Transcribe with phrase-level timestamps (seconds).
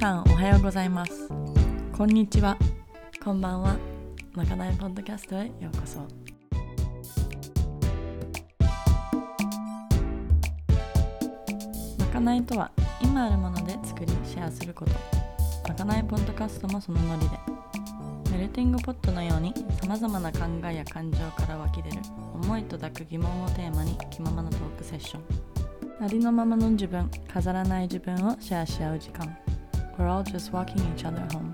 [0.00, 1.28] さんおはようございます。
[1.92, 2.56] こんにちは。
[3.22, 3.76] こんばんは。
[4.32, 6.00] まかないポッドキャストへようこそ。
[11.98, 12.70] まかないとは
[13.02, 14.92] 今あるもので作りシェアすること。
[15.68, 17.38] まかないポッドキャストもそのノリで。
[18.32, 21.98] メルティングポットのようにさまざまな考えや感情から湧き出る
[22.32, 25.22] 思いと抱く疑問をテーマに気ままなトークセッション。
[26.02, 29.36] ありのままの自分飾らない自分をシェアし合う時間
[30.00, 31.49] We're all just walking each other home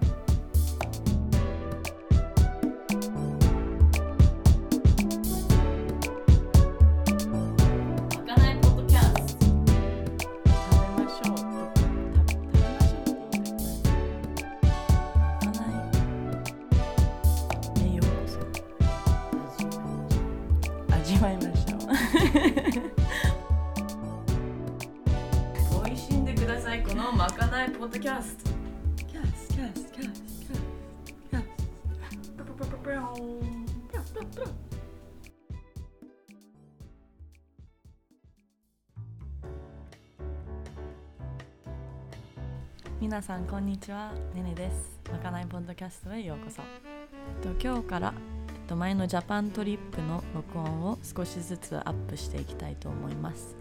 [43.27, 44.13] さんこんにちは。
[44.37, 45.01] ねねです。
[45.11, 46.63] まかないポッドキャストへようこそ。
[46.63, 48.15] えっと今日から
[48.51, 53.57] えっと前のジャパントリップの録音を少しずつアップしていきたいと思います。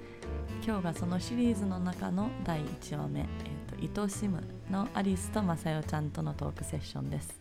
[0.63, 3.23] 今日がそのシリーズの中の第1話目、え
[3.87, 7.35] っと「愛しむ」のアリスとマサヨちゃんとのトークセッションです。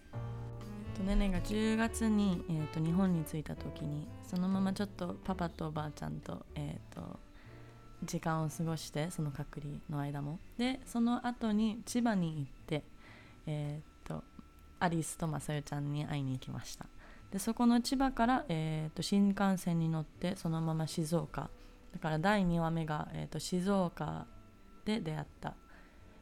[0.95, 7.21] えっとねねが10月に、えっと日本に着いた時にそのままちょっとパパとおばあちゃんと,、えっと
[8.05, 10.39] 時間を過ごしてその隔離の間も。
[10.59, 12.85] でその後に千葉に行って
[13.47, 14.23] えっと
[14.81, 16.87] アリスとマサヨちゃんに会いに行きました。
[17.31, 21.51] でそこの千葉から、えっと新幹線に乗ってそのまま静岡。
[21.93, 24.27] だから第2話目が、えっと静岡
[24.85, 25.55] で出会った。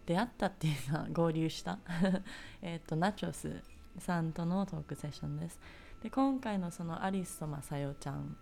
[0.06, 1.78] 出会ったっていうのは合流した。
[2.62, 3.62] えっとナチョス
[3.98, 5.60] さんとのトークセッションです。
[6.02, 8.36] で今回のそのアリスとマサヨちゃん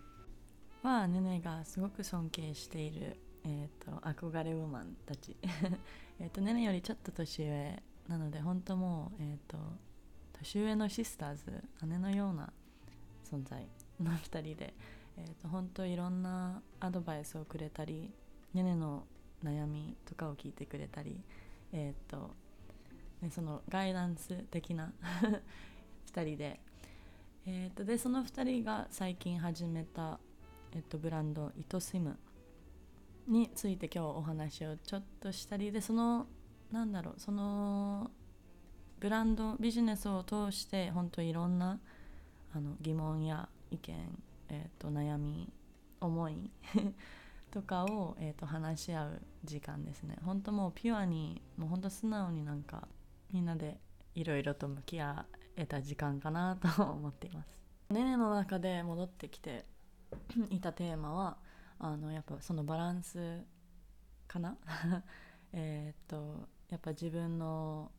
[0.81, 5.35] はネネがすごく尊敬している、えー、と憧れウーマンたち。
[6.19, 9.57] えとネネよりちょっと年上なので本当もう、えー、と
[10.33, 12.53] 年上のシスターズ姉のような
[13.23, 13.67] 存在
[13.99, 14.73] の2人で、
[15.17, 18.13] えー、と本当いろんなアドバイスをくれたり
[18.53, 19.07] ネネの
[19.43, 21.19] 悩みとかを聞いてくれたり
[21.73, 22.35] えっ、と
[23.21, 24.91] ね、そのガイダンス的な
[26.11, 26.59] 2人で、
[27.45, 30.19] えー、とでその2人が最近始めた、
[30.73, 32.17] えっとブランドイトシム。
[33.27, 36.27] について今日お話をちょっとしたりでその
[36.71, 38.11] なんだろうその
[38.99, 41.79] ブランドビジネスを通して本当いろんな
[42.53, 43.95] あの疑問や意見、
[44.49, 45.51] えー、と悩み
[45.99, 46.51] 思い
[47.51, 50.17] とかを、えー、と話し合う時間ですね。
[50.23, 52.87] 本当もうピュアにもう本当素直になんか
[53.31, 53.79] みんなで
[54.15, 57.47] いろいろと向き合えた時間かなと思っています。
[57.89, 59.65] ねねの中で戻ってきて
[60.49, 61.37] いたテーマは
[61.83, 63.41] あのやっぱそのバランス
[64.27, 64.55] かな？
[65.51, 67.91] えっとやっぱ自分の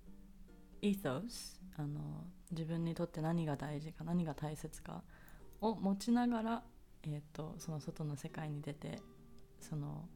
[0.81, 5.03] ethos あの自分にとって何が大事か何が大切か
[5.61, 6.63] を持ちながら、
[7.03, 9.01] えー、とその外の世界に出て
[9.61, 10.09] その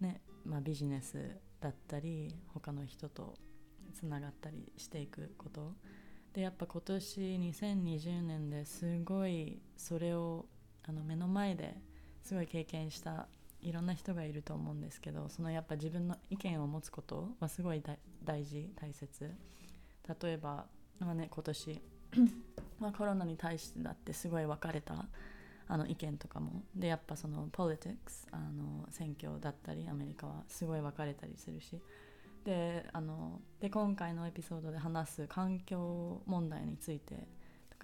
[0.00, 3.34] ね、まあ、ビジネスだったり他の人と
[3.92, 5.74] つながったりしていくこと。
[6.32, 10.46] でやっぱ今年2020年ですごいそれを
[10.82, 11.76] あの目の前で
[12.24, 13.26] すごい経験した
[13.60, 17.82] いろんな人がいると思うんですけどそのやっぱ自分の意見を持つことはすごい
[18.24, 19.30] 大事大切。
[20.22, 20.66] 例えば、
[20.98, 21.82] まあね、今年
[22.78, 25.06] まあコロナに対してだってすごい分かれた
[25.66, 26.62] あの意見とかも。
[26.74, 31.80] でやっぱその politics あの選挙だったりアメリカはすごい分かれたりするし。
[32.44, 37.26] であので今回のエピソードで話す環境問題について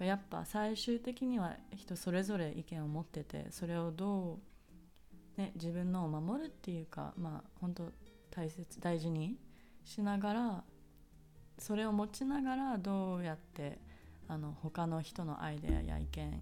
[0.01, 4.39] かやっぱ最終的には人それぞれ意見を持っててそれをど
[5.37, 7.91] う、ね、自分のを守るっていうかまあ本当
[8.31, 9.37] 大切大事に
[9.85, 10.63] しながら
[11.59, 13.79] それを持ちながらどうやって
[14.27, 16.41] あの他の人のアイデアや意見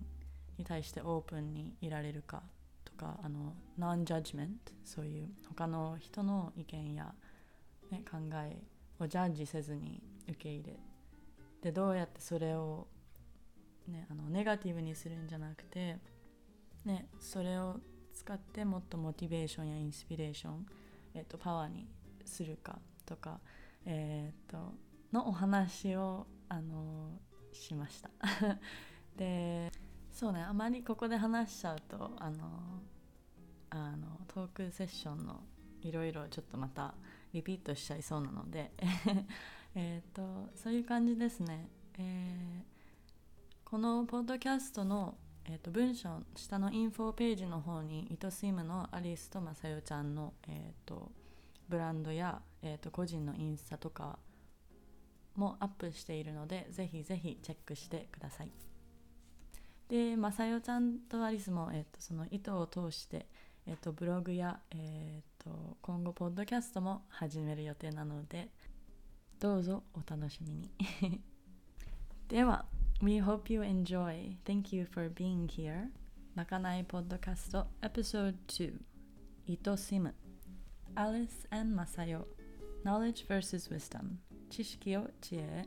[0.57, 2.43] に対してオープンにいられるか
[2.85, 7.13] とかあのノンジャッジメントそういう他の人の意見や、
[7.91, 8.57] ね、考え
[8.99, 10.79] をジャッジせずに受け入れ
[11.61, 12.87] でどうやってそれを、
[13.89, 15.97] ね、あのネガティブにするんじゃなくて、
[16.85, 17.79] ね、それを
[18.13, 20.65] 使ってもっとモチベーションやインスピレーション、
[21.13, 21.87] えっと、パワーに
[22.25, 23.39] するかとか、
[23.85, 24.73] えー、っと
[25.11, 27.19] のお話をあの
[27.51, 28.09] しました。
[29.17, 29.71] で
[30.11, 32.81] そうねあまりここで話しちゃうとあの
[33.69, 35.43] あのトークセッションの
[35.81, 36.93] いろいろちょっとまた
[37.33, 38.71] リピートしちゃいそうなので
[39.75, 42.78] えっ、とそういう感じですね、えー
[43.69, 45.13] このポッドキャストの、
[45.45, 51.11] えー、と文章下のインフォページの方に糸スイムのアリスとまさよちゃんの、えー、と
[51.67, 54.17] ブランドや、えー、と個人のインスタとか
[55.35, 58.51] もアップしているのでぜひぜひチェックしてください。
[59.87, 63.27] でまさよちゃんとアリスも、えー、とその糸を通して、
[63.67, 68.49] えー、とブログや、えー、と今後ポッドキャストも始める予定なので
[69.39, 70.71] どうぞお楽しみに。
[72.29, 72.65] では
[73.02, 74.36] We hope you enjoy.
[74.44, 75.90] Thank you for being here.
[76.34, 78.72] まかないポッドキャスト Episode 2
[79.46, 80.12] 糸シム
[80.96, 82.26] Alice and マサヨ
[82.84, 83.72] Knowledge vs.
[83.72, 84.16] Wisdom
[84.50, 85.66] 知識を知恵へ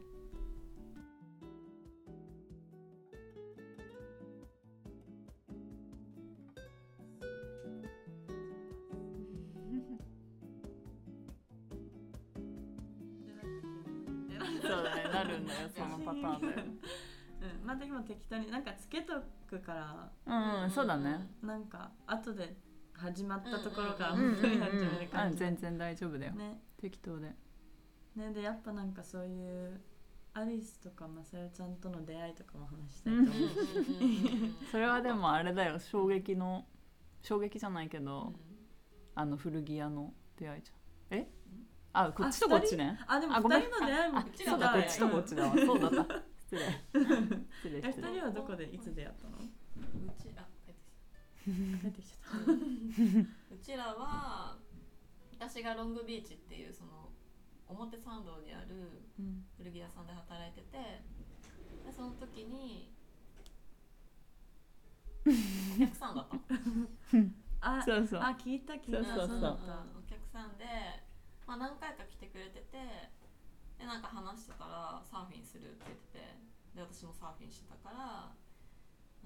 [14.62, 16.68] そうだねなるんだよそのパターンだよ
[17.43, 19.15] うん、また今適当になんかつけと
[19.49, 20.11] くから。
[20.27, 21.29] うん、うん、そうだね。
[21.43, 22.57] なんか後で
[22.93, 26.33] 始まったところからうんうん本当に始めるうん感じ、全然大丈夫だよ。
[26.33, 26.61] ね。
[26.81, 27.35] 適当で。
[28.17, 29.81] ねでやっぱなんかそういう
[30.35, 33.33] アリスとかまさよちゃんとの出会いとかも話したいと思う。
[33.33, 35.79] し、 それはでもあれだよ。
[35.79, 36.67] 衝撃の
[37.21, 38.35] 衝撃じゃないけど、
[39.15, 41.19] あの古着屋の出会いじゃん。
[41.19, 41.29] え？
[41.95, 42.99] あこっちとこっちね。
[43.07, 43.61] あでもあごめん。
[43.61, 45.55] 二人の出会いもあ聞きそうだこっちとこっちだわ。
[45.55, 46.23] そうだった
[47.63, 47.83] 失礼。
[47.83, 49.39] 失礼二人はどこでいつ出会ったの？
[49.39, 49.43] う
[50.21, 50.81] ちあ帰って
[51.45, 51.51] き
[51.81, 52.45] 帰ってきちゃっ
[53.49, 53.55] た。
[53.55, 54.59] うちらは
[55.33, 57.11] 私がロングビーチっていうその
[57.69, 60.79] 表参道にあるうん古着屋さんで働いてて
[61.85, 62.93] でその時に
[65.25, 67.31] お客さんだったの。
[67.61, 68.21] あそうそう。
[68.21, 69.05] あ聞いた聞いた。
[69.05, 69.41] そうそうそう。
[69.41, 69.75] だった。
[69.85, 70.65] んお客さんで、
[71.47, 73.11] まあ、何回か来てくれてて
[73.83, 76.39] でなんか話してたらサーフィンするって言ってて
[76.79, 78.31] で私もサーフィンしてたから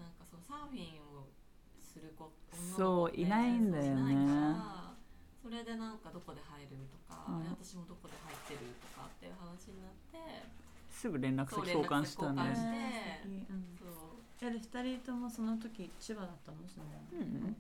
[0.01, 1.29] なんかそのサーフィンを
[1.77, 3.93] する子そういないんだよね。
[3.93, 4.97] そういないから
[5.45, 7.45] それでなんかどこで入るとか、うん。
[7.45, 10.49] で私もどこで入ってるとかっていう話になって
[10.89, 13.21] すぐ連絡先交換した連絡先交換しね。
[13.23, 13.77] てねうん。
[13.77, 14.25] そう。
[14.41, 16.65] えで二人ともその時千葉だったの？
[16.65, 17.57] そのうん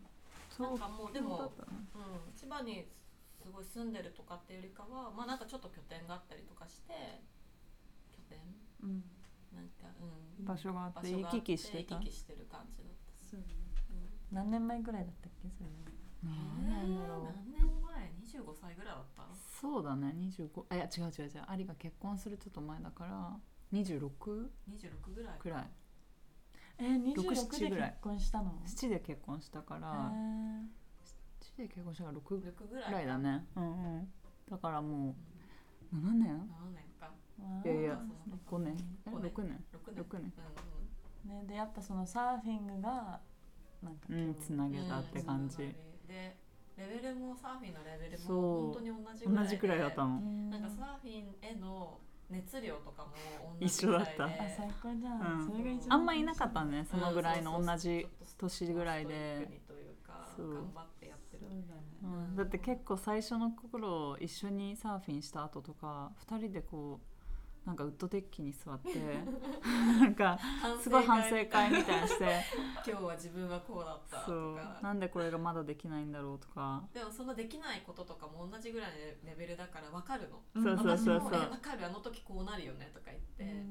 [0.56, 2.88] なんかもうでもうん、千葉に
[3.46, 7.22] すごい住んでるとかっていうよりかはまあなんかちょっと拠点があったりとかして
[8.10, 8.38] 拠点？
[8.82, 9.04] うん。
[9.54, 10.44] なんかうん。
[10.44, 11.94] 場所があって場所があ行き来してた？
[11.94, 13.30] 行き来してる感じだった。
[13.30, 13.46] そううん。
[14.32, 15.48] 何年前ぐらいだったっけ？
[15.56, 15.70] それ。
[16.26, 17.24] 何年だろう。
[17.30, 19.22] 何年前？25歳ぐらいだった？
[19.60, 20.12] そうだね。
[20.18, 21.44] 25あいや違う違う違う。
[21.46, 23.36] アリが結婚するちょっと前だから
[23.72, 24.08] 26?
[24.68, 25.38] 26ぐらい。
[25.38, 25.70] くらい。
[26.78, 27.90] え二十六六七でぐらい。
[27.90, 30.66] 結婚したの？7で結婚したからへ
[31.58, 33.46] 7で結婚したから6 6ぐらいだね。
[33.56, 34.08] うんうん。
[34.50, 35.14] だからも
[35.92, 37.10] う7年？7年か。
[37.64, 38.00] ーいやいや
[38.48, 38.76] そう5年。
[39.06, 39.30] え五年。
[39.30, 40.04] 6年？6年。
[40.04, 40.32] 6年。
[41.24, 43.20] うんねでやっぱそのサーフィングが
[43.82, 45.72] なんかうんつなうんげたって感じ、うん
[46.06, 46.36] で
[46.76, 48.36] レベルもサーフィンのレベルそう。
[48.36, 49.44] も本当に同じぐらいで。
[49.44, 50.20] 同じくらいだったの。
[50.50, 51.98] なんかサーフィンへの
[52.28, 53.10] 熱量とかも
[53.58, 54.24] 同一緒だった。
[54.26, 55.46] あ最高じゃん、うん。
[55.46, 56.86] それが一番あんまいなかったね。
[56.90, 58.06] そのぐらいの同じ
[58.36, 59.48] 年ぐらいで。
[59.50, 60.54] にというかそう。
[60.54, 60.86] 頑張っ
[61.48, 62.36] てやってるそうだね、うん。
[62.36, 67.16] だって結構最初の頃一緒にサーフィンした後とか2人でこう
[67.66, 68.94] なんかウッドデッキに座って
[69.66, 70.38] なんか
[70.80, 72.44] すごい反省会みたいにして。
[72.86, 74.78] 今日は自分はこうだったとか。
[74.80, 76.86] なんでこれがまだできないんだろうとか。
[76.94, 78.96] でもそのできないこととかも同じぐらいの
[79.30, 80.40] レベルだから分かるの。
[80.54, 81.20] うんそうそうそう。
[81.20, 81.84] 分かる？
[81.84, 83.66] あの時こうなるよねとか言って、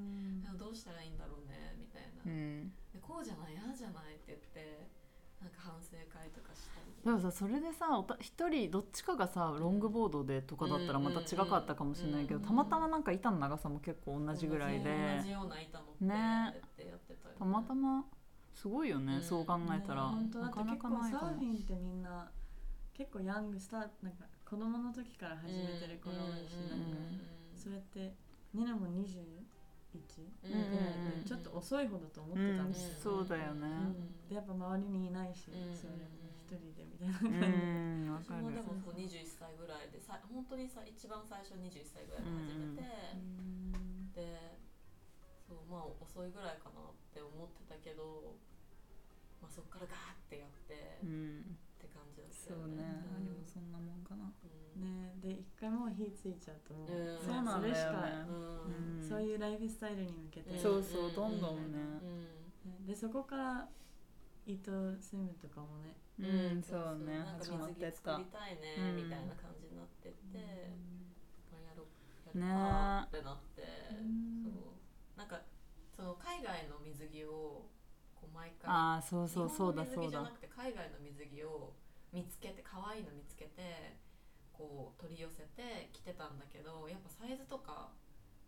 [0.60, 2.74] どうしたらいいんだろうねみたいな、うん。
[2.92, 4.90] でこうじゃないああじゃないって言って
[5.40, 15.18] なんか反省会とかしたりでもさそれでさおた一人どっちかがさロングボードでとかだったらまた違かったかもしれないけどうんたまたまなんか板の長さも結構同じぐらいで。
[15.18, 18.06] 同じような板乗ってねってやってたまたま。
[18.56, 22.32] すごいよね、うんそう考えたら、本当だってなかなかないかもーフィンってみんな
[22.94, 26.98] 結構ヤングスターなんか子供の時から始めてる子が多いし、うんなんか
[27.54, 28.16] それって
[28.54, 29.44] ニナも21
[30.44, 30.88] うんぐら
[31.22, 33.68] いちょっと遅いほどと思っうんてたんですよ、そうだよね。
[34.30, 35.76] でやっぱ周りにいないし、うん。
[35.76, 42.86] それも一人でみたいなう感じで、私もでもそう21歳ぐらいでさ本当にさ一番最初21歳ぐらいで始めて、
[43.18, 44.14] うん。
[44.14, 44.62] で
[45.50, 48.38] そうまあ遅いぐらいかなって思ってたけど、
[49.42, 53.10] まあ、そっからガーってやってっうんて感じだったそうね、よね。
[53.10, 54.30] あでもそんなもんかな。
[54.30, 54.46] う
[54.78, 54.86] ん。
[54.86, 57.18] ねで一回もう火ついちゃうともう、うん。
[57.18, 57.74] そうなんだよね。
[57.74, 59.02] それしか、うん。
[59.02, 61.82] うんそういうライフスタイルに向けて、そうそうどんどんね。
[62.62, 63.68] ねでそこから
[64.46, 64.72] 糸
[65.02, 65.98] スイムとかもね。
[66.20, 66.24] う
[66.58, 67.18] ん、そうね。
[67.18, 68.96] なんか始まっ水着作りたいね、うん。
[68.96, 70.72] みたいな感じになってって、
[71.52, 71.88] まあ、やろ
[72.34, 73.62] やねあーってなって、
[73.92, 75.18] うんそう。
[75.18, 75.42] なんか
[75.96, 77.66] その海外の水着を
[78.14, 81.74] こう毎回ああそうそうそうだ日本の水着じゃそうだなくて海外の水着を
[82.14, 83.98] 見つけて可愛いの見つけて
[84.54, 87.92] こう取り寄せて着てたんだけどやっぱサイズとか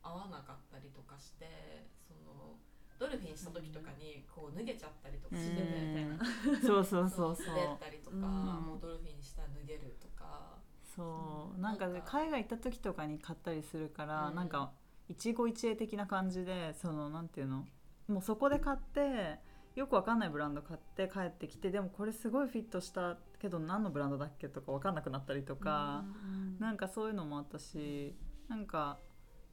[0.04, 2.56] 合わなかったりとかしてその
[3.00, 7.48] ドルフィンした時とかにこう脱げちゃったりとかしてて、うんそうそうそうそう。
[7.48, 8.22] 滑ったりとか、うん。
[8.22, 10.58] もうドルフィンしたら脱げるとか。
[10.96, 11.62] そう。
[11.62, 12.12] なんかなんか。
[12.12, 14.36] 海外行った時とかに買ったりするから、うん。
[14.36, 14.72] なんか
[15.10, 17.66] 一期一会的な感じでそのなんていうの？
[18.08, 19.39] もうそこで買って
[19.75, 26.60] よくわかんないブランド買って帰ってきてでもこれすごいフィットしたけど何のブランドだっけとかわかんなくなったりとか、うん。
[26.60, 28.16] なんかそういうのもあったし
[28.50, 28.98] なんか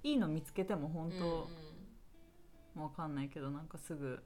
[0.02, 1.18] いいの見つけても本うんうん。
[1.18, 1.48] 当、
[2.74, 4.22] わかんないけどなんかすぐう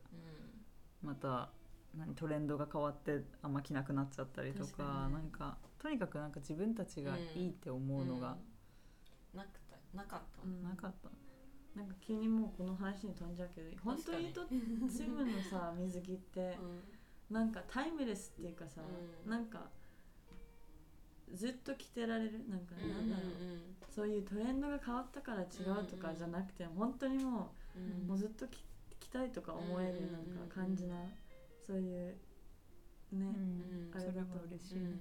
[1.02, 1.50] また
[1.96, 8.38] 何トレンドが変わってあんま着なくなっちゃったりとか確かになんかとにかくなんか自分たちがいいって思うのがん。
[9.34, 10.62] なくたなかった、うん。
[10.62, 11.08] なかった。
[11.74, 16.58] なんか急にもうこの話に飛んじゃうけど本当にと チームのさ水着って
[17.30, 19.30] なんかタイムレスっていうかさ、うん。
[19.30, 19.70] なんか
[21.34, 22.48] ずっと着てられる？
[22.48, 25.44] なんかうんなんだろう、そういうトレンドが変わったから違
[25.80, 28.04] うとかじゃなくて、本当にもうん。
[28.04, 28.64] う,、もうずっと着
[29.00, 30.96] 着たいとか思えるうんなんか感じな、
[31.66, 32.18] そういう
[33.12, 33.90] ね、うん。
[33.94, 34.40] あれだと。
[34.50, 34.78] 嬉しい。
[34.78, 35.00] うん。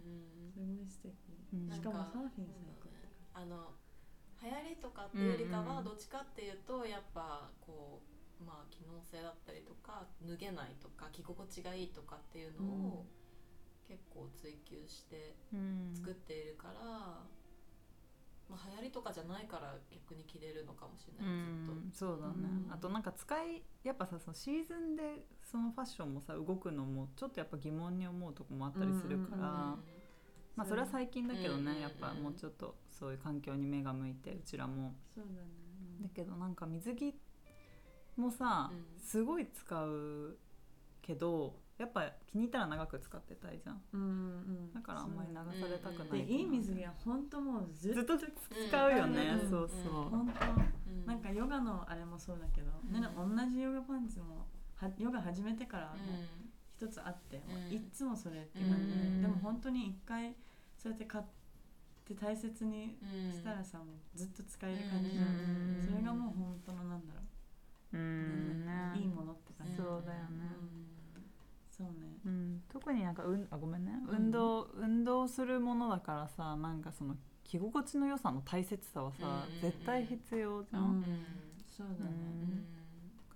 [0.54, 1.14] すごい素敵、
[1.54, 1.70] うん。
[1.70, 2.90] しかもなんかサーフィン最高
[3.34, 3.74] あの
[4.42, 8.02] 流行りとかっていうよりかはどっちかっていうとやっぱこ
[8.40, 13.06] うまあ機能性だったりとか脱げないとか着心地がいいとかっていうのを
[13.88, 15.92] 結構追求してうん。
[15.94, 17.24] 作っているから、
[18.50, 21.74] まあ、流行りとかじゃないから逆に着れるのかもしれうない、ずっと。
[21.74, 22.34] ん、そうだね、
[22.68, 22.74] うん。
[22.74, 29.80] あとなんか使いやっぱさそのシーズンでそのファッションもさ動くのもちょっとやっぱ疑問に思うとこもあったりするから、うんうんうん。
[30.56, 31.82] まあそれは最近だけどね、うんうんうん。
[31.82, 35.48] やっぱもうちょっとそういう環境に目が向いてうちらも、そうだね、
[36.02, 37.14] だけどなんか水着
[38.16, 39.00] もさ、うん。
[39.00, 40.38] すごい使う
[41.02, 43.82] けどやっぱ気に入ったら長く使ってたいじゃん。
[43.94, 44.06] うんう
[44.70, 44.74] ん。
[44.74, 46.18] だからあんまり流されたくうんな。
[46.18, 48.36] いでいい水着は本当もうずっとずっと
[48.68, 49.50] 使うよね、うん。
[49.50, 50.46] そうそう、本当。
[50.46, 52.94] うんなんかヨガのあれもそうだけど、うん。
[52.94, 56.06] ね同じヨガパンツもはヨガ始めてからうん。
[56.06, 56.18] もう
[56.76, 57.74] 一つあって、もううん。
[57.74, 59.22] いっつもそれっていう感じで、うん。
[59.22, 60.36] でも本当に一回
[60.78, 61.24] そうやって買っ
[62.06, 63.32] て大切にうん。
[63.32, 67.22] したらさ、もうずっと使える感じじゃん、うんそれがもう本当のなんだろ
[67.94, 67.98] う。
[67.98, 68.66] う、ん。
[68.66, 68.92] ね。
[69.00, 70.44] いいものって感じ、そうだよね
[71.78, 71.94] そうね。
[72.26, 74.16] うん、特になんかうんあごめんね、うん。
[74.16, 81.04] 運動運動するものだからさなんかその着心地の良さの大切さはさ、うん絶対必要じゃん、うんうん
[81.78, 82.66] そうだね、うん。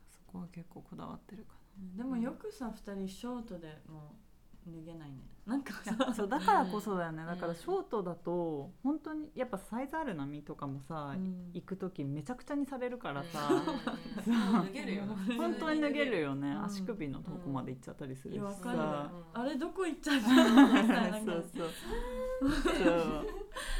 [0.09, 1.53] そこは結構こだわってるか
[1.95, 4.30] でもよくさ2人ショートでもう
[4.67, 5.17] 脱げないね。
[5.45, 5.73] なんか
[6.13, 7.23] そうだからこそだよね。
[7.23, 7.27] うん。
[7.27, 11.49] だからショートだと本当にやっぱサイズある波とかもさ、うん。
[11.53, 14.33] 行く時めちゃくちゃにされるからさ、うん。
[14.33, 14.61] う。
[14.61, 15.03] ん脱げるよ。
[15.37, 16.63] 本当に脱げるよね、うん。
[16.65, 20.67] 足首のとこまで行っちゃったりするしさ、あれどこ行っちゃったの？
[20.67, 21.69] みたいなそうそう。
[22.51, 23.25] そう。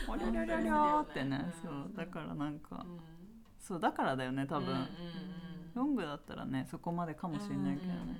[0.10, 1.92] おりゃりゃりゃりゃってね、うんそう。
[1.96, 3.00] だからなんか、うん。
[3.60, 4.88] そうだからだよね多分、うんうん
[5.74, 8.20] ロングだったらねそこまでかもしれないけどね、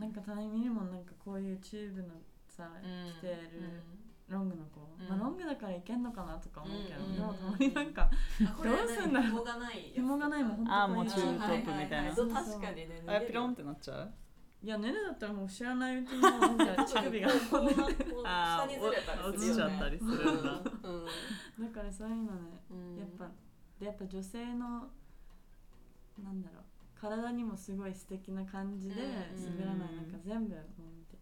[0.00, 2.08] なんかたまにもなんかこういうチューブの
[2.48, 3.82] さうん着てる
[4.28, 5.08] ロングの子、うん。
[5.08, 8.08] まあロングだからいけんのかなとか思うけど、うんでもたまになんか
[8.48, 9.30] あこれどうすんだろう。
[9.30, 12.14] 紐がない紐がないもんあーもうこい中トップみたいな。
[12.14, 14.12] そう確かにねあれピロンってなっちゃう？
[14.62, 17.28] いやねねだったらもう知らないうちにもう乳首が。
[17.40, 20.50] 下にずれたーり落ちちゃったりするんだ。
[20.82, 21.64] うん。
[21.66, 23.28] だからそういうのねうんやっぱ
[23.78, 24.88] でやっぱ女性の
[26.22, 26.64] なんだろう
[27.00, 28.98] 体にもすごい素敵な感じでう
[29.40, 31.16] ん滑らないなんか全部もう見て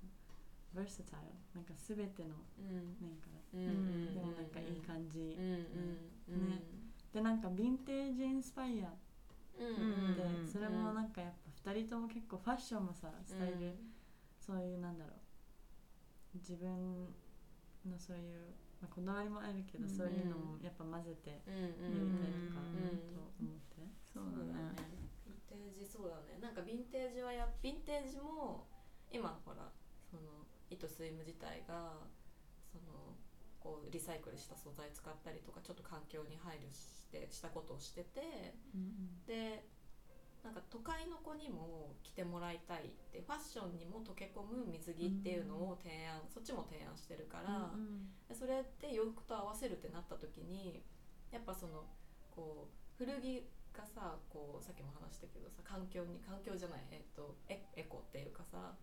[0.74, 5.36] バーサタイルなんか全てのうん面からでもなんかいい感じ。
[5.38, 5.66] ね。
[7.12, 8.92] でなんかヴィンテージインスパイア
[9.58, 11.32] でうんそれもなんかやっ
[11.64, 13.74] ぱ2人とも結構ファッションもさスタイル。
[14.38, 15.10] そういうなんだろ
[16.34, 16.38] う。
[16.38, 17.06] 自分
[17.86, 24.97] のそういう、まあ、こだわりもあるけど、うんそういうのもやっぱ混ぜてうんやうんりたいとか、うんと思って、そうだね
[25.48, 26.38] テージそうだね。
[26.40, 28.68] なんかヴィンテージはやヴィンテージも
[29.10, 29.72] 今ほら
[30.10, 31.96] その糸スイム自体が
[32.70, 33.16] その
[33.60, 38.54] こうリサイクルした素材使ったりとかちょっと環境に配慮してしたことをしてて
[39.26, 39.64] で
[40.44, 47.70] なんか都会の子にも着てもらいたいってファッションにも溶け込む水着っていうのを提案、そっちも提案してるから、
[48.28, 50.82] でそれって洋服と合わせるってなった時に
[51.32, 51.84] やっぱその
[52.30, 58.74] こう古着がさこうさっきも話したけどさ環境に環境じゃないえっとエエコっていうかさ、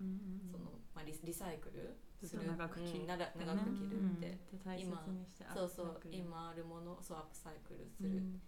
[0.48, 2.48] そのまあ、リリサイクルする。
[2.48, 8.42] 長く着うんなら長く着るって、で大切にしてそうそう今あるものをそうアップサイクルする、うん。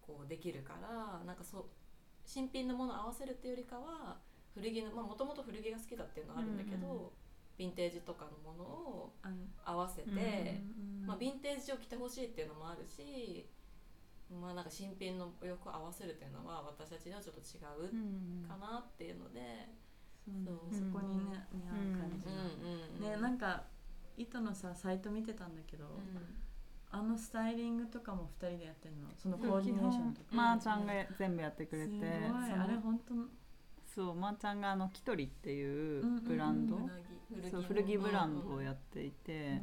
[0.00, 1.64] こうできるからなんかそう
[2.24, 4.16] 新品のものを合わせるっていうよりかは
[4.54, 7.08] 古着のまあもともと古着が好きだっていうのはあるんだけど、うんうん
[7.58, 9.12] ヴィンテージとかのものを
[9.64, 10.12] 合わせて、う
[11.02, 13.46] んまあ、ヴィンテージを着てほしいっていうのもあるし、
[14.30, 19.68] まあ、なんか新品の洋服を合わせるっていうのは私たちではちょっと違うかなっていうので、
[20.44, 23.64] そうそうそこにね似合う感じうんの、ねなんか
[24.16, 25.84] 糸のさサイト見てたんだけど、
[26.90, 29.08] あのスタイリングとかも2人でやってんの？
[29.16, 32.04] そのコーディネーションとか、まーちゃんが全部やってくれて、すごい。
[32.04, 33.14] あれ本当。
[33.94, 36.24] そうまーちゃんがあのキトリっていううんうんうん。
[36.24, 36.76] ブランド、
[37.30, 39.62] 古着そう古着ブランドをやっていて、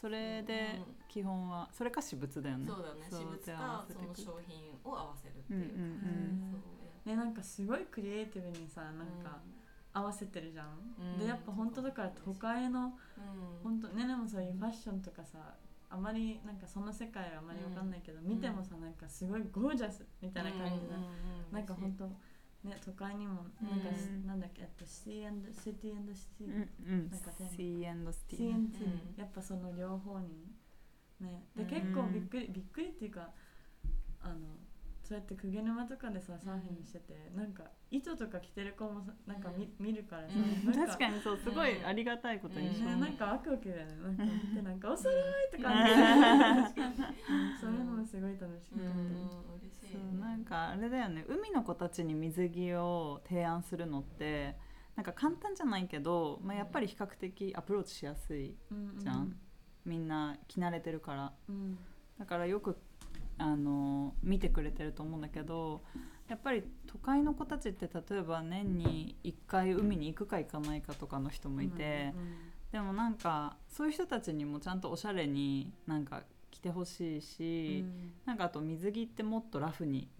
[0.00, 2.66] それでうん基本はそれか私物だよね。
[2.68, 3.00] そうだね。
[3.10, 6.50] 私物かその商品を合わせるっていううんうんうん。
[6.52, 6.58] そ
[7.06, 7.08] う。
[7.08, 9.40] ねなんかすごいクリエイティブにさなんか
[9.92, 10.68] 合わせてるじゃん、
[11.00, 11.18] うん。
[11.18, 13.62] でやっぱ本当だから都会のうん。
[13.64, 15.38] 本当ねでもそういうファッションとかさ
[15.90, 21.02] あまりなんかその世界はあまりわかんないけど、見てもさなんかすごいゴージャスみたいな感じで、うんうん
[21.48, 21.54] うん。
[21.54, 22.04] なんか本当
[22.64, 27.50] ね都会にもなんか、うんなんだっけえっとシティシティシティ、うんうんなんかテーマ。
[27.50, 29.14] C&T ん。
[29.16, 30.28] やっぱその両方に
[31.20, 31.44] ね。
[31.56, 31.68] でうん。
[31.68, 33.30] 結構びっくりびっくりっていうか
[34.20, 34.36] あの
[35.08, 40.66] そうやって鵠沼とかでさサーフィンしてて、なんか糸とか着てる子もさなんか見,、見るからさ、うん。
[40.66, 42.68] なん確かにそうすごいありがたいことに。
[42.68, 42.84] うん。
[42.84, 43.96] ね、なんかワクワクだよね。
[44.02, 45.70] なんか見てなんか「おそろい!」と か
[47.58, 49.16] そういうのもすごい楽しかった、うん。
[49.62, 51.24] 嬉しいそうなんかあれだよね。
[51.26, 54.56] 海の子たちに水着を提案するのって
[54.94, 59.38] なんか簡単じゃないけど、まあ、やっぱり比較的アプローチしやすいうんじゃん。
[59.86, 61.32] みんな着慣れてるから。
[61.48, 61.78] うん。
[62.18, 62.76] だからよく
[63.38, 65.82] あの見てくれてると思うんだけど
[66.28, 72.12] やっぱり都会の子たちって例えば年に1回海に行くか行かないかとかの人もいて、
[72.70, 77.84] でもなんかそういう人たちにもちゃんとおしゃれになんか着てほしいし、
[78.26, 80.10] なんかあと水着ってもっとラフに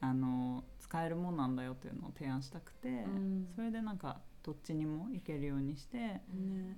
[0.00, 3.48] あの使えるもんなんだよっていうのを提案したくて、うん。
[3.54, 6.22] それでなんかどっちにも行けるようにしてね。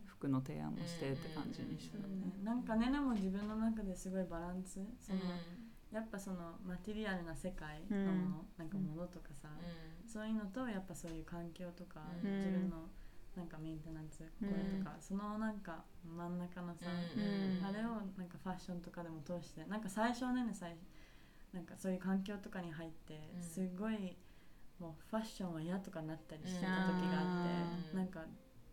[0.06, 2.16] 服の提案もしてって感じにしたそうね。
[2.16, 5.20] ねなんかねねも自分の中ですごいバランスその、
[5.92, 9.48] やっぱそのマテリアルな世界のもの、なんか物とかさ、
[10.06, 12.36] そういうのとやっぱそういう環境とか、うん。
[12.36, 12.88] 自分の
[13.36, 17.64] なんかメンテナンスこれとか、そのなんか真ん中のさ、うん。
[17.64, 20.76] あれをなんかファッションとかでも通してなんか最初はね最
[21.52, 23.42] なんかそういう環境とかに入ってうん。
[23.42, 24.16] すごい
[24.78, 27.48] もうファッションは嫌とかなったりしてた時があって、
[27.92, 27.98] うん。
[27.98, 28.20] なんか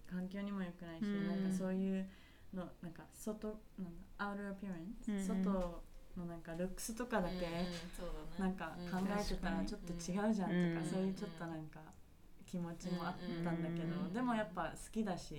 [0.09, 1.27] 環境にも良くないし、うん。
[1.27, 2.09] なんかそういう
[2.53, 5.43] のなんか外なんだアウトアピアレンス、うん。
[5.43, 5.83] 外
[6.17, 7.47] のなんかルックスとかだけ、
[8.41, 10.85] なんか考えてたらちょっと違うじゃんとか、うん。
[10.89, 11.79] そういうちょっとなんか
[12.45, 15.35] 気持ちもあったんだけど、うんでもやっぱ好きだし、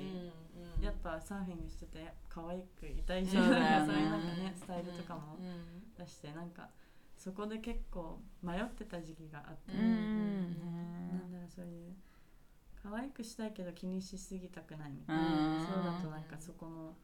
[0.80, 3.86] やっぱサーフィングしてて可愛くいたいし、そうだよね。
[3.86, 5.38] そういうなんかねスタイルとかも
[5.98, 6.68] 出してなんか
[7.16, 10.56] そこで結構迷ってた時期があって、うん
[11.10, 11.92] なんだろうそういう
[12.82, 15.26] 可愛くしたいけど気にしすぎたくないみたいな、う
[15.58, 15.66] ん。
[15.66, 16.94] そうだとなんかそこの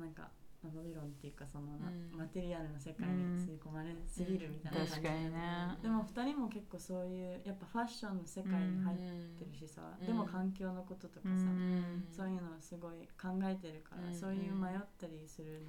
[0.00, 0.30] なんか
[0.70, 2.18] バビロンっていうかそのな、うん。
[2.18, 5.78] マテリアルの世界に吸い込まれすぎるみたいな感じ確かにね。
[5.82, 8.98] でも2人も結構そういうやっぱファッションの世界に入っ
[9.38, 10.06] てるしさ、うん。
[10.06, 11.46] でも環境のこととかさ、
[12.10, 14.14] そういうのをすごい考えてるから、うん。
[14.14, 15.68] そういう迷ったりするの、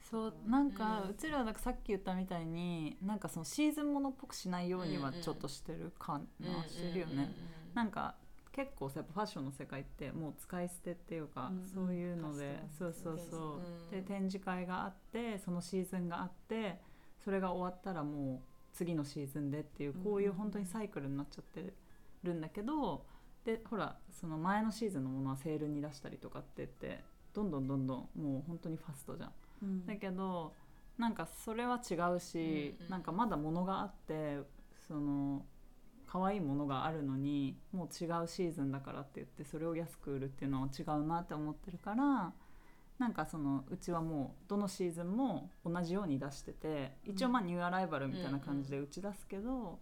[0.00, 7.32] そうなんか、うちらなんかさっき言ったみたいになんかそのシーズンものっぽくしないようにはちょっとしてるかな、してるよね、
[7.74, 8.16] なんか
[8.52, 13.30] 結構さやっぱファッションの世界ってもう使い捨てっていうか、うんそういうのでカスタムそうそう。
[13.30, 16.80] そう、うんで展示会があってそのシーズンがあって
[17.24, 21.72] それが終わったらもう次のシーズンでっていうこういう本当にサイクルになっちゃって
[22.22, 23.04] るんだけど
[23.44, 29.32] でほらその前のシーズンのものはセールに出したりとかって言ってどんどんどんどんもう本当にファストじゃん。
[29.62, 29.86] うん。
[29.86, 30.52] だけど
[30.98, 32.90] なんかそれは違うし、うんうん。
[32.90, 34.38] なんかまだ物があって
[34.86, 35.44] その
[36.12, 42.34] 可愛いものがあるのにもう違うシーズンだからって言ってそれを安く売るっていうのは違うなって思ってるから
[42.98, 49.78] なんかそのうちはもうどのシーズンも同じように出してて一応まあニューアライバルみたいな感じで打ち出すけど、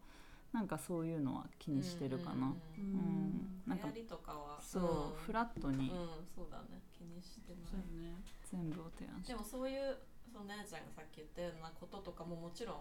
[0.53, 2.47] なんかそういうのは気にしてるかな。
[2.47, 3.63] ううんん。
[3.67, 4.59] なんかとかは。
[4.63, 5.91] そう、フラットに。
[5.91, 6.81] うんそうだね。
[6.97, 7.63] 気にしてない。
[7.71, 8.17] そうよね。
[8.51, 9.33] 全部を提案して。
[9.35, 9.99] でもそういう
[10.33, 12.77] そのねねちゃんがさっき言ったようなこととかももちろん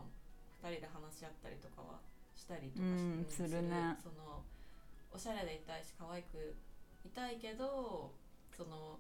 [0.64, 2.00] 2人で話し合ったりとかは
[2.40, 4.00] したりとかうんしするね。
[4.00, 4.40] その
[5.12, 6.56] おしゃれでいたいし可愛く
[7.04, 8.16] いたいけど
[8.56, 9.00] その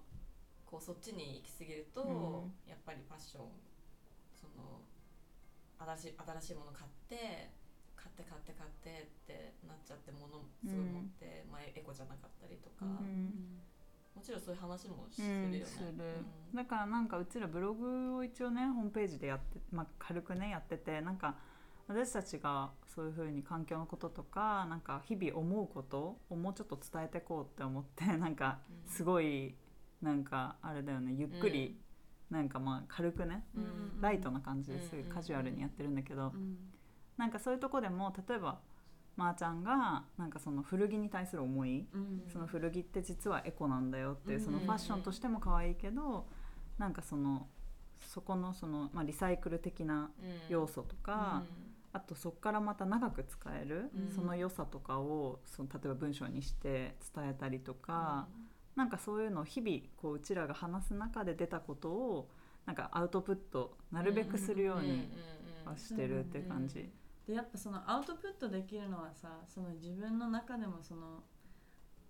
[0.65, 2.69] こうそっちに行き過ぎると、うん。
[2.69, 3.47] やっぱりファッション
[4.36, 4.84] その
[5.80, 7.49] 新しい新しいもの買って
[7.95, 10.28] 買って買って買ってってなっちゃって物
[10.67, 13.60] すごい持って、まあ、エコじゃなかったりとか、うん。
[14.15, 15.71] もちろんそういう話もすうんるよね。
[15.71, 15.88] する。
[16.52, 16.56] うん。
[16.56, 21.36] だからなんかうちらブログを一応ねホームページでやって、まあ、軽くねやっててなんか
[21.89, 28.91] 私たちがそういうふうに環境のこととかなんか日々思うことをもうちょっと伝えていこうって思って なんかうん。
[28.91, 29.56] すごい
[29.99, 31.78] なんかあれだよねゆっくり、
[32.30, 36.58] なんかまあ軽くねうんライトな感じですうんカジュアルにやってるんだけどうん。
[37.17, 38.62] なんかそういうとこでも例えば
[39.17, 42.23] まー、ちゃんがなんかその古着に対する思いうん。
[42.28, 46.28] その古着って実はエコなんだよっていううんそのファッションとしても可愛いけど
[46.78, 47.47] なんかその
[48.08, 50.10] そこのその、まあ、リサイクル的な
[50.49, 51.43] 要素とか、
[51.91, 54.15] あとそこからまた長く使える、うん。
[54.15, 58.28] その良さとかをその例えば文章にして伝えたりとか、
[58.75, 62.30] なんかそういうのを日々こううちらが話す中で出たことを
[62.65, 65.10] なんかアウトプットなるべくするように
[65.65, 66.89] はしてるって感じ。
[67.28, 71.23] でやっぱそのアウトプットできるのはさその自分の中でもその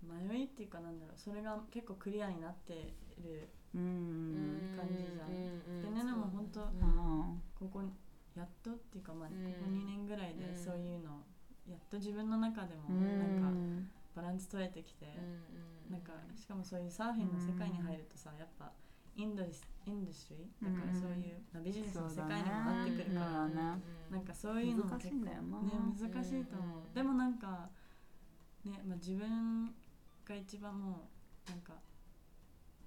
[0.04, 5.82] 迷いっていうかなんだろうそれが結構クリアになってるうん感じじゃん。
[5.82, 7.92] でねでも本当うんここに
[8.40, 9.52] やっとっていうかまあこうん。
[9.52, 10.56] こ2年ぐらいでうん。
[10.56, 11.24] そういうの
[11.68, 15.06] やっと自分の中でもうなんかんバランス取れてきて
[15.90, 18.72] なんかしかもそういうサーフィンの世界に入るとさやっぱ
[19.16, 25.62] インドリスインダストリーだからそういうまあビジネスの世界にもなってくるからなんかそういうのも難しいんだよな。
[25.62, 27.70] ね難しいと思う、うんでもなんか
[28.66, 29.74] ね、まあ、自分
[30.26, 31.10] が一番も
[31.48, 31.74] うなんか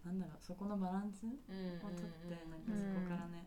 [0.05, 1.91] なんだろうそこのバランスをとっ
[2.27, 3.47] てなんかそこからね、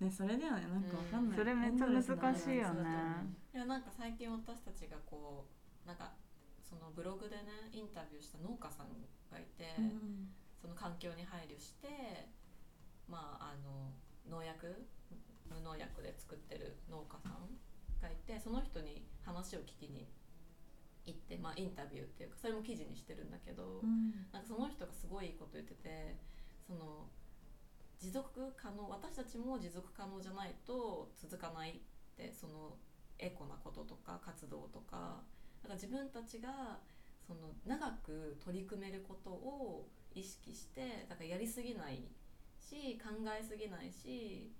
[0.00, 2.02] ねそれだよねなんかわかんない、それめっちゃ難
[2.34, 2.88] しいよね。
[3.54, 5.46] いやなんか最近私たちがこ
[5.84, 6.12] うなんか
[6.62, 8.88] そのブログでねインタビューした農家さん
[9.30, 10.28] がいて、うん。
[10.60, 12.28] その環境に配慮して
[13.08, 13.90] まああの
[14.28, 14.86] 農薬
[15.48, 17.48] 無農薬で作ってる農家さん
[18.02, 20.06] がいてその人に話を聞きに
[21.06, 24.12] 行って、まあ、インタビューっていうかそれも記事にしてるんだけど、うん。
[24.32, 26.16] なんかその人がすごいいいこと言ってて
[26.66, 27.08] その
[28.00, 31.72] 持続可能私たちも持続可能じゃないと続かないっ
[32.16, 32.76] てその
[33.18, 35.20] エコなこととか活動とか
[35.62, 36.78] だから自分たちが
[37.26, 42.08] その長く取り組めることを意識してだからやりすぎない
[42.58, 44.50] し考えすぎないし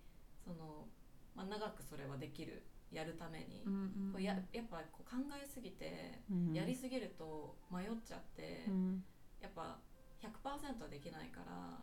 [0.44, 0.87] その、
[1.35, 3.76] まあ、長くそれはできるやるために、うんう
[4.11, 4.12] ん。
[4.12, 6.53] こうややっぱこう考えすぎてうん。
[6.53, 8.64] やりすぎると迷っちゃって。
[8.68, 9.05] うん。
[9.40, 9.79] やっぱ
[10.20, 11.81] 100%はできないから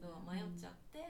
[0.00, 1.00] そう迷っちゃって、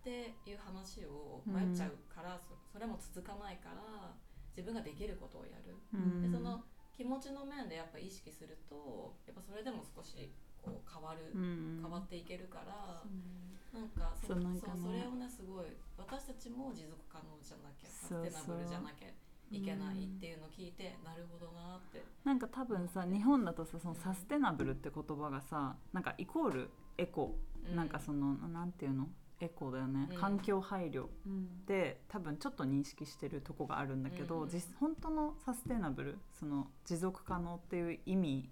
[0.00, 4.14] っていう話を迷っちゃうから、そそれも続かないから
[4.52, 6.22] 自分ができることをやる、うん。
[6.22, 6.62] でその
[6.96, 10.30] 気持ちの面でやっぱ意識するとやっぱそれでも少し
[10.62, 11.80] こう変わる、うん。
[11.82, 13.54] 変わっていけるからそうね。
[13.72, 14.80] なんかそそうなんかね。
[14.82, 19.08] それをねすごい私たちも持続可能じゃなきゃサステナブルじゃなきゃ
[19.50, 22.04] いけないっていうのを聞いて、なるほどなって。
[22.24, 29.08] なんか多分さ日本だとさそのサステナブルって言葉がさなんかイコールエコ、うんなんかそのなんていうの？
[29.40, 30.16] エコだよね、うん。
[30.16, 31.66] 環境配慮うん。
[31.66, 38.48] で多分ちょっと認識してるとこがあるんだけど、うん実本当のサステナブルその持続可能っていう意味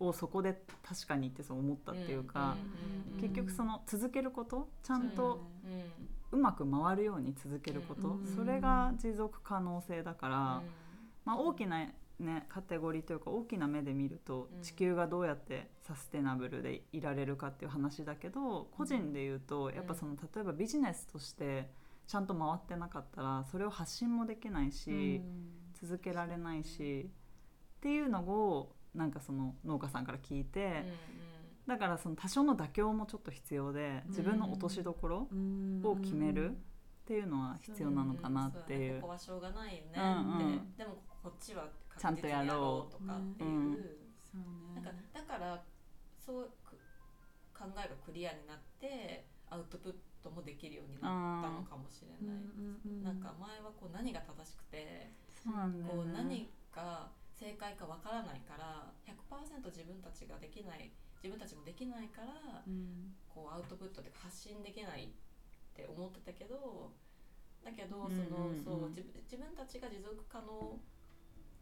[0.00, 2.56] をそこで確かにってそう思ったっていうか、
[3.14, 5.46] うん結局その続けることちゃんと
[6.32, 10.62] うまく回るように続けること、うんそれが持続可能性だから、
[11.24, 11.86] まあ、大きな、
[12.20, 14.62] ね、カテゴリーというか大きな目で見るとうん。
[14.62, 21.70] 地球がどうやってサステナブルでいられるかっていう話だけど個人で言うとやっぱその例えばビジネスとして
[22.06, 25.22] ちゃんと回ってなかったらそれを発信もできないし、
[25.80, 27.10] 続けられないし
[27.78, 30.84] っていうのをなんかその農家さんから聞いて、
[31.66, 35.80] だからその多少の妥協もちょっと必要で自分の落としどころうん。
[35.82, 36.54] を決めるっ
[37.06, 39.00] ていうのは必要なのかなっていう。
[39.00, 40.12] ここはしょうがないよねって、うんう
[40.56, 40.76] ん。
[40.76, 41.66] でもこっちは
[41.98, 44.00] ちゃんとやろうとかっていう、
[44.74, 45.62] なんかだから
[46.18, 46.76] そうく
[47.52, 52.42] 考えがクリアになってアウトプットもできるようになったのかもしれない、
[53.02, 60.90] なんか前はこう何が正しくて、そうなんだよこうね何が正解かわからないから100%自分たちができない
[61.22, 63.14] 自分たちもできないからうん。
[63.34, 65.08] こうアウトプットで発信できないっ
[65.74, 66.92] て思ってたけど
[67.64, 70.78] だけどそうんの、そう自分自分たちが持続可能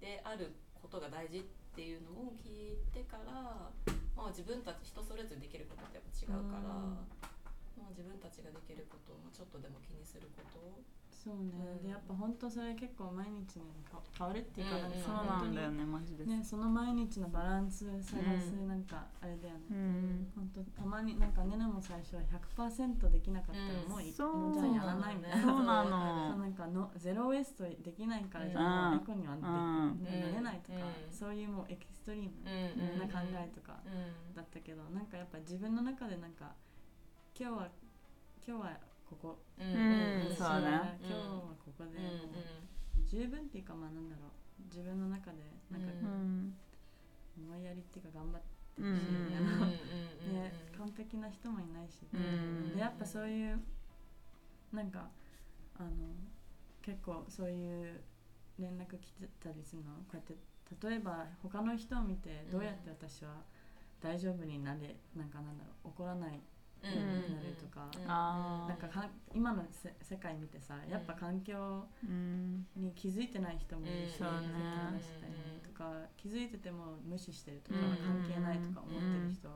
[0.02, 1.42] であることが大事っ
[1.78, 3.70] ていうのを聞いてから、
[4.18, 7.06] まあ、自分たち人それぞれできることってやっぱ違うから、うん。
[7.78, 10.58] まあ、自分たちができることをまあちょっとでも気にすること
[11.22, 11.82] そうね、うん。
[11.84, 16.26] でやっぱ本当それ結構毎日ねか変わるっていうか、うんうんそうなんだよねマジで。
[16.26, 18.16] ねその毎日のバランス探す
[18.58, 18.68] うん。
[18.68, 20.26] なんかあれだようね、ん。
[20.34, 22.22] 本当たまになんかねねも最初は
[22.56, 24.36] 100%できなかったらうんもういい、そう。
[24.36, 25.42] もうじゃあやらないみたいな。
[25.42, 26.36] そうなの。
[26.38, 28.94] なんかのゼロウエストできないからじゃあうん。
[28.96, 29.94] もうエコにはな
[30.34, 31.12] れないとか、うん。
[31.12, 34.34] そういうもうエキストリームうんな考えとかうん。
[34.34, 36.52] だったけどなんかやっぱ自分の中でなんか
[37.38, 37.68] 今日は
[38.46, 39.38] 今日はここ。
[39.60, 40.96] うんうんそうね。
[41.04, 42.00] 今日はここで。
[43.06, 44.64] 十分っていうかまあなんだろう。
[44.72, 45.38] 自分の中で
[45.70, 46.54] なんかうん。
[47.36, 50.34] 思いやりっていうか頑張ってしいみたいな、うんうんうん。
[50.34, 52.74] ね完璧な人もいないし、うん。
[52.74, 53.60] でやっぱそういう
[54.72, 55.08] なんか
[55.78, 55.90] あの
[56.82, 58.00] 結構そういう
[58.58, 59.92] 連絡来てたりするの？
[60.08, 60.34] こうやって
[60.88, 63.42] 例えば他の人を見てどうやって私は
[64.00, 66.40] 大丈夫になれなんかなんだろう怒らない
[66.88, 71.86] になるとか、あーなんかか今のせ世界見てさやっぱ環境
[72.76, 74.30] に気づいてない人もいるし、うね
[74.90, 79.48] 気づきしたりとか気づいてても無視してるとか、関係ないとか思ってる人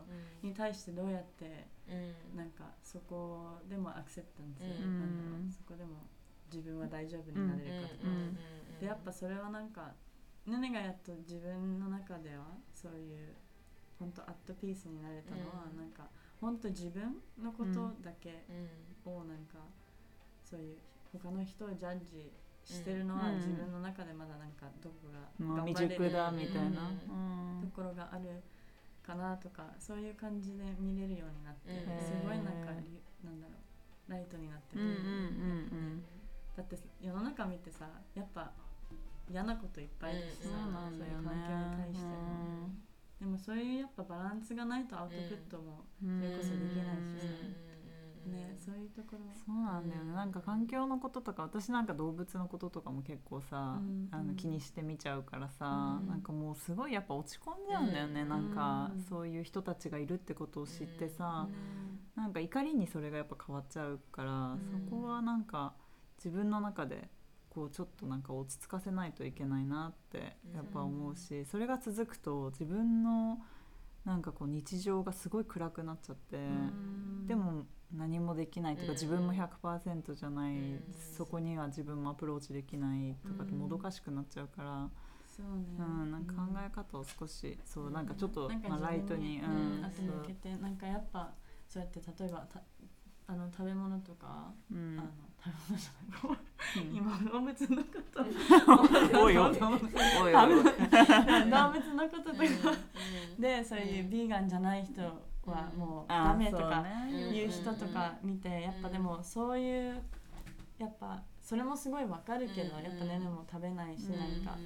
[0.43, 6.07] に対してどうやってうなんかそこでもアクセプタンス、うんなんだろうそこでも
[6.53, 8.13] 自分は大丈夫になれるかとか、
[8.81, 9.93] でやっぱそれはなんか
[10.47, 13.35] ねねがやっと自分の中ではそういう
[13.99, 16.05] 本当アットピースになれたのは、なんか
[16.41, 18.45] 本当自分のことだけ
[19.07, 19.13] うん。
[19.13, 19.59] をなんか
[20.45, 20.77] そういう
[21.13, 22.31] 他の人をジャッジ
[22.65, 23.37] してるのはうん。
[23.37, 26.89] 自分の中でまだなんかどこがまあ頑張れる未熟だみたいな。
[26.89, 26.93] う
[27.59, 27.61] ん。
[27.63, 28.43] ところがある
[29.03, 32.07] かなとかそういう感じで見れるようになって、うん。
[32.07, 33.55] すごいなんかりなんだろ
[34.09, 35.03] うライトになってる、
[36.57, 38.53] だって世の中見てさやっぱ
[39.29, 40.49] 嫌なこといっぱいだしさ、
[40.97, 42.71] そういう環境に対しても、
[43.21, 46.19] でもそういうやっぱバランスがないとアウトプットも、うん。
[46.19, 47.35] それこそできないしさ。
[48.27, 48.33] うん。
[48.33, 49.19] ねそういうところ。
[49.47, 54.09] そうなんだよねなんか環境のこととか私なんか動物のこととかも結構さ、うん。
[54.11, 56.09] あの気にして見ちゃうからさ、うん。
[56.09, 58.29] なんかもうすごいやっぱ落ち込んじゃうんだよね、うん。
[58.29, 59.01] なんかうん。
[59.01, 61.49] そういう人たちがいるってことを知ってさ、
[62.17, 64.61] うなんか怒りにそれがやっぱ変わっちゃうから、ん。
[64.71, 65.75] そこはなんか
[66.19, 67.09] 自分の中で
[67.57, 73.39] こうちょっとなんか落ち着かせないといけないなってやっぱ思うし、それが続くと自分の
[74.05, 77.27] なんかこう日常がすごい暗くなっちゃって、ん。
[77.27, 77.65] でも
[77.97, 78.93] 何もできないとか、うん。
[78.93, 80.83] 自分も100%じゃない、うん。
[81.17, 84.91] そこには自分もアプローチできないとかもどかしくなっちゃうから、
[85.27, 91.33] そうね、うんなんか考え方を少しそうなんかちょっと、まあ、ライトに、ううん向けてなんかやっぱ
[91.67, 92.63] そうやって例えばた
[93.29, 94.99] あの食べ物とか、そううん。
[94.99, 95.09] あの
[95.43, 96.96] 食べ物じゃない
[97.33, 99.21] 動物のこと。
[99.23, 99.55] おいおい。
[99.55, 100.33] いおいおい。
[101.51, 102.43] 動物のこととか。
[103.37, 103.41] うん。
[103.41, 104.11] でそういううん。
[104.11, 107.33] ビーガンじゃない人はもうあダメとかそうね。
[107.33, 110.03] 言う人とか見てやっぱでもそういう
[110.79, 112.85] やっぱそれもすごいわかるけどうん。
[112.85, 114.19] やっぱねねも食べないしうん。
[114.19, 114.59] なんか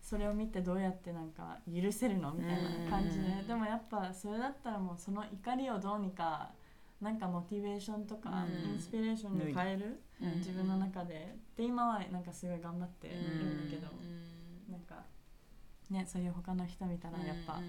[0.00, 3.26] それを見てどうやってなんか許せるのみたいな感じで。
[3.26, 6.52] うんでもやっぱそれだったらもうその怒りをどうにか
[7.00, 8.72] なんかモチベーションとかうん。
[8.72, 11.36] インスピレーションに変えるうん自分の中で。
[11.56, 13.88] で今はなんかすごい頑張ってるんだけど。
[13.88, 14.26] うん
[14.70, 15.04] なんか
[15.90, 17.60] ねそういう他の人見たらやっぱ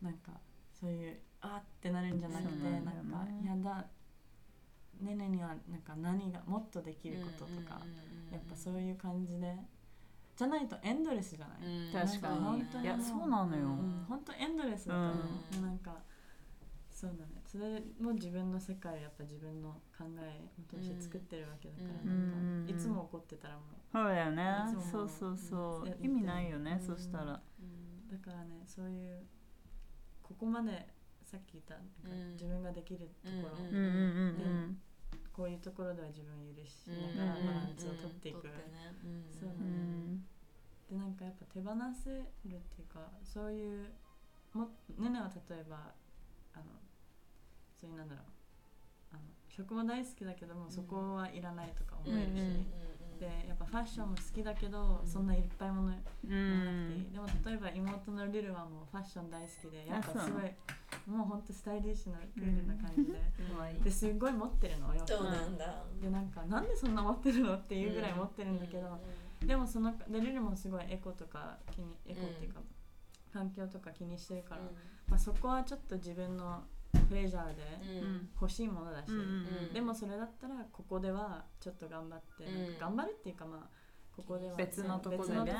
[0.00, 0.32] なんか
[0.72, 3.86] そういうあーってなるんじゃなくてそうななんかねやだ
[5.00, 7.80] ねねにはなんか何がもっとできることとか
[8.30, 9.56] やっぱそういう感じで。
[10.36, 11.92] じゃないとエンドレスじゃない、うん。
[11.92, 12.28] 確か
[12.74, 12.82] に。
[12.82, 15.16] いやそうなのよ、うん、本当エンドレスだと思う、
[15.58, 15.62] うん。
[15.62, 15.94] なんか
[16.90, 22.58] そうだねそれも自分の世界をやっぱ自分の考えを通して作ってるわけだから、うん。
[22.58, 23.62] なんかいつも怒ってたらも
[23.92, 24.42] そうだよね。
[24.90, 26.84] そうそうそう、うん意味ないよね、うん。
[26.84, 27.34] そしたら。
[27.34, 27.40] う
[28.10, 29.22] だからねそういう
[30.20, 30.88] ここまで
[31.22, 33.76] さっき言ったなんかうん自分ができるところ、うん。
[33.76, 33.90] うんうんう
[34.66, 34.78] ん
[35.32, 38.42] こういうところでは自分を許しうんながらバランスをとっていく、
[39.38, 39.68] そううんう
[40.10, 40.24] ん。
[40.90, 43.86] でなんかやっぱ手放せるっていうかそういう
[44.52, 45.94] もねねは例えば
[46.54, 46.64] あの
[47.84, 48.24] そういうなんだろう
[49.12, 52.66] あの食も大好きだけども、んそこはいらないとか思うんえるし、うん
[53.14, 56.26] でやっぱファッションも好きだけど、うんそんないっぱいものなくて。
[56.26, 57.12] いい、ん。
[57.12, 60.42] でも例えば妹のルルはもうファッション大好きでやっぱすごい
[61.06, 65.84] もうほんとスタイリッシュなクールな感じで、かわいいですっごい持ってるのよそうなんだ。
[66.02, 68.98] でなんかなんでそんな持ってるのっていうぐらい持ってるんだけど、
[69.46, 72.60] でもそのでルルもすごいエコとか気にエコっていうか、
[73.32, 74.62] 環境とか気にしてるから、
[75.08, 76.64] まあ、そこはちょっと自分の
[77.08, 77.62] プレジャーで
[78.02, 78.28] うん。
[78.40, 79.10] 欲しいものだし、
[79.72, 82.46] でもそれだったらここではちょっと頑張って、
[82.78, 85.54] 頑張るっていうかまあここでは別のところでなんか、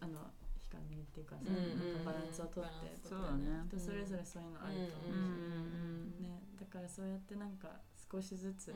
[0.00, 0.20] あの
[0.60, 3.64] 光にっていうかさ、うんなんかバランスをとって、バランスそうだね。
[3.68, 7.68] 人それぞれそういうのあると思うし、んね、だからそうやってなんか
[8.10, 8.74] 少しずつ、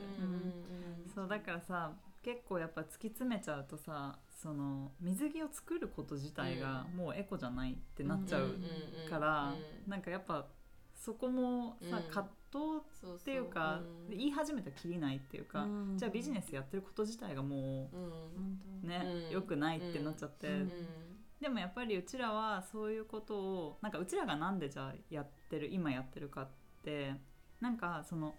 [1.14, 8.54] そうだからさ結構やっぱ突き詰めちゃうとさその水着を作ること自体がもうエコじゃないってなっちゃう
[9.11, 9.54] から、
[9.87, 10.46] なんかやっぱ
[10.94, 12.02] そこもさ、うん。
[12.04, 15.96] 葛藤っていうか、言い始めたらきりないっていうか、うん。
[15.96, 17.90] じゃあビジネスやってること自体がも
[18.83, 19.31] うね、うん。
[19.31, 20.72] 良くないってなっちゃって、うん。
[21.40, 26.48] でもやっぱりうちらはそういうことをなんかうちらがなんでじゃあやってる今やってるかっ
[26.83, 27.14] て
[27.61, 28.35] なんかその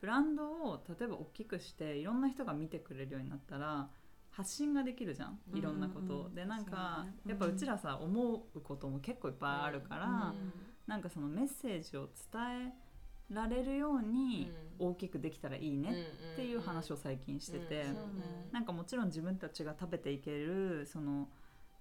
[0.00, 3.88] ブランドを例えば大きくしていろんな人が見てくれるようになったら
[4.30, 6.14] 発信ができるじゃんいろんなこと。
[6.14, 6.26] を、うんうん。
[6.28, 7.30] うんでなんか、ね。
[7.30, 10.52] やっぱうちらさ思うことも結構いっぱいあるから、うん
[10.88, 18.48] なんかそのメッセージを伝えられるように大きくできたらいいねっていう話を最近してて、そうね。
[18.52, 21.28] なんかもちろん自分たちが食べていけるその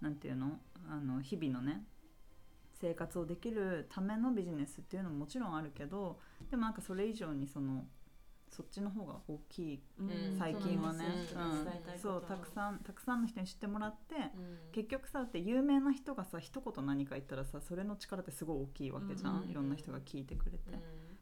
[0.01, 1.86] なんていうのあの日々のね
[2.73, 6.19] 生活をできるためのビジネスっていうのももちろんあるけど
[6.51, 7.86] でもなんかそれ以上にその
[8.49, 11.05] そっちの方が大きいうん最近はね。
[11.31, 14.57] そうなんそうたくさんたくさんの人に知ってもらってうん。
[14.71, 19.49] 結局さだって有名な人がさ一言何か言ったらさそれの力ってすごい大きいわけじゃん、うん。
[19.49, 20.79] いろんな人が聞いてくれて、うん。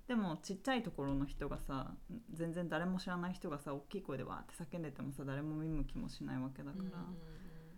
[0.08, 1.92] でもちっちゃいところの人がさ
[2.32, 6.84] 全然誰も知らない人がさ大きい声でわーって叫んでてもさ誰も見向きもしないわけだから、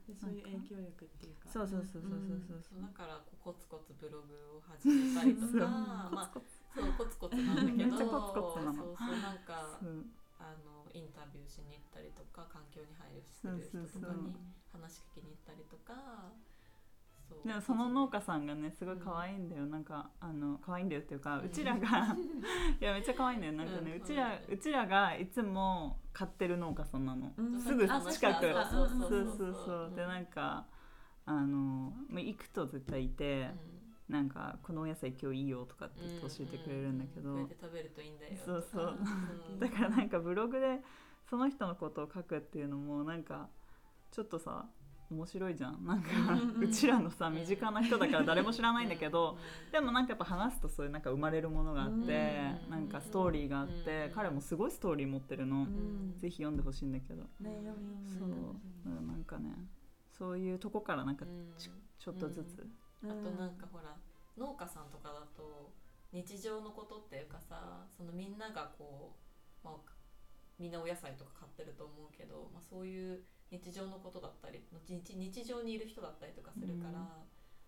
[0.08, 1.50] でそういう影響力っていうか。
[1.50, 2.82] そうそうそうそうそうそうそう。
[2.82, 7.74] だからコツコツブログを始めたりとそうかまあコツコツそうコツコツなんだけど。
[7.74, 8.74] めっちゃコツコツなの。
[8.74, 9.80] そうそうなんか
[10.40, 14.38] あのインタビューしに行ったりとか環境に配慮する人とかに
[14.72, 16.30] 話しかけに行ったりとか
[17.46, 22.16] でもその農家さんがねすごい可愛いんだよ、なんかあの可愛いんだよっていうか、うちらが
[22.80, 23.54] いやめっちゃ可愛いんだよ。
[23.54, 27.60] なんかね、うんうちらうちらがいつも買ってる農家さんなの、うん。
[27.60, 28.60] すぐ近く。
[28.60, 29.94] あそうそうそうそう。
[29.96, 30.66] でなんか
[31.26, 33.52] あのまあ行くと絶対いて、
[34.10, 38.98] なんかこのお野菜今日いいよとかって言って教えてくれるんだけど、こうやって食べるといいんだよそうそう。
[39.52, 39.60] うん。
[39.60, 40.80] だからなんかブログで
[41.30, 43.50] その人のことを書くっていうのもなんか
[44.12, 44.70] ちょっとさ
[45.10, 45.86] 面白いじゃん。
[45.86, 49.32] なんかうんうちらのさ身近な人だから誰も知らないんだけど。
[49.66, 51.96] うんでもなんかやっぱ話すとそういうなんか生まれるものがあって
[52.66, 55.64] うんなんかストーリーがあってうん彼もすごいストーリー持ってるの。
[55.64, 56.14] うん。
[56.18, 57.24] ぜひ読んでほしいんだけど。
[57.42, 57.62] ね
[58.18, 59.06] そう。
[59.06, 59.68] なんかね
[60.12, 61.26] そういうとこからなんか
[62.00, 62.66] ちょっとずつ
[63.04, 63.96] あとなんかほら
[64.38, 65.74] 農家さんとかだと
[66.14, 69.14] 日常のことっていうかさそのみんながこ
[69.64, 69.92] う、まあ、
[70.58, 77.28] みんなお野菜とか買ってると思うけど、まあ、そういう日常のことだったり日日常にいる人だったりとかするから、うん。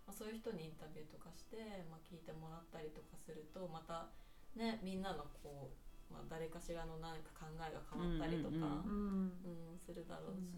[0.10, 4.10] まあ、そういう人にインタビューとかして、まあ、聞いてもらったりとかするとまた
[4.58, 9.74] ねみんなのこう、まあ、誰かしらの何か考えが変わったりとか、うんうんうん。
[9.74, 10.54] うんするだろうし、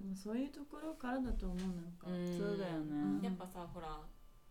[0.00, 2.38] でもそういうところからだと思うなんかうん。
[2.38, 3.20] そうだようん。
[3.20, 4.00] ねやっぱさほら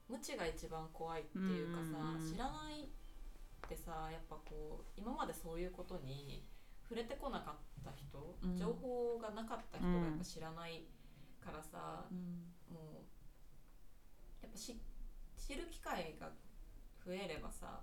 [0.09, 2.19] 無知が一番怖いっていうかさ、うん。
[2.19, 6.45] うんうん知らないってさやっぱこう今までそういうことに
[6.83, 8.57] 触れてこなかった人、うん。
[8.57, 10.85] 情報がなかった人がやっぱ知らない
[11.43, 12.53] からさ、うん。
[12.69, 14.77] もうやっぱし
[15.37, 16.29] 知る機会が
[17.05, 17.81] 増えればさ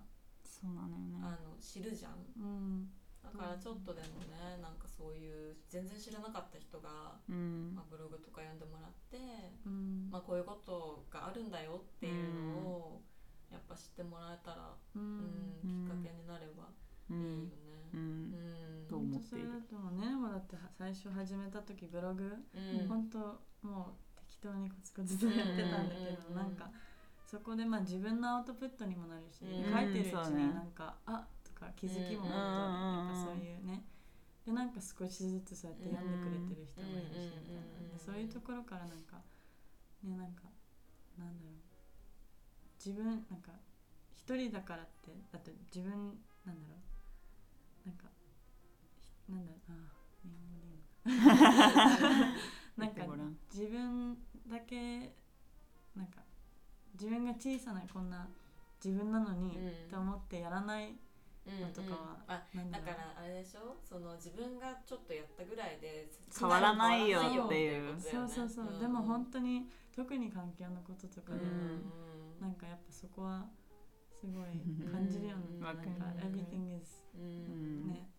[0.61, 1.19] そうなのよね。
[1.23, 2.13] あの知るじゃん。
[2.37, 2.91] うん。
[3.23, 7.75] だからちょっとでもねなんかそういう全然知らなかった人が、うん。
[7.75, 9.19] まあ、ブログとか読んでもらって、
[9.67, 10.09] うん。
[10.11, 13.03] まあ、こういうことがあるんだよっていうのを
[13.51, 16.69] やっぱ知ってもらえたら、ううんんきっかけになれば
[17.11, 17.53] ういいよんね。
[17.93, 18.85] ううん。
[18.85, 19.49] んと思っている。
[19.49, 22.89] 本当それだと思うねもうだって最初始めた時ブログうん。
[22.89, 23.19] 本当
[23.63, 26.35] もう適当にコツコツとやってたんだけど、うん。
[26.35, 26.71] なんか
[27.31, 29.71] そこでまあ自分のアウトプットにもなるし、うん。
[29.71, 32.33] 書いてるうちになんか、あとか気づきもうん。
[32.33, 33.85] あったり、うんなんかそういうね。
[34.47, 37.57] でなんか少しずつそうやって読んでくれてる人もいるしみたい
[37.93, 37.99] な。
[37.99, 39.21] そういうところからなんか
[40.03, 40.45] ねなんか
[41.19, 41.55] なんだろう。
[42.83, 43.53] 自分なんか
[44.15, 45.93] 一人だからってだって自分
[46.47, 46.77] なんだろ
[47.85, 47.89] う。
[47.89, 48.09] なんか
[49.03, 49.73] ひなんだろう。
[49.73, 49.93] あ
[50.25, 50.89] 日本語でいいの。
[51.37, 52.33] か
[52.81, 53.03] なんか
[53.53, 54.17] 自分
[54.49, 55.13] だけ
[55.95, 56.23] なんか
[56.99, 58.29] 自分が小さなこんな
[58.83, 59.91] 自分なのに、うん。
[59.91, 60.95] と思ってやらない
[61.47, 63.77] うんのとかはうんあなんだからあれでしょ？
[63.83, 67.99] その自分がちょっとやったぐらいで変わらないよっていう。
[67.99, 71.81] そうそうそう、でも本当に特に環境のこととかでも、
[72.39, 73.47] なんかやっぱそこは
[74.21, 74.61] すごい
[74.93, 75.83] 感じるよね、うんなんか
[76.21, 77.89] everything is ううんん。
[77.89, 78.11] ね、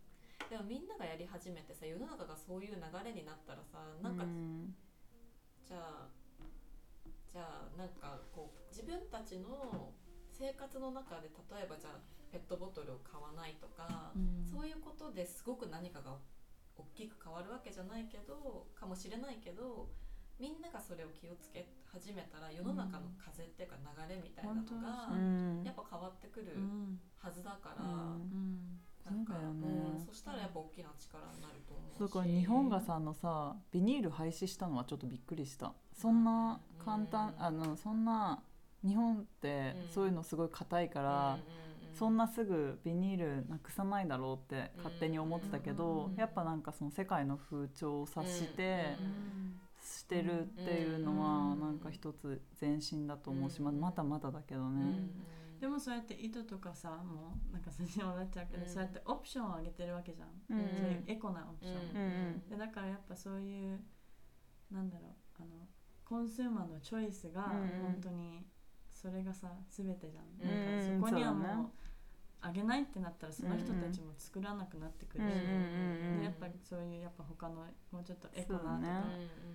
[0.50, 4.74] でもみんながやり始めてさ世の中がそういう流れになったらさなんかうん。
[5.68, 6.08] じゃあ
[7.32, 9.92] じゃあなんかこう自分たちの
[10.32, 12.00] 生活の中で例えばじゃあ
[12.32, 14.48] ペットボトルを買わないとか、うん。
[14.48, 16.16] そういうことですごく何かが
[16.78, 19.90] 大きく変わるわけじゃないけどかもしれないけど
[20.40, 27.00] みんながそれを気をつけ始めたら世の中の風っていうか流れみたいなのが、うんやっぱ変わってくるうん。
[27.18, 27.92] はずだから、うん。
[27.92, 27.98] う
[28.32, 29.40] んなんかね。
[29.98, 32.00] うんそしたらやっぱ大きな力になると思うし。
[32.00, 35.74] だから日本がさあのさビニール廃止したのはちょっとびっくりした。
[35.94, 37.44] そんな簡単、うん。
[37.44, 38.42] あのそんな
[38.86, 39.90] 日本ってうん。
[39.90, 41.40] そういうのすごい硬いから、
[41.94, 53.66] そんなすぐビニールなくさないだろうって勝手に思ってたけど、うんやっぱなんかその世界の風潮を察して、うんしてるっていうのはうんなんか一つ前進だと思うし、うん。
[53.66, 55.10] ままだまだだけどね、うん
[55.60, 58.70] でもそうやって糸とかさもうなんか筋にもなっちゃうけど、うん。
[58.70, 60.68] そうやってオプションを上げてるわけじゃん、うん。
[60.78, 63.80] そういうエコなオプション、うんでだからやっぱそういう
[64.72, 65.08] なんだろ
[65.40, 65.48] うあの
[66.06, 67.82] コンスーマーのチョイスがうん。
[67.84, 68.46] 本当に
[69.02, 70.66] それがさ全てじゃん,、うん。
[70.66, 71.70] なんかそこにはもう
[72.42, 79.04] あげないってなったらその人たちも作らなくなってくるし、やっぱそういうやっぱ他のもうちょっとエコなとかそうだね。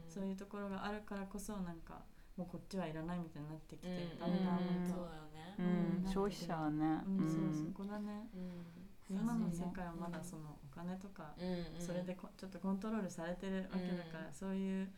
[0.09, 2.03] そういうところがあるからこそなんか
[2.37, 6.05] もうこっちはいらないみたいになってきて、うんだんだんうんそうよね。
[6.07, 7.01] 消費者はね。
[7.07, 7.19] うん。
[7.21, 8.29] うんそうそこだね。
[8.35, 9.17] うん。
[9.17, 11.81] 今の世界はまだそのお金とかうん。
[11.81, 14.33] それでこちょっとコントロールされてるわけだから、うん。
[14.33, 14.89] そういう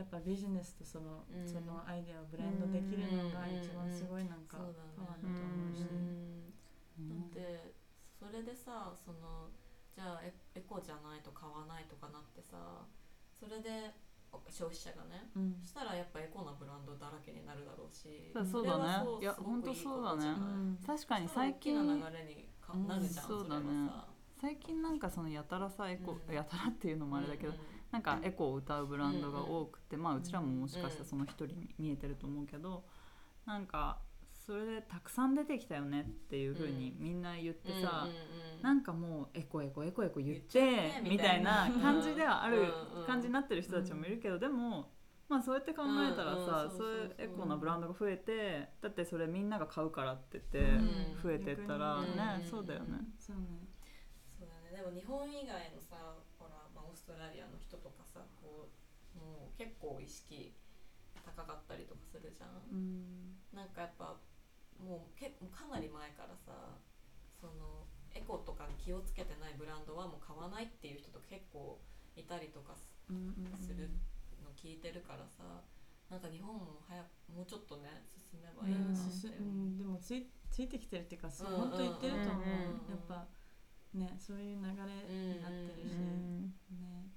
[0.00, 1.46] やっぱビジネスとその,、うん。
[1.46, 7.20] そのアイデアをブレンドできるのが一番すごいなんかパワーだと思うし、うん。
[7.20, 7.74] だって
[8.18, 9.52] それでさその
[9.94, 12.56] じゃあエエコじゃないと買わないとかなってさ
[13.36, 13.92] それで
[14.32, 15.60] お消費者がねうん。
[15.62, 19.04] したらやっぱエコなブランドだらけになるだろうしそうそうだね。
[19.20, 20.98] いやほんとそうだねいいことじゃない？
[20.98, 23.64] 確かに最近そしたら大きな流れにかうんなるじゃん、そうだね。
[23.68, 24.04] れはさ。
[24.40, 26.34] 最近なんかそのやたらさエコ、うん。
[26.34, 27.56] やたらっていうのもあれだけど、うん
[27.90, 32.84] なんかエコを歌うブランドが多くて、まあうちらももしかしたらその一人に見えてると思うけど、
[33.46, 33.98] なんか
[34.46, 38.16] それでたくさん出てきたよねっていう風にみんな言ってさ、うんうん
[38.56, 38.62] うん。
[38.62, 41.70] なんかもうエコエコエコエコ言っててみたいな。
[41.82, 42.60] 感じではある
[42.94, 43.06] うんうん。
[43.06, 44.90] 感じになってる人たちもいるけど、でも
[45.28, 46.78] まあそうやって考えたらさ、うんうん。
[46.78, 52.06] そういうエコなブランドが増えてだってそれみんなが買うからって言ってうん増えてったらね、
[52.42, 52.86] うんそうだよね。
[53.18, 53.42] そうね。
[54.38, 54.76] そうだね。
[54.76, 55.96] でも日本以外のさ
[57.10, 60.54] トラリアの人とかさこうもう結構意識
[61.26, 63.34] 高かったりとかするじゃん、うん。
[63.50, 64.14] なんかやっぱ
[64.78, 66.78] もうけもうかなり前からさ
[67.34, 71.82] そのエコとかに気をつけてないブランドはもう買わないっていう人とか結構
[72.14, 73.58] いたりとかすうんうんうん。
[73.58, 73.90] する
[74.42, 75.66] の聞いてるからさ
[76.08, 83.26] なんか日本も早くもうちょっとね進めばいいなうんってうんでもついついてきてるっていうかそううん本当言ってると思う、うんやっぱ
[83.94, 87.08] ねそういう流れになってるし、うんね、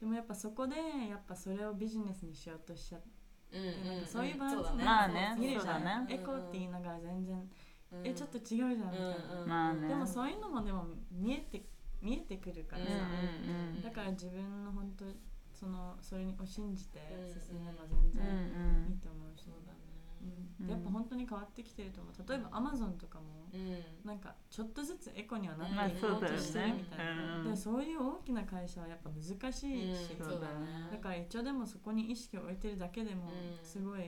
[0.00, 0.76] でもやっぱそこで
[1.08, 3.08] やっぱそれをビジネスにしようとしちゃって
[3.52, 5.36] うんうんなんかそういうバランスそだまあね。
[5.38, 6.06] 見るじゃん、そうだね。
[6.14, 7.50] エコって言いながら全然、
[7.92, 8.06] うん。
[8.06, 9.88] えちょっと違うじゃんみたいな、うんうんまあね。
[9.88, 11.64] でもそういうのもでも見えて
[12.00, 12.84] 見えてくるから。
[12.84, 15.04] さ、うんうんだから自分の本当
[15.52, 17.00] そのそれを信じて
[17.44, 18.10] 進めばうん。
[18.10, 18.24] 全然
[18.88, 19.29] いいと思う
[20.68, 22.28] やっぱ本当に変わってきてると思う。
[22.28, 23.82] 例えばアマゾンとかもうん。
[24.04, 27.50] なんかちょっとずつエコにはなまあっていこうとしてるみたいな、うん。
[27.50, 30.26] でそういう大きな会社はやっぱ難しいし、うん。
[30.26, 30.88] そうだね。
[30.92, 33.64] だから一応でもそこに意識を置いてるだけでもうん。
[33.64, 34.00] すごい、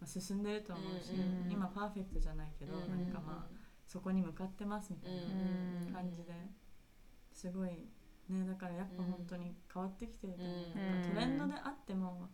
[0.00, 6.32] まあ、進んでると思うし、うん今パーフェクトじゃないけど、うんなんかまあそこに向かってますみたいうんな感じで
[7.32, 7.88] すごい
[8.28, 8.44] ね。
[8.46, 10.92] だからやっぱ本当に変わってきてると思う、うん。
[10.92, 12.28] なんかトレンドであっても、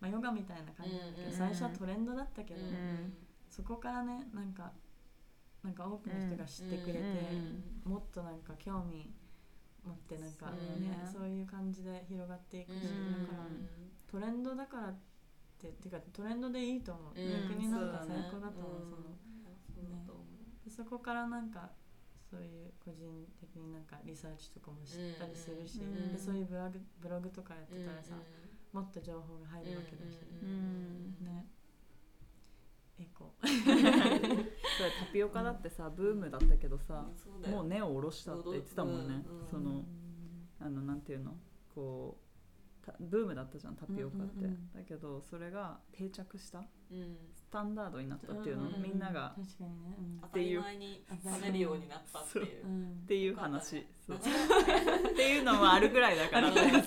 [0.00, 3.12] まあ、ヨガみたいな感じだけど、うん最初はトレンドだったけど、ん。
[3.48, 4.72] そこからねなんか
[5.62, 7.00] なんか多くの人が知ってくれて、
[7.84, 9.12] もっとなんか興味
[9.84, 10.88] 持ってなんかそうね。
[10.88, 13.44] ねそういう感じで広がっていくし、うんだから
[14.10, 14.94] トレンドだからっ
[15.58, 19.02] てっていうかトレンドでいいと思う、うん逆になんか最高だと思う、うんその
[19.68, 20.64] そうだと思う。
[20.64, 21.70] でそこからなんか
[22.30, 28.14] そういう個人的になんかリサーチとかも知ったりするし、うんでそういうブログブログとかやってたらさ、
[28.72, 31.46] もっと情報が入るわけだし、うんね。
[32.98, 33.32] エコ。
[33.42, 33.92] それ
[34.98, 39.46] タピオカだってさブームだったけどさ、そうもう根を下ろしたって言ってたもんね、うんうん。
[39.46, 39.84] その
[40.60, 41.36] あのなんていうの？
[41.74, 42.18] こ
[42.82, 46.60] うたブームだったじゃんタピオカって、うんうんうんだけどそれが定着した。
[46.90, 47.16] うん。
[47.34, 49.34] スタンダードになったっていうの、んんみんなが。
[49.36, 50.18] 確かにね、うん。
[50.22, 52.66] 当たり前に食べるようになったっていう。
[52.66, 52.68] う。
[52.68, 54.20] んっていう話、ったね。
[55.10, 56.50] っていうのもあるぐらいだから。
[56.54, 56.84] ね。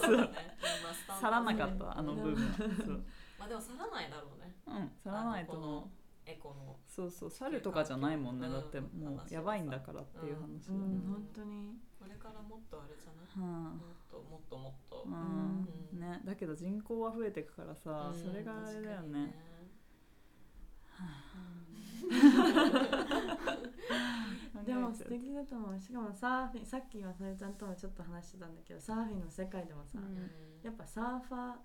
[1.21, 3.03] 去らなかったあのブームはそう、
[3.39, 4.55] まあでも去らないだろうね。
[4.67, 5.63] うん、去らないと思う。
[5.63, 5.91] あの
[6.25, 6.77] エコの。
[6.87, 8.49] そうそう去るとかじゃないもんね。
[8.49, 10.85] だってうんもうやばいんだからっていう話だよね。
[10.95, 11.77] うん、本当に。
[11.99, 13.53] これからもっとあれじゃない？
[13.55, 15.07] はもっともっともっと。
[15.97, 18.19] ね、だけど人口は増えていくからさ、うん。
[18.19, 19.52] それがあれだよね
[24.65, 25.79] でも 素敵だと思う。
[25.79, 30.29] しかもサーフィンさっきはさゆちゃんともちょっと話してたんだけどサーフィンの世界でもさ、うん。
[30.61, 31.57] やっぱサーファー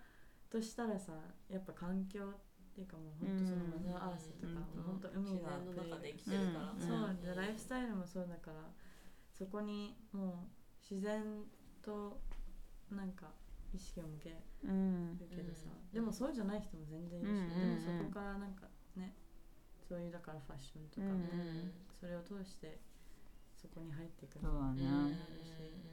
[0.50, 1.12] としたらさ
[1.48, 4.54] やっぱ環境っていうかもう本当そのマザーアースとか、うん。
[4.54, 6.70] もう本当海自が然の中で生きプてるから。
[6.72, 6.80] うん。
[6.80, 8.72] そうライフスタイルもそうだから
[9.32, 10.48] そこにもう
[10.80, 11.44] 自然
[11.82, 12.20] と
[12.90, 13.32] なんか
[13.72, 15.92] 意識を向けうんるけどさ、うん。
[15.92, 19.14] でもそうじゃない人も全然いるし、でもそこからなんかね。
[19.88, 21.72] そういうだからファッションとか、うんうん。
[21.98, 22.78] それを通して
[23.56, 24.82] そこに入っていくそうだね、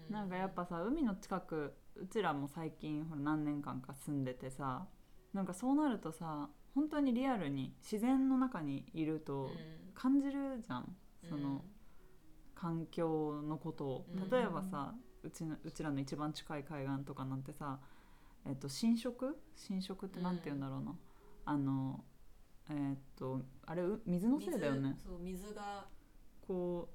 [0.10, 0.14] うん。
[0.14, 4.88] なんかやっぱさ海の近くうちらも最近ほら何年間か住んでてさ
[5.34, 9.50] なんかそうなるとさ本当にリアルに自然の中にいると、
[9.94, 10.94] 感じるじゃん。
[11.30, 11.64] その、
[12.54, 14.06] 環境のことを。
[14.14, 14.30] うん。
[14.30, 14.94] 例えばさ、
[15.24, 17.80] うちのうちらの一番近い海岸とかなんてさ、
[18.46, 19.38] えっと、浸食？
[19.56, 20.96] 浸食ってなんて言うんだろうな、
[21.46, 22.04] あの
[22.70, 24.94] えっとあれう水のせいだよね。
[24.96, 25.88] 水そう水が。
[26.48, 26.90] こ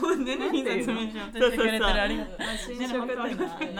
[0.00, 0.86] こうねなんねなな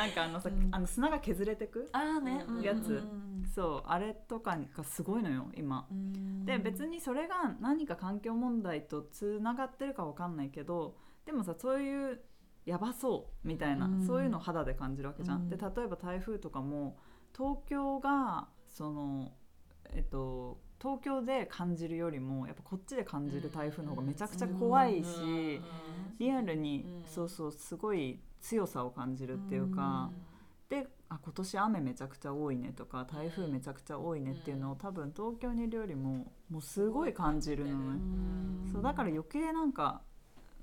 [0.06, 0.68] んかあのさ、うん。
[0.72, 1.88] あの砂が削れてく？
[1.92, 2.44] ああね。
[2.48, 5.86] うんやつうんそうあれとかがすごいのよ今。
[5.90, 6.44] うん。
[6.44, 12.20] で別にそれが何か環境問題とつながってるかわかんないけどでもさそういう
[12.64, 14.06] やばそうみたいな、うん。
[14.06, 15.42] そういうのを肌で感じるわけじゃん。
[15.42, 15.48] うん。
[15.50, 16.98] で例えば台風とかも
[17.36, 19.34] 東京がその
[19.92, 25.60] えっと東京で感じるよりもやっぱこっちで感じる台風の方がめちゃくちゃ怖いし、
[26.18, 27.04] リアルに、うん。
[27.06, 30.10] そうそうすごい強さを感じるっていうか、
[30.68, 37.76] であ今年雨めちゃくちゃ多いねとか台風めちゃくちゃ多いねっていうのを多分東京にいるよりももうすごい感じるのね。
[38.66, 38.70] うん。
[38.72, 40.02] そうだから余計なんか、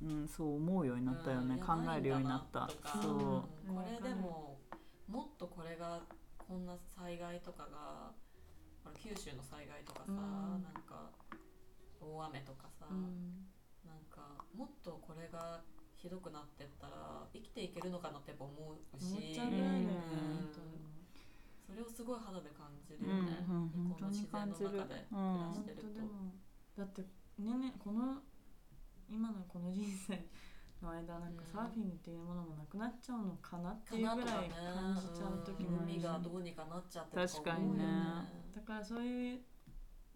[0.03, 1.66] うん、そう思うようになったよね、うん。
[1.66, 2.70] 考えるようになった。
[3.01, 3.76] そう、うん。
[3.76, 4.57] これでも
[5.07, 6.01] もっとこれが
[6.38, 8.11] こんな災害とかが
[9.00, 10.64] 九州の災害とかさ、うん。
[10.64, 11.12] なんか
[12.02, 13.48] 大雨とかさ、うん。
[13.86, 15.62] なんかもっとこれが
[15.98, 19.39] ひどくなってったら生きていけるのかなってやっぱ思うしね。
[19.39, 20.84] うん。
[21.74, 25.89] それをすごい肌で感じるうんよね、うんこの自然の中で暮ら本してると、
[26.78, 27.02] だって
[27.39, 28.22] ねねこの
[29.10, 30.22] 今のこの人生
[30.84, 31.51] の間なんかうん。
[31.51, 37.86] サーフィンっていうものもなくなっちゃうのかなってかいうぐらい感じちゃう時もあるし海がどうにかなっちゃってと確かにね。
[38.53, 39.41] だからそういう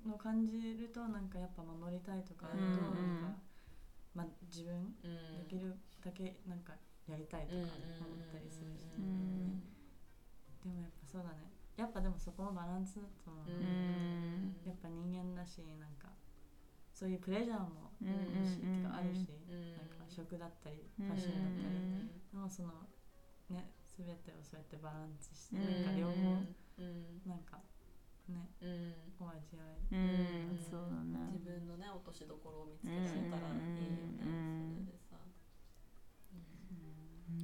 [0.05, 2.73] の感じるとなんかやっぱ守りたいとかあるとうん。
[2.75, 3.39] なんか、
[4.13, 6.73] まあ、自分うんできるだけなんか
[7.07, 7.61] やりたいとか
[8.03, 9.63] 思ったりするし、うんうん。
[10.63, 11.51] でもやっぱそうだね。
[11.77, 14.55] やっぱでもそこもバランスだと思う、うん。
[14.65, 16.09] やっぱ人間だしなんか
[16.97, 19.77] そういうプレジャーもうんいいし、うんてかあるし、うん。
[19.77, 22.89] なんか食だったりうんファッションだったり、うんでもその
[23.53, 26.41] ね全てをそうやってバランスして、うんなんか両方
[26.81, 27.21] うん。
[27.29, 27.61] なんか
[28.27, 28.93] ねうん。
[29.19, 31.29] お味わうい、ん、そうだね。
[31.37, 34.96] 自分のね落としどころを見つけられたらいいよね、うんそれで。
[34.96, 34.96] さ、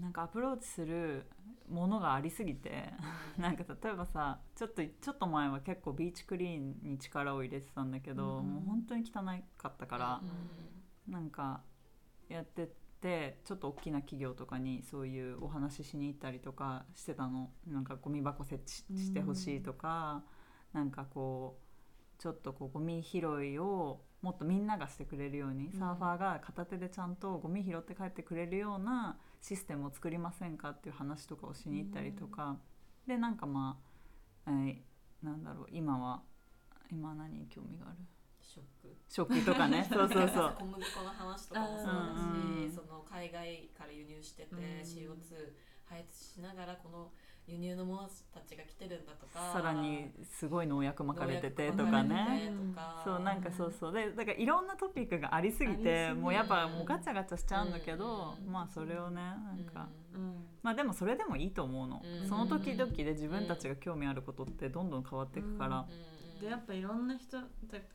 [0.03, 1.25] なんかアプローチする
[1.69, 2.89] ものがありすぎて
[3.37, 9.23] なんか例えばさちょっとちょっと前は結構ビーチクリーンに力を入れてたんだけど、うんもう本当に汚
[9.57, 10.21] かったから
[11.07, 11.61] う、なんか
[12.27, 12.67] やってっ
[13.01, 17.51] てちょっと大きな企業とかにそういうお話ししに行ったりとかしてたの。
[17.65, 20.23] なんかゴミ箱設置してほしいとか、
[20.73, 21.59] なんかこ
[22.19, 25.79] うちょっとこうゴミ拾いをもっとみんながしてくれるように、うん。
[25.79, 32.57] サーファーが片手でちゃんとゴミ拾って帰ってくれるようなシステムを作りませんかっていう話とかをしに行ったりとか、
[33.05, 33.77] でなんかま
[34.45, 34.75] あ、えー
[35.25, 36.21] なんだろう今は
[36.91, 37.97] 今は何に興味がある？
[39.07, 39.27] 食。
[39.33, 39.87] 器とかね。
[39.91, 40.55] そうそうそう。
[40.59, 42.25] 小麦粉の話とかもそうだし、
[42.65, 45.53] うんその海外から輸入してて、うん CO2
[45.85, 47.11] 排出しながらこの
[47.45, 52.53] 輸入の者たちが来てるんだとかさらにすごい農薬巻かれててとかね。
[53.03, 53.93] そうなんかそうそう。
[53.93, 58.51] でだからいろんなトピックがありすぎてもうやっぱもうガチャガチャしちゃうんだけど、うん。
[58.51, 60.45] まあそれをねなんか、うん。
[60.61, 62.27] まあでもそれでもいいと思うの、うん。
[62.27, 66.39] その時々で自分たちが興味あることってどんどん変わっていくから、うん。
[66.39, 67.45] でやっぱいろんな人だ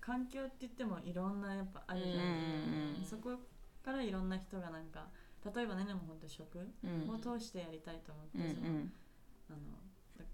[0.01, 3.31] 環境って言ってもいろんなやっぱあるじゃん、うんそこ
[3.85, 5.07] からいろんな人がなんか
[5.55, 6.45] 例えばねでも本当食
[6.85, 7.11] うん。
[7.11, 8.55] を通してやりたいと思って、うん。
[8.55, 8.69] その
[9.51, 9.79] あの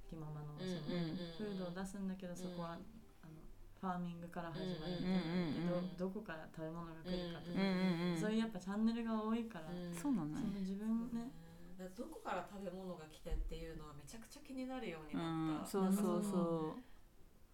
[0.08, 2.84] 気ままのその、うんフードを出すんだけどそこは、うん
[3.22, 3.40] あの
[3.80, 11.28] ファーミングから始まるみたいうんな、うんうんでどどこから食べ物が来るかとうんか、そういうやっぱチャンネルが多いから、そうなの自分ね、
[11.92, 15.68] どこから食べ物が来てっていうのはめちゃくちゃ気になるようにうなった、ん。
[15.68, 16.76] そうそうそ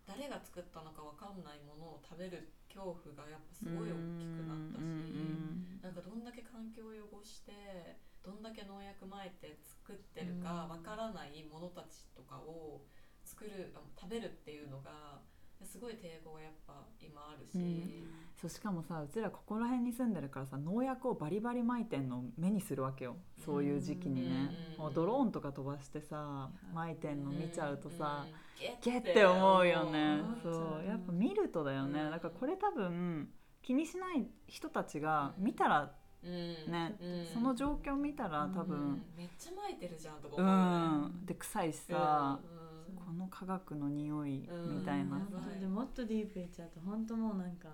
[0.07, 12.83] 誰が作ったのかわかんないものを食べる恐怖がやっぱすごい大きくなったし、うんなんかどんだけ環境を汚してどんだけ農薬まいて作ってるかわからないものたちとかを
[13.25, 15.21] 作るあ食べるっていうのが
[15.63, 18.11] すごい抵抗がやっぱ今あるし、うん。
[18.41, 23.17] そうしかもさうちらここら辺に住んでるからさ農薬をバリバリ撒いてんのを目にするわけよ。
[23.45, 28.33] そういう時期にね、うんもうドローンとか飛ばしてさ撒いてんの見ちゃうとさ、うん。
[28.81, 30.21] ゲッて思うよね。
[30.43, 32.11] そうやっぱ見るとだよね、うん。
[32.11, 33.29] だからこれ多分
[33.63, 35.89] 気にしない人たちが見たらうん
[36.23, 37.27] ね、うん。
[37.27, 38.79] その状況見たら多う分。
[38.93, 41.17] んめっちゃ撒いてるじゃんとかう思うよね。
[41.23, 42.95] ん、で臭いしさ、うん。
[42.97, 44.79] この化学の匂いうん。
[44.81, 45.21] みたいな。
[45.59, 47.69] でもっとディープいっちゃうと本当もうなんか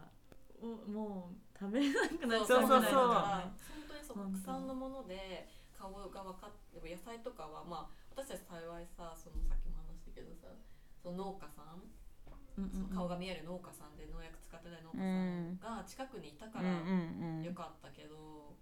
[0.62, 2.80] おもう食べれなくなっちそうそうそうゃう。
[2.80, 10.48] ぐらいだからね本当にそ国産のもので顔が分かって野菜とかはまあ私たち幸いさそのさっきも話したけどさ
[11.02, 11.82] その農家さん
[12.56, 18.56] その顔が見える農家さんで農薬使ってない農家さんが近くにいたからよかったけど、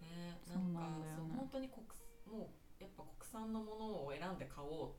[0.00, 1.18] ねそうなんかなんだよね。
[1.18, 1.82] そう本当に国
[2.30, 4.94] もうやっぱ国産のものを選んで買お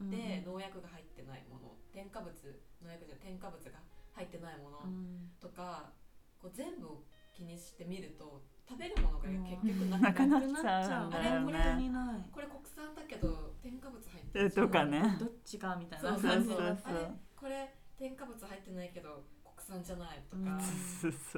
[0.00, 2.32] ううんで、農薬が入ってないもの添加物
[2.80, 3.78] 農薬じゃ添加物が
[4.16, 5.30] 入ってないものうん。
[5.38, 5.92] とか、
[6.40, 7.04] こう全部を
[7.36, 12.30] 気にしてみると食べるものが結局ななくくなっちゃうんだよあれこれね本当にない。
[12.32, 15.16] これ国産だけど添加物入ってえるとかね。
[15.20, 16.78] どっちかみたいなそうそう感じそう。
[16.84, 17.10] あれ
[17.40, 19.24] これ添加物入ってないけど
[19.56, 20.42] 国産じゃないとか、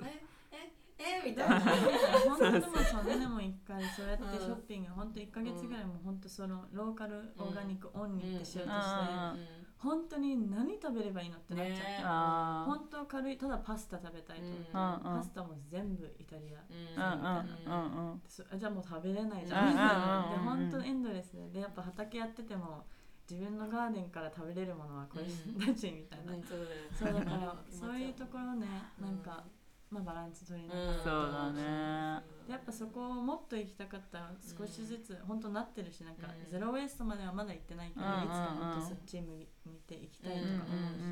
[0.03, 1.61] えええ みたいな。
[1.61, 11.83] 本当でもそれでも一回そうやってショッピング本当一ヶ月ぐらいも本当そのローカルオーガニックオンにってしようとしてうん本当に何食べればいいのってなっちゃって。
[11.83, 20.69] ねあ本当軽いただパスタ食べたいとうんうんパスタも全部イタリアじゃあもう食べれないじうんゃんうんうんうん。
[20.71, 21.49] 本当エンドレスで。
[21.51, 22.87] でやっぱ畑やってても
[23.33, 26.35] 自分のガーデンから食べれるものはこれうんたちみたいな。
[26.35, 26.43] うん。
[26.43, 28.67] そうだからうんそういうところね
[29.01, 29.45] なんか
[29.91, 30.99] まあバランス取りながら。
[30.99, 32.23] そうだね。
[32.47, 36.51] でやっぱそこをもっと行きたかったら少しずつ本当なってるしなんかうん。
[36.51, 38.27] ゼロウェイストまではまだ行ってないけどいうんうんうん。
[38.27, 39.47] つか本当そっち向い
[39.87, 41.07] ていきたいとか思うしう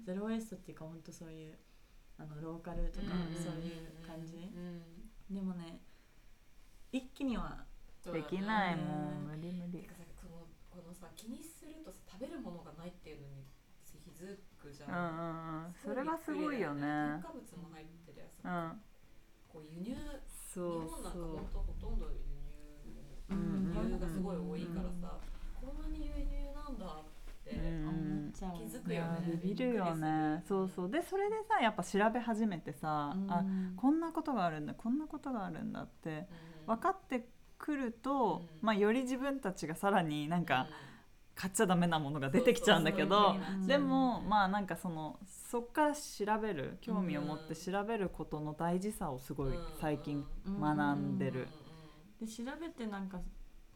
[0.00, 1.58] んゼロウェイストっていうか本当そういう
[2.18, 3.34] あのローカルとかうん。
[3.36, 4.36] そういう感じ。
[4.36, 4.82] うん
[5.30, 5.80] でもね
[6.90, 7.64] 一気には
[8.12, 9.24] できないもん。
[9.26, 9.86] 無理無理
[10.72, 13.44] このさ気にするとさ食べるものがないっていうのに
[13.84, 15.74] 気づくじゃうんうんうん。
[15.84, 16.80] それがすごいよね。
[16.80, 18.80] 添加物も入ってるやつ、うん。
[19.52, 19.96] こう輸入
[20.32, 22.16] そう日本なんかそう本当ほとんど輸
[23.30, 25.20] うん入輸入がすごい多いからさ、
[25.60, 27.04] こんなに輸入なんだっ
[27.44, 29.40] て、気づくよね。
[29.42, 30.42] ビビるよね。
[30.48, 30.90] そうそう。
[30.90, 33.30] でそれでさやっぱ調べ始めてさ、うん。
[33.30, 33.44] あ
[33.76, 36.26] こんなことがあるんだこんなことがあるんだって
[36.66, 36.74] うん。
[36.74, 37.28] 分かって
[37.62, 38.66] くると、うん。
[38.66, 40.74] まあ、より自分たちがさらになんかう
[41.34, 45.18] 買っちゃダメなものが出てきちゃうんだけどうんでもまあなんかその
[45.50, 50.24] そっから調べる興味を持って調べることの大事さをすごい最近
[50.60, 51.48] 学んでる。
[52.20, 53.20] で調べてなんか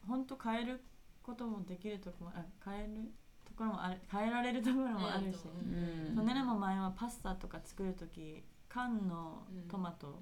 [0.07, 0.81] 本当変える
[1.23, 3.11] こともできるとこもあ変える
[3.45, 5.67] ところもある変えられるところもあるし、うん。
[6.09, 8.43] うんそうねねも前はパスタとか作る時
[8.77, 10.19] 缶のトマト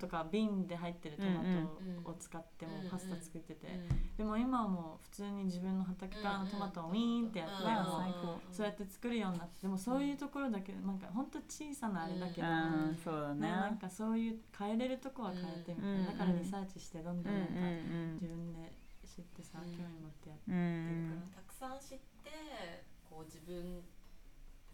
[0.00, 1.42] とか瓶で入ってるトマ
[2.04, 3.78] トを使ってもパスタ作ってて、
[4.16, 7.54] でも今はもう普通に自分の畑からのトマトをウィーンってやって、
[8.50, 9.60] そうやって作るようになって。
[9.62, 12.98] でもそういうところだけなんか本当小さなあれだけど、うん。
[13.04, 13.40] そうだね。
[13.48, 16.06] ね、なんかそういう変えれるとこは変えてみたいな、うん。
[16.06, 18.72] だからリサーチしてどんどうんんなんかうん自分で
[19.04, 19.76] 知ってさ、うん。
[19.76, 21.32] 興味持ってやってうんうん。
[21.34, 23.82] たくさん知ってこう自分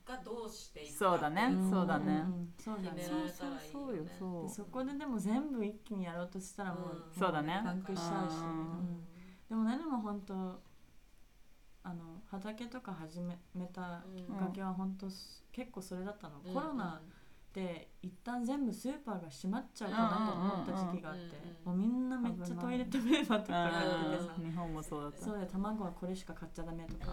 [0.07, 1.49] がどうしていくそうだね。
[1.49, 1.71] ん。
[1.71, 2.19] そうだね。
[2.19, 3.03] んそうだね。
[3.03, 4.05] 決められたらいいそうよ。
[4.19, 4.49] そう。
[4.49, 7.03] でそこででも全部一気にやろうとしたらもう、うん。
[7.19, 7.61] そうだね。
[7.65, 8.43] パンクしちゃうし、
[9.49, 10.61] でもねでも本当
[11.83, 13.37] あの畑とか始め
[13.67, 17.01] たきっかけは本当す結構それだったの、コロナ
[17.55, 21.23] で一旦全部スーパーが閉まっちゃうかなと思った時期があって、
[21.65, 25.25] もうみんなめっちゃトイレットペーパーとか買っててさ、日本もそうだった。
[25.25, 27.13] そうで卵はこれしか買っちゃダメとか、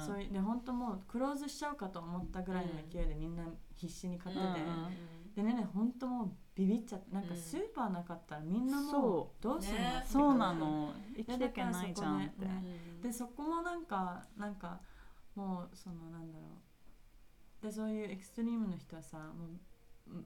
[0.00, 3.44] うんそういうで本当もうクローズしちゃうかと思ったぐらいの勢いでみんな
[3.76, 4.46] 必死に買ってて、
[5.36, 10.92] でねね本当もうビビっちゃってなんかうんスーパーなかったらみんなもそうどうするの、ねってそうなの。
[11.16, 12.46] 生きていけないじゃんって。
[13.02, 14.80] でそこもなんかなんか
[15.36, 16.44] もうそのなんだろ
[17.62, 17.64] う。
[17.66, 19.48] でそういうエクストリームの人はさもう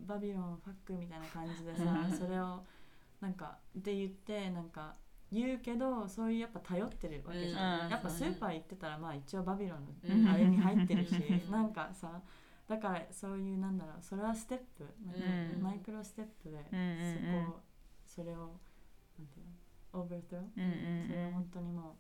[0.07, 2.19] バビロンファックみたいな感じでさうん。
[2.19, 2.65] それを
[3.21, 4.95] なんかって言ってなんか
[5.33, 7.91] 言うけどそういうやっぱ頼ってるわけじゃん、うん。
[7.91, 10.25] やっぱスーパー行ってたらまあ一応バビロンうん。
[10.25, 12.21] のあれに入ってるし、う んなんかさ
[12.69, 15.21] だからそういうなんだろうそれはステップなんか
[15.55, 17.61] うんマイクロステップでそこを
[18.05, 18.61] それを
[19.19, 20.67] なんていうのオーバートロうんう
[21.05, 21.07] ん。
[21.09, 21.95] それは本当にもう、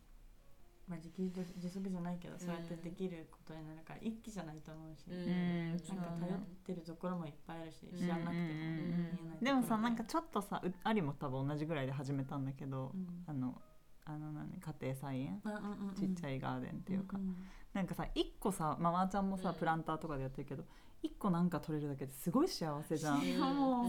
[0.91, 5.70] まあ、自給自足じゃないけど、そうやってできることになるから一気じゃないと思うし、ん。
[5.70, 9.53] なんか頼ってるところもいっぱいあるし、知らなくても見えないで。
[9.53, 12.93] もさなんかとちょっとさうありも多分同じぐらいで始めたんだけど
[13.26, 13.62] あの
[14.05, 15.41] あの何家庭菜園？
[15.45, 15.95] うんうんうんうん。
[15.95, 17.36] ちっちゃいガーデンっていうか、んん。
[17.72, 19.55] なんかさ一個さママちゃんもさ、うん。
[19.55, 20.64] プランターとかでやってるけど
[21.03, 23.22] 一個なんか取れるだけですごい幸せじゃん。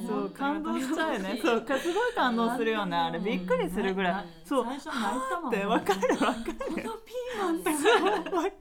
[0.08, 1.32] そう感動しちゃうよね。
[1.32, 1.42] うん。
[1.42, 3.20] そうかすごい感動するよねあれ。
[3.20, 4.46] びっくりするぐらい、うん。
[4.46, 4.66] そう。
[4.66, 6.44] 最初泣いたもんってわかるわかる。
[6.44, 7.70] このピーマンって。
[7.70, 8.54] わかる。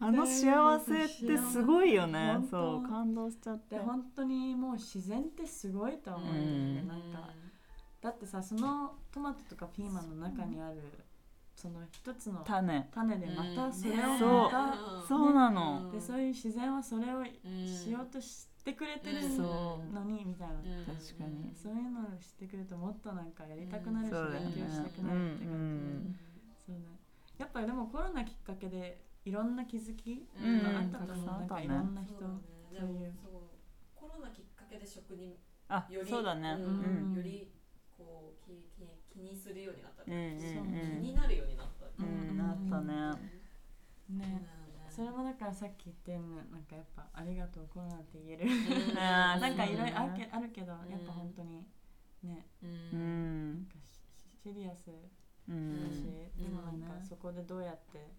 [0.00, 2.38] あの幸せってすごいよね。
[2.50, 3.76] そう感動しちゃって。
[3.76, 6.88] で本当にもう自然ってすごいと思う、うん。
[6.88, 7.30] なんか
[8.00, 10.82] だってさそのトマトとかピーマンの中にある
[11.62, 12.88] その一つの種。
[12.92, 15.32] 種でまたそれをそうまた、そう。
[15.32, 15.92] なの。
[15.92, 20.54] でそういう自然はそれをうんしようとしてくれてるのにみたいな、
[20.84, 21.54] 確かに。
[21.54, 26.16] そういうのを知ってくるともっとなんかやりたくなるし、勉強したくなるって感じ、うんうん。
[26.66, 26.82] そうだ
[27.38, 30.62] やっぱりでもコロナきっかけでいろんな気づきうん。
[30.64, 32.42] があったと思う、なんかいろんな人そうだね。
[32.74, 33.12] でもそういう。
[33.22, 33.32] そう
[33.94, 35.38] コロナきっかけで食に
[35.68, 36.54] あよりそうだね。
[36.54, 36.58] ん。
[36.58, 37.16] うん。
[37.16, 37.52] より
[37.96, 38.82] こう気気
[39.12, 40.64] 気にするようになった、うんうんそう
[41.00, 43.32] 気になるようになった、うんうんなったね。
[44.10, 44.46] ね。
[44.90, 48.46] それもだからさっき言ってんのなんかやっぱ「ありがとうコロナ」って言える。
[48.94, 51.66] なんかいろいろあるけあるけどやっぱうん本当に
[52.22, 52.46] ね。
[52.62, 52.72] ううん。
[53.52, 54.94] んなんかシシリアスう
[55.48, 55.54] だ
[55.90, 56.42] し、ん。
[56.42, 58.12] でもなんかうんそこでどうやって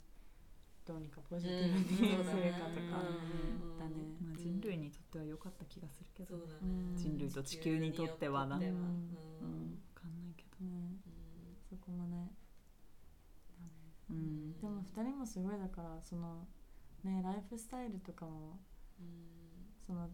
[0.85, 3.03] どうにかポジテうんィブにするかとか。
[3.03, 3.79] うん。
[3.79, 4.17] だね。
[4.21, 6.37] まあ人類にとっては良かった気がするけど
[6.95, 8.57] 人類と地球にとってはな。
[8.57, 8.63] うん。
[8.63, 8.71] 分
[9.93, 10.97] かんないけどね
[11.73, 12.31] そこもね。
[14.09, 14.59] うん。
[14.59, 16.45] でも2人もすごいだからその
[17.03, 18.59] ねライフスタイルとかも
[18.99, 19.43] うん。
[19.85, 20.07] その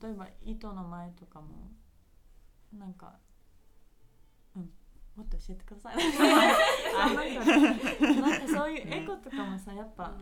[0.00, 1.72] 例えば糸の前とかも
[2.72, 3.18] なんか
[4.54, 4.70] うん
[5.16, 5.96] もっと教えてください。
[6.96, 7.44] あ なんか
[8.22, 10.16] なんかそういうエコとかもさやっぱ、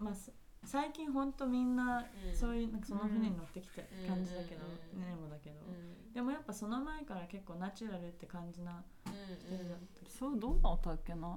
[0.00, 0.32] まあ、す
[0.64, 2.34] 最近ほんとみんなうん。
[2.34, 6.12] そういうなんかその船に乗ってきてうん感じだけど、うんねねもだけど、うん。
[6.12, 10.10] でもやっぱその前から結構ナチュラルって感じな人だったり。
[10.10, 11.28] そうどうだったっけな。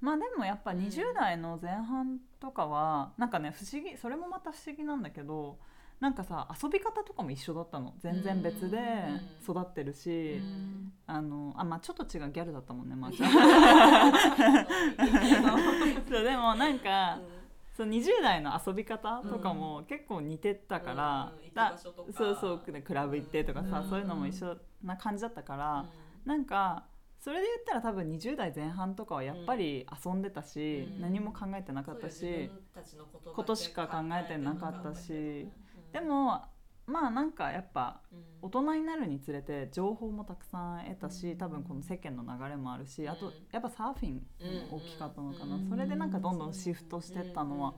[0.00, 0.78] まあでもやっぱうん。
[0.78, 5.58] 20代の前半とかはなんかね不思議それもまた不思議なんだけど
[6.00, 7.94] なんかさ遊び方とかも一緒だったの。
[8.00, 8.78] 全然別で
[9.42, 10.92] 育ってるし、うん。
[11.06, 13.32] あのあまあちょっと違うギャルだったもんねまーちゃん
[16.08, 17.18] そう でもなんか、
[17.76, 21.90] そう20代の遊び方とかも結構似てたから、だそ
[22.30, 23.88] うそうクラブ行ってとかさ、うん。
[23.90, 25.86] そういうのも一緒な感じだったから、
[26.24, 26.84] なんか
[27.18, 31.00] それで言ったら多分20代前半とかはやっぱり遊んでたし、うん。
[31.00, 32.48] 何も考えてなかったし、
[33.24, 35.48] こことしか考えてなかったし
[35.92, 36.42] でも、も
[36.86, 38.24] まあなんかやっぱうん。
[38.42, 41.38] 大人になるにつれて情報もたくさん得たし、うん。
[41.38, 45.68] 多分この世間の流れもあるし、あとうんやっぱサーフィンも大きかったのかな、うん。
[45.68, 47.74] それでなんかどんどんシフトしてったのは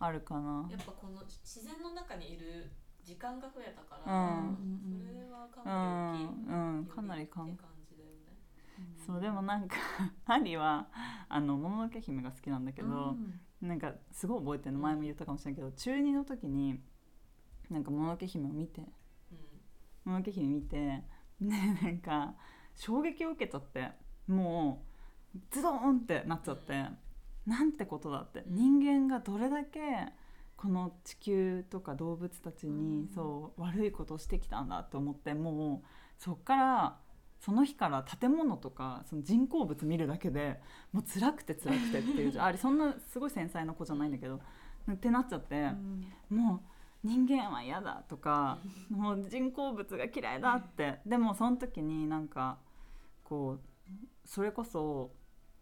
[0.00, 0.66] あるかな。
[0.70, 2.72] やっぱこの自然の中にいる
[3.04, 4.58] 時間が増えたかうら、ん。
[5.06, 8.96] それはかうなり大きい、ん、うん、かなりかん感じだよね。
[9.06, 9.76] そうでもなんか
[10.24, 10.88] ハリは
[11.28, 13.16] あのもののけ姫が好きなんだけど、
[13.60, 14.78] なんかすごい覚えてるの。
[14.80, 16.80] 前も言ったかもしれないけど中2の時に
[17.70, 18.80] なんかもののけ姫を見て。
[20.04, 20.76] もののけ姫見て。
[20.76, 22.34] ねなんか
[22.74, 23.92] 衝撃を受けちゃって。
[24.26, 24.84] も
[25.34, 26.86] うズドーンってなっちゃって、
[27.46, 28.44] なんてことだって。
[28.46, 29.80] 人間がどれだけ
[30.56, 33.14] この地球とか動物たちに、うん。
[33.14, 35.86] そう悪いことをしてきたんだと思ってもう
[36.18, 36.98] そっから
[37.40, 40.60] その日から建物とかその人工物見るだけで
[40.92, 44.40] もう辛くて辛くてっていう あれそんなすごい繊細な子じゃないんだけど
[44.90, 45.70] ってなっちゃって。
[46.30, 46.60] もう
[47.04, 48.58] 人間は嫌だとか
[48.90, 51.00] もう人工物が嫌いだって。
[51.06, 52.58] でもその時になんか
[53.22, 53.60] こう
[54.24, 55.12] それこそ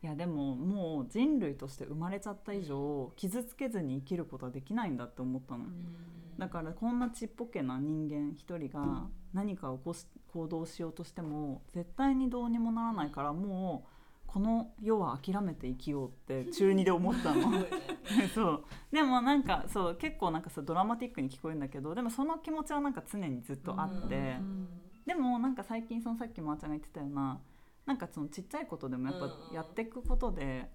[0.02, 5.66] いやでももう人類として生まれちゃった以上傷つけずに生きることはできないんだって思ったの。
[6.38, 13.91] だからこんなちっぽけな人間一人が何か起こし行動しようとしても絶対にどうにもならないからもう
[14.32, 17.52] この世は諦めて生きようって中二で思ったの。
[18.34, 18.64] そう。
[18.90, 24.38] でもなんかそう結構なんかさドラマティックに聞こえるんだけどでもその気持ちはなんか常にずっとあって、
[25.04, 27.40] でもなんか最近そのさっきまーちゃんが言ってたような
[27.84, 30.70] なんかそのちっちゃいことでもやっぱやっていくことで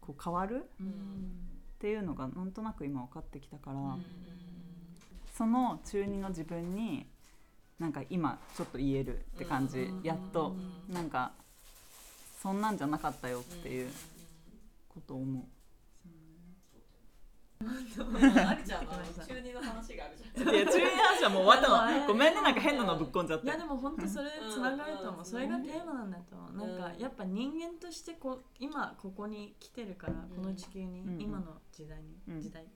[0.00, 0.70] こう変わる？
[0.80, 3.98] っていうのがなんとなく今分かってきたから、
[5.34, 7.06] その中二の自分に
[7.78, 10.02] なんか今ちょっと言えるって感じ、うん。
[10.02, 10.56] やっと
[10.88, 11.32] なんか
[12.42, 13.88] そんなんじゃなかったよっていう
[14.88, 15.44] ことを思う。
[17.62, 18.02] ありちゃ
[18.80, 20.52] んの中二の話があるじゃん。
[20.52, 22.06] いや中二の話はもう終わったの。
[22.10, 23.46] ごめんねなんか変なのぶっこんじゃって。
[23.46, 25.24] いやでも本当それつながると思ううん。
[25.24, 26.66] それがテーマなんだと思う。
[26.66, 26.98] なんかうん。
[26.98, 32.40] やっぱ人間としてこう今ここに来てるからこの地球にうん今の時代にうん。
[32.40, 32.66] 時代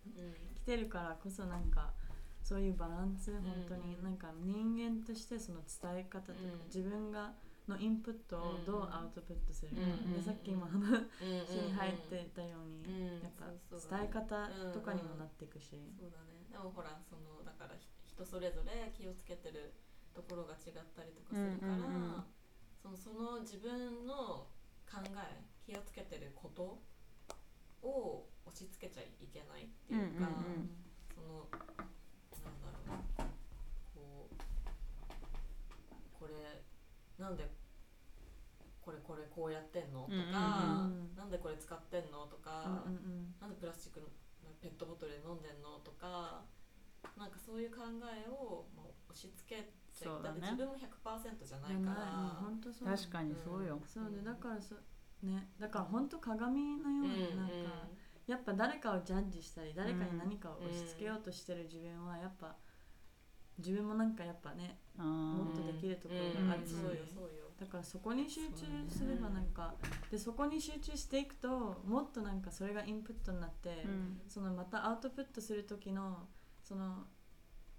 [0.55, 1.93] 来てるからこそなんか
[2.41, 3.97] そういうバランス本当に。
[3.97, 6.65] うんなんか人間としてその伝え方とかうん。
[6.67, 7.35] 自分が
[7.69, 9.83] のインプットをどうアウトプットするか。
[9.83, 13.23] うんでさっき今話に入ってたようにうん。
[13.23, 15.83] やっぱ伝え方とかにもなっていくし。
[15.99, 16.47] そうだね。
[16.51, 19.75] でもほらそのだからひ人それぞれ気をつけてる
[20.15, 22.25] ところが違ったりとかするから、
[22.81, 24.49] そのその自分の
[24.89, 26.81] 考え気をつけてること
[27.83, 30.31] を押し付けちゃいけないっていうか、
[31.15, 31.51] その
[32.45, 33.29] なんだろう。
[33.95, 34.37] こう
[36.19, 36.65] これ
[37.19, 37.49] なんで
[38.81, 40.07] これこれこうやってんの？
[40.07, 41.17] とか、うんうんうん。
[41.17, 42.27] なんでこれ使ってんの？
[42.27, 44.07] とか、うんうんなんでプラスチックの
[44.63, 45.81] ペットボトルで飲んでんの？
[45.81, 46.45] とか
[47.19, 49.63] なんかそういう考えをもう押し付け
[49.95, 50.39] ちゃそうだね。
[50.39, 54.77] って自分も100%じゃなじゃないいから本当そう確かにそうよ、そうでだからそ
[55.23, 55.49] ね。
[55.59, 57.89] だから本当鏡のようになんか、
[58.27, 62.57] やっぱ誰かをジャッジしたり誰かに何かを押し付けようとしてる自分はやっぱ
[63.59, 66.67] 自分もなんかやっぱねもっとできるところがある。
[66.67, 67.47] し、そうよそうよ。
[67.59, 69.75] だからそこに集中すればなんか、
[70.11, 74.21] でそこに集中していくともっとなんかそれがインプットになって、うん。
[74.29, 76.29] そのまたアウトプットする時の
[76.63, 77.05] その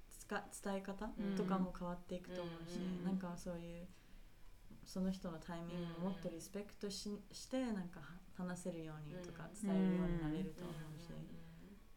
[0.09, 1.35] つか伝え方うん。
[1.35, 3.05] とかも変わっていくと思うし、うん。
[3.05, 3.87] なんかそういう
[4.85, 8.05] その人のタイミングをもっとリスペクトししてなんかは
[8.35, 11.36] 話せるようにとか伝えるようになれると思うし。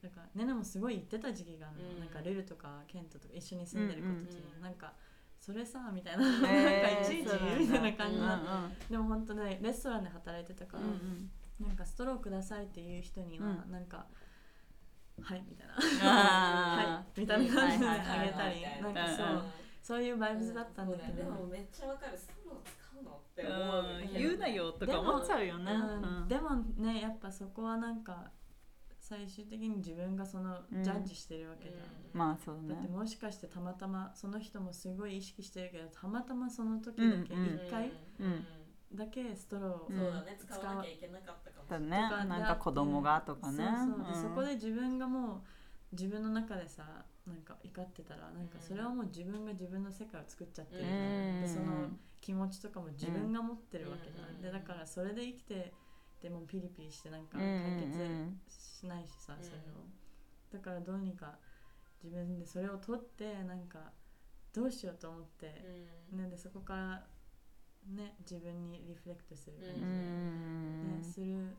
[0.03, 2.01] だからねねもすごい言ってた時期があるの、うん。
[2.01, 4.93] なんかルルとかケントとか一緒に住んでる子たちに、うんなんか
[5.41, 8.17] それさみたいな、なんかえーいちいちそうみたいな感じ。
[8.19, 11.31] うんな、でも本当ねレストランで働いてたから、うん
[11.67, 13.73] なんかストローくださいっていう人には、うん。
[13.73, 14.07] なんか
[15.23, 15.75] はいみたいな。
[16.03, 17.95] あはいみたいな感じであ
[18.25, 19.43] げたりはいなんかそう、うん
[19.83, 22.17] そういうバイブスだったんだけど、でもめっちゃわかる。
[22.17, 24.13] ストロー使うのってー思ううん。
[24.13, 25.73] 言うなよとか思っちゃうよね。
[25.73, 26.29] うんうん。
[26.29, 28.31] でもねやっぱそこはなんか
[29.11, 30.85] 最終的に自分がそのうん。
[30.85, 31.83] ジャッジしてるわけじゃん、
[32.13, 37.25] まあそうだってねもしかしてたまたまその人もすごい意識してるけどたまたまその時だけうんうん。
[37.27, 38.47] 1回うん。
[38.95, 40.39] だけストローを、うんそうだね。
[40.39, 42.03] 使わなきゃいけなかったかもしだれない。
[42.03, 42.09] ね。
[42.09, 43.57] とかなんか子供がとかね。
[43.57, 44.05] そうそう。
[44.05, 44.23] でうん。
[44.23, 45.41] そこで自分がもう
[45.93, 51.89] 自分の中でさなんか怒ってたらなんかそれはもう自分が自分の世界を作っちゃってるでその
[52.21, 54.43] 気持ちとかも自分が持ってるわけじゃん、うん。
[54.43, 55.73] でだからそれで生きて
[56.23, 57.43] でもピリピリしてなんかうん
[57.79, 58.41] 解決うん。
[58.49, 59.45] しないしさ、うん。
[59.45, 59.63] それを。
[60.53, 61.39] だからどうにか
[62.03, 63.93] 自分でそれを取ってなんか
[64.53, 65.47] どうしようと思って、
[66.13, 67.07] ね、でそこから
[67.95, 71.57] ね自分にリフレクトする感じうで、んね、する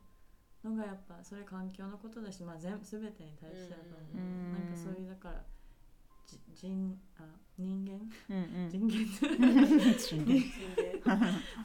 [0.63, 4.51] のがやっぱそれ環境のことだし、まあ、全全てに対してだと思う、うん。
[4.53, 5.43] なんかそういうだから
[6.27, 7.23] じ人あ
[7.57, 7.93] 人間？
[8.29, 8.69] うんうん。
[8.69, 8.97] 人間？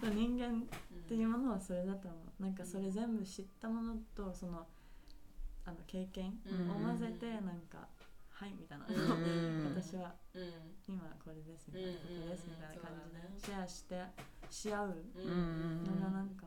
[0.15, 0.67] 人間
[1.07, 2.43] っていうものはそれだと思う。
[2.43, 4.67] なんかそれ全部知ったものとその
[5.65, 6.71] あの経験うん。
[6.71, 7.87] を混ぜてなんか
[8.31, 9.65] 「はい」みたいな、うん。
[9.75, 10.53] 私はうん。
[10.89, 14.03] 今これですみたいな、うんここですみたいな感じでシェアして
[14.51, 15.85] し合ううん。
[15.85, 16.47] のがなんか、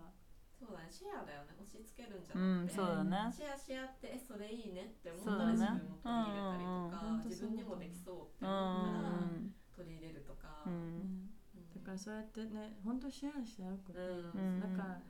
[0.59, 0.87] そうだね。
[0.91, 1.55] シェアだよね。
[1.59, 3.31] 押し付けるんじゃうんなくて、そうだね。
[3.31, 7.15] シェアし合ってえそれいいねって思ったら自分も取り入れたりとか、うん。
[7.15, 7.19] う。
[7.19, 9.53] ん自分にもできそうってう思ったらん。
[9.75, 11.31] 取り入れるとか、ううんん
[11.79, 14.59] だからそうやってね本当シェアし合うこと、うん。
[14.59, 15.01] だから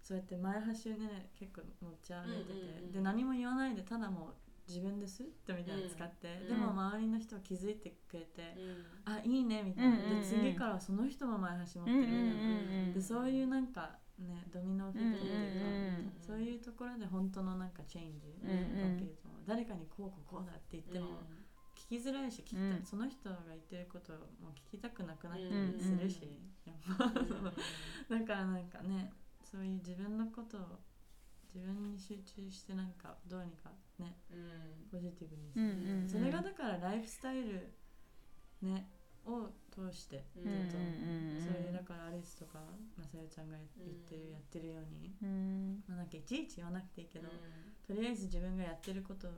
[0.00, 2.92] そうやって前橋ね結構持ち歩いてて、うんうんうん。
[2.92, 4.34] で何も言わないでただもう
[4.68, 6.48] 自分ですってみたいなの使って、うん。
[6.48, 9.12] でも周りの人は気づいてくれて、うん。
[9.12, 12.26] あいいねみたいな、で次からはその人も前橋持ってるみたいな、う
[12.90, 15.48] んでそういうなんかねドミノエフェクトってい
[16.06, 21.41] うか、そういうところで本当のなんかチェンジうんがうん起きると思う、誰かにこうこうこうだって言っても、聞
[21.92, 22.84] きづらいし聞きたい、うん。
[22.84, 25.76] その人が言ってることをもう聞きたくなくなったうん。
[25.76, 27.12] りするし、やっぱ。
[27.12, 27.52] そ の
[28.08, 29.12] だからなんかね
[29.44, 30.80] そういう自分のことを
[31.54, 34.16] 自分に集中してなんかどうにかね
[34.90, 36.08] ポジティブにする、うんうんうん。
[36.08, 37.74] それがだからライフスタイル
[38.62, 38.88] ね
[39.26, 40.44] を通してうん。
[40.44, 42.60] ずっと、うんそういうだからアリスとか
[42.96, 44.32] まさよちゃんが言ってる、うん。
[44.32, 45.84] やってるように、うん。
[45.88, 47.28] まあ、なんかいちいち言わなくていいけど、
[47.86, 49.28] とりあえず自分がやってること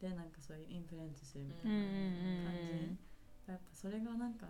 [0.00, 2.98] でなんかそういうインフルエンスするみたいな、ん
[3.46, 4.46] やっぱそれがなんか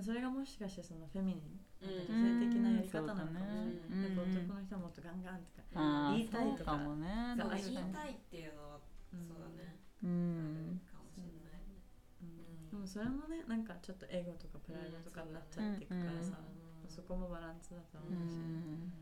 [0.00, 1.90] それがもしかしてそのフェミニンうん。
[2.08, 6.76] 女性的なやり方なのかもしれない、男の人はもっとガンガンとか、言いたいとか。
[6.76, 7.36] もね。
[7.36, 8.80] 言いたいっていうのは
[9.12, 9.28] うん。
[9.28, 11.64] そうだね、うんかもしれない。
[11.64, 11.80] ね
[12.20, 12.70] うん。
[12.70, 16.40] でもそれもねなんかちょっとエゴとかプライドとかになっちゃっていくからさ、
[16.84, 16.90] うん。
[16.90, 18.92] そこもバランスだと思ううし、ん。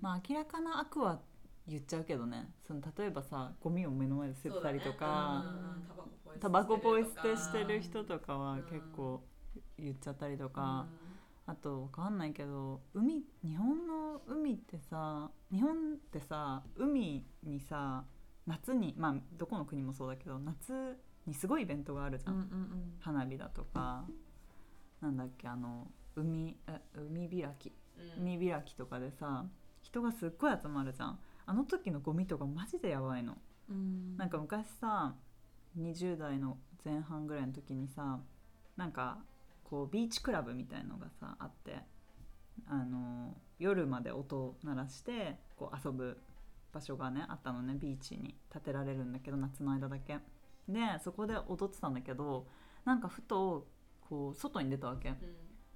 [0.00, 1.20] まあ明らかな悪は
[1.66, 2.50] 言っちゃうけどね。
[2.66, 5.44] その例えばさゴミを目の前で捨ててたりとか、
[6.40, 8.62] タバコポイ捨てしてる人とかはうん。
[8.62, 9.22] 結構
[9.78, 10.86] 言っちゃったりとか、
[11.46, 18.04] あとわかんないけど海日本の海ってさ日本ってさ海にさ
[18.46, 22.94] 夏にまあどこの国もそうだけど夏にすごいイベントがあるじゃん、うんうんうん。
[23.00, 24.04] 花火だとか。
[25.00, 27.72] なんだっけあの海え海開き。
[28.18, 29.44] 海開きとかでさ
[29.82, 33.36] 人がすっごい集まるじゃんあの時のゴミとかマジでやばいの。
[33.70, 34.16] うん。
[34.16, 35.14] なんか昔さ
[35.78, 38.20] 20代の前半ぐらいの時にさ
[38.76, 39.18] なんか
[39.64, 41.76] こうビーチクラブみたいのがさあって
[42.66, 46.18] あの夜まで音を鳴らしてこう遊ぶ
[46.72, 50.18] 場所がねあったのねビーチに建てられるんだけど夏の間だけ。
[50.68, 52.46] でそこで踊ってたんだけど
[52.84, 53.66] なんかふと
[54.08, 55.14] こう外に出たわけ。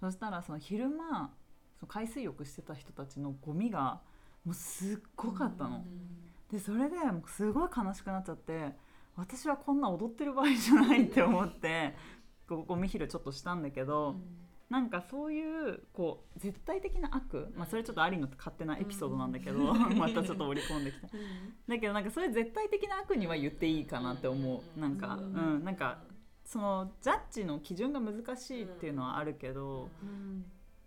[0.01, 1.33] そしたらその昼間
[1.79, 4.01] その海水浴してた人たちのゴミが
[4.47, 5.85] もうすっごかったの。
[6.51, 8.73] でそれでもうすごい悲しくなっちゃって
[9.17, 11.97] 私はこんな踊ってる場合じゃないって思って
[12.49, 14.15] こうゴミ拾いちょっとしたんだけど、
[14.71, 21.09] なんかそういうこう絶対的な悪、まあ、それちょっとアリの勝手なエピソードなんだけど、 またちょっと織り込んできた
[21.67, 24.81] だけどなんかそういう絶対的な悪には言っていいかなって思う。
[24.81, 25.65] なんかううんん。
[25.65, 25.99] なんか
[26.45, 30.45] そのジャッジの基準が難しいっていうのはあるけどうん。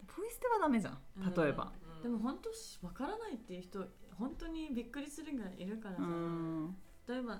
[0.07, 0.97] ポイ捨てはダメじゃん。
[1.35, 1.73] 例えば。
[1.83, 3.79] うんでも本当しわからないっていう人
[4.17, 6.75] 本当にびっくりするぐらいいるからうさ、ん。
[7.07, 7.35] 例えば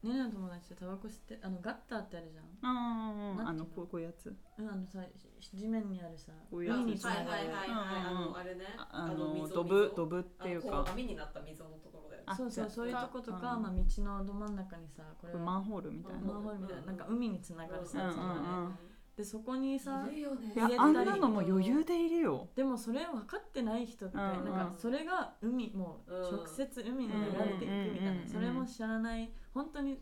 [0.00, 2.44] ねねの友達でタバコ吸ってあのガッターってあるじゃん。
[2.70, 3.48] うんなんていうの？
[3.48, 4.32] あのこうこういうやつ。
[4.58, 5.00] うんあのさ
[5.40, 6.78] し地面にあるさこういうやつ。
[6.78, 7.28] 海につながる。
[7.28, 8.64] はいはいはいはいあうんうんのあれね。
[8.78, 10.84] あのドブドブっていうか。
[10.92, 13.62] 網になった溝のところであそうそうそういうとことか、うん。
[13.62, 15.40] まあ、道のど真ん中にさこれは。
[15.40, 16.20] マンホールみたいな。
[16.20, 16.82] マンホールみたいな。
[16.86, 18.87] なんか海につながるさ、うんうんつ
[19.18, 20.52] でそこにさいるよね。
[20.54, 22.48] いやあんなのも余裕でいるよ。
[22.54, 24.44] でもそれ分かってない人とか,、うんうん。
[24.54, 29.98] なんかそれが海もううん直接海に流れていくみたいな、うんうんそれも知らない本当に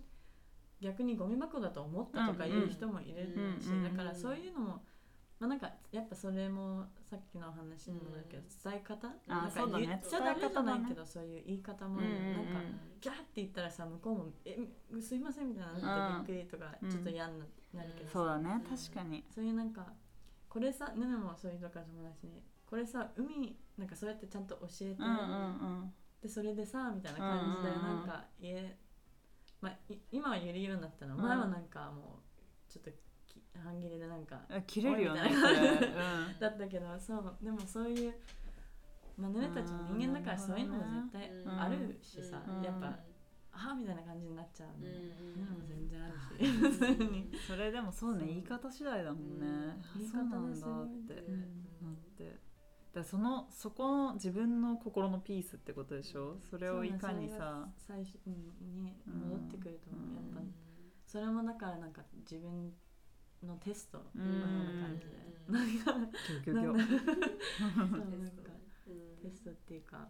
[0.82, 3.26] 逆にゴミ箱だと思ったとかいう人もいる
[3.58, 3.96] し、うんうん。
[3.96, 4.84] だからそういうのも、
[5.38, 9.08] まあ、なんかやっぱそれもさっきの話にもなるけど、伝え方？
[9.28, 12.12] あなんか言っちゃダメじゃないけど、そういう言い方も、なんか
[13.00, 14.58] ギャーって言ったらさ向こうも「え
[15.00, 17.38] すいません」みたいななってびっくりとか、うんちょっと嫌に
[17.74, 18.12] なるけどさ。
[18.14, 18.50] そうだね。
[18.50, 19.24] うん確かに。
[19.34, 19.92] そういうなんか
[20.48, 25.02] これさねねもそういうとか友達にこれさ海なんかそうやってちゃんと教えて、
[26.22, 28.78] でそれでさみたいな感じでなんか言え、
[29.60, 31.22] まあ、い今は言えるようになったの、うん。
[31.22, 32.22] 前はなんかも
[32.68, 32.94] うちょっとき
[33.56, 36.38] 半切れでなんかうん切れるよねうん。
[36.40, 38.14] だったけどそうでもそういう
[39.16, 41.60] まあねねたちも人間だからそういうのも絶対うん。
[41.60, 42.62] あるしさ、うん。
[42.62, 42.86] やっぱ
[43.58, 46.52] ああみたいな感じになっちゃうの、うん全然あるし。
[46.58, 47.30] 普通に。
[47.46, 48.28] それでもそうねそう。
[48.28, 49.46] 言い方次第だもんね。
[49.46, 49.70] うん。
[49.70, 51.14] あ言いそうなんだって。
[51.22, 51.40] うん
[51.82, 52.24] なって。
[52.26, 52.38] だか
[53.00, 56.38] らそのそこの自分の心のピースってことでしょ？
[56.42, 58.52] それをいかにさ最初に
[59.06, 60.50] 戻ってくると思う、うんやっぱ
[61.06, 62.74] それもだからなんか自分
[63.42, 65.16] のテストうのような感じで、
[65.48, 66.10] なんか
[66.44, 66.94] ギョギョギョなんか
[67.86, 68.42] そうなんテかスト
[68.88, 70.08] うんテストっていうか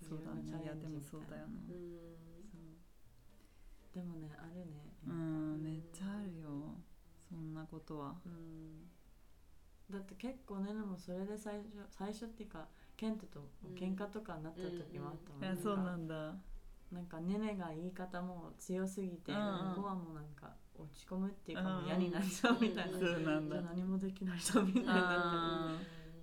[0.00, 0.64] そうだね。
[0.64, 1.60] いやでもそうだよな。
[3.94, 4.94] でもねあるね。
[5.06, 6.78] うんめっちゃあるよ。
[7.28, 8.16] そんなことは。
[8.24, 8.88] うん。
[9.90, 16.36] だって結構ねでもそれで最初最初っていうかケントと喧嘩とかになった時もあったもん、いやそうなんだ。
[16.92, 19.42] なんかねねが言い方も強すぎて、うんうん。
[19.82, 23.56] はもうなんか落ち込むっていうかうんもう嫌になっちゃうみたいな、そうなんだ。
[23.56, 25.78] じゃあ何もできない人みたいにな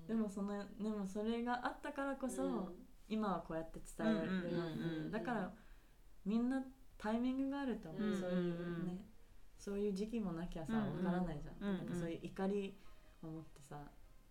[0.07, 2.71] でもそのでもそれがあったからこそ、
[3.09, 5.51] 今はこうやって伝えられるように、うんうんうんだから
[6.25, 6.61] みんな
[6.97, 8.39] タイミングがあると思う、うんそういうう
[8.83, 9.05] んね
[9.57, 11.05] そういう時期もなきゃさうんうん。
[11.05, 11.77] わからないじゃん,、うんうん。
[11.77, 12.77] なんかそういう怒り
[13.23, 13.77] を持ってさ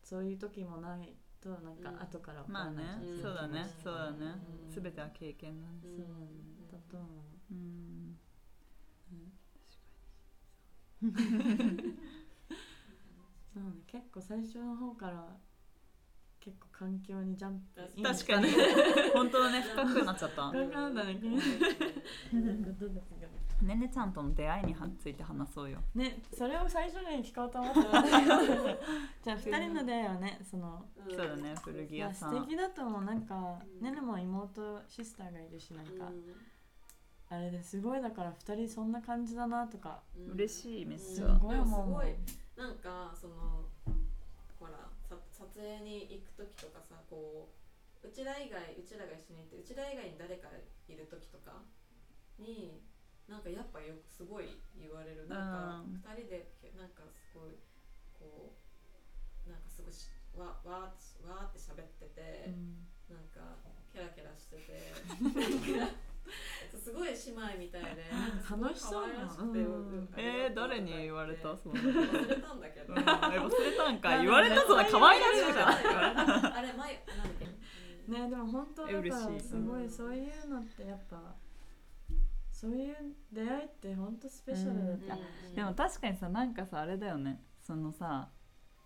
[0.03, 2.03] そういう時もないとなんかうん。
[2.03, 3.67] 後からわかまあねらないじゃん、うんそうだね。
[3.83, 4.17] そうだね。
[4.67, 4.83] うん。
[4.83, 6.07] 全ては経験なんでそう
[6.71, 7.96] だと思う、うん
[13.55, 15.27] そうね結構最初の方から
[16.41, 18.49] 結構環境にジャンプ確かに。
[19.13, 19.63] 本当だね。
[19.63, 20.49] 深くなっちゃった。
[20.51, 21.15] 深くなったね
[23.63, 28.45] ねねちゃんとの出会いについて話そうよねそれを最初に聞こうと思ってたんだけど
[29.25, 36.11] じゃあ二人の出会いはねそのそうだね古着屋さん素敵だと思うなんかねねも妹シスターがいるしなんか、
[37.29, 40.01] あれですごいだから二人そんな感じだなとか
[40.35, 42.15] 嬉しいめっちすゃごい思うすごい
[42.57, 43.67] なんかその
[44.61, 47.51] ほらさ撮影に行く時とかさこ
[48.03, 50.49] ううちら以外うちらが一緒にいてうちら以外に誰か
[50.89, 51.63] いる時とか
[52.39, 52.81] に
[53.27, 54.47] なんかやっぱよくすごい
[54.79, 55.27] 言われる。
[55.27, 55.99] なんうん。
[55.99, 56.47] か二人で
[56.79, 57.59] なんかすごい
[58.15, 60.07] こうなんかすごいし
[60.39, 62.55] わわーってわーって喋ってて、
[63.11, 63.59] なんか
[63.93, 64.93] ケラケラしてて
[66.77, 68.05] すごい姉妹みたいで
[68.51, 70.09] 楽しそうなうん。
[70.17, 71.57] えー、誰に言われた？
[71.57, 73.01] そんな忘れたんだけど、うん。
[73.01, 74.19] え忘れたんか？
[74.19, 75.69] 言われたそんな可愛らしいじゃん
[76.55, 77.47] あれ前なんだっけ？
[78.13, 79.91] ねでも本当だえからすごいうん。
[79.91, 81.35] そういうのってやっぱ
[82.53, 82.97] そういう
[83.33, 87.43] 出会いって本当スペシャルだった、でも確かにさなんかさあれだよね。
[87.61, 88.31] そのさ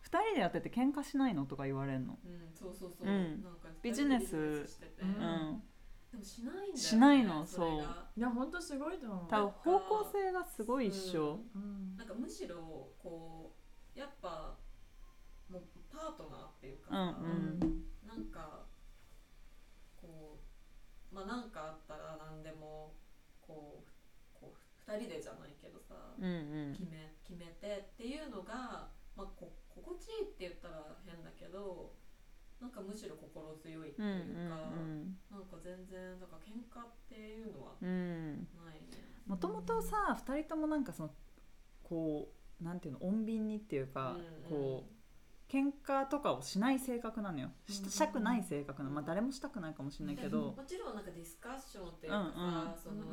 [0.03, 1.45] 2人でやってて喧嘩しないの？
[1.47, 2.19] とか言われるの？
[2.25, 3.43] うんそうそうそう、うん。
[3.43, 5.63] なんかビジネスしてて、ううんん
[6.11, 8.09] でもしないんだよ、ね、しないのそれが。
[8.17, 9.29] いや本当すごいと思う。
[9.29, 11.39] 多分方向性がすごい一緒。
[11.55, 11.97] うん。
[11.97, 12.57] なんかむしろ
[12.99, 13.55] こ
[13.95, 14.57] うやっぱ
[15.49, 17.85] もうパートナーっていうかさ、うんうん。
[18.07, 18.67] なんか
[20.01, 20.39] こ
[21.13, 22.93] うまあなんかあったら何でも
[23.41, 26.73] こうこう2人でじゃないけどさ、うんうん。
[26.73, 31.95] 決め決めてっていうのが、まあ、こ心地いいって言ったら変だけど
[32.61, 35.17] なんかむしろ心強いってうんいうか、うん。
[35.31, 38.49] なんか全然だから喧嘩っていうのはうんうん。
[38.65, 39.09] ないね。
[39.27, 41.11] もともとさ2人ともなんかその
[41.83, 42.29] こ
[42.61, 44.51] うなんていうの穏便にっていうか、うん。
[44.51, 45.00] こう
[45.51, 47.51] 喧嘩とかをしない性格なのよ。
[47.69, 48.95] しうんしたくない性格なの。
[48.95, 50.55] まあ誰もしたくないかもしれないけど。
[50.57, 52.75] もちろんなんかディスカッションっていうかさ、うんうん。
[52.79, 53.05] その、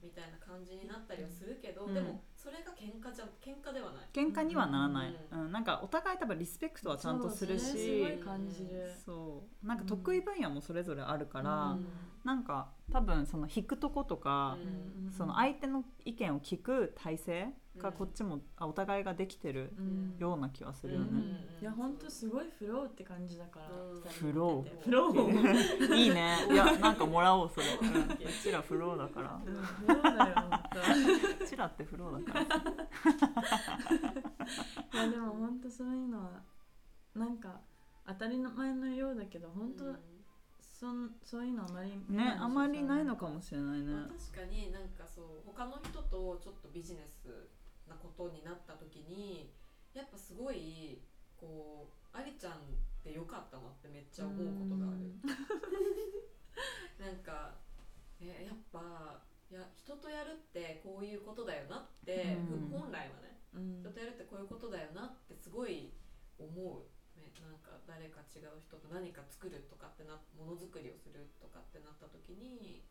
[0.00, 1.94] みたいな感じになったりはするけど、うん。
[1.94, 4.08] でもそれが喧嘩じゃ喧嘩ではない。
[4.12, 7.64] 喧嘩にはならない、ううんなんかお互い多分リスペクトはちゃんとするし。
[7.64, 8.92] すごい感じる。
[9.04, 9.66] そう。
[9.66, 11.88] なんか得意分野もそれぞれあるから、うん。
[12.22, 14.56] なんか多分その引くとことか、
[15.04, 15.10] うん。
[15.10, 17.94] その相手の意見を聞く体制がうん。
[17.94, 20.16] こっちも、あお互いができてるうん。
[20.18, 21.16] ような気はするよね、うん。
[21.16, 21.24] うん。
[21.60, 24.00] いや本当すごいフローって感じだから、うん。
[24.00, 24.76] 二人見てて。
[24.76, 25.94] フフロー。
[25.94, 26.46] いいね。
[26.50, 28.12] いや なんかもらおうそれ、うん。
[28.12, 29.40] うちらフローだから。
[29.44, 29.54] うん。
[29.54, 30.60] フローだよ本
[31.40, 32.46] うちらってフローだから。
[34.90, 36.42] 当 いやでも本当そういうのは
[37.14, 37.60] なんか
[38.06, 39.84] 当たり前のようだけど本当、
[40.80, 43.92] そんそういうのあまりねあまりないのかもしれないね。
[43.92, 47.48] まあ、確かになんかそう他の人とちょっとビジネス
[47.90, 49.50] なことになった時に
[49.92, 51.02] やっぱすごい
[51.34, 52.56] こうありちゃんっ
[53.02, 55.10] てよかったなってめっちゃ思うことがある。
[57.02, 57.58] なんか
[58.20, 59.18] えやっぱ
[59.50, 62.68] いや人とやるってこういうことだよなって、うん。
[62.70, 63.80] 本来はねうん。
[63.80, 65.90] 人とやるってこういうことだよなってすごい
[66.38, 72.84] 思う、ね、なんか誰か違う人と何か作るとかってなものづくりをするとかってなった時に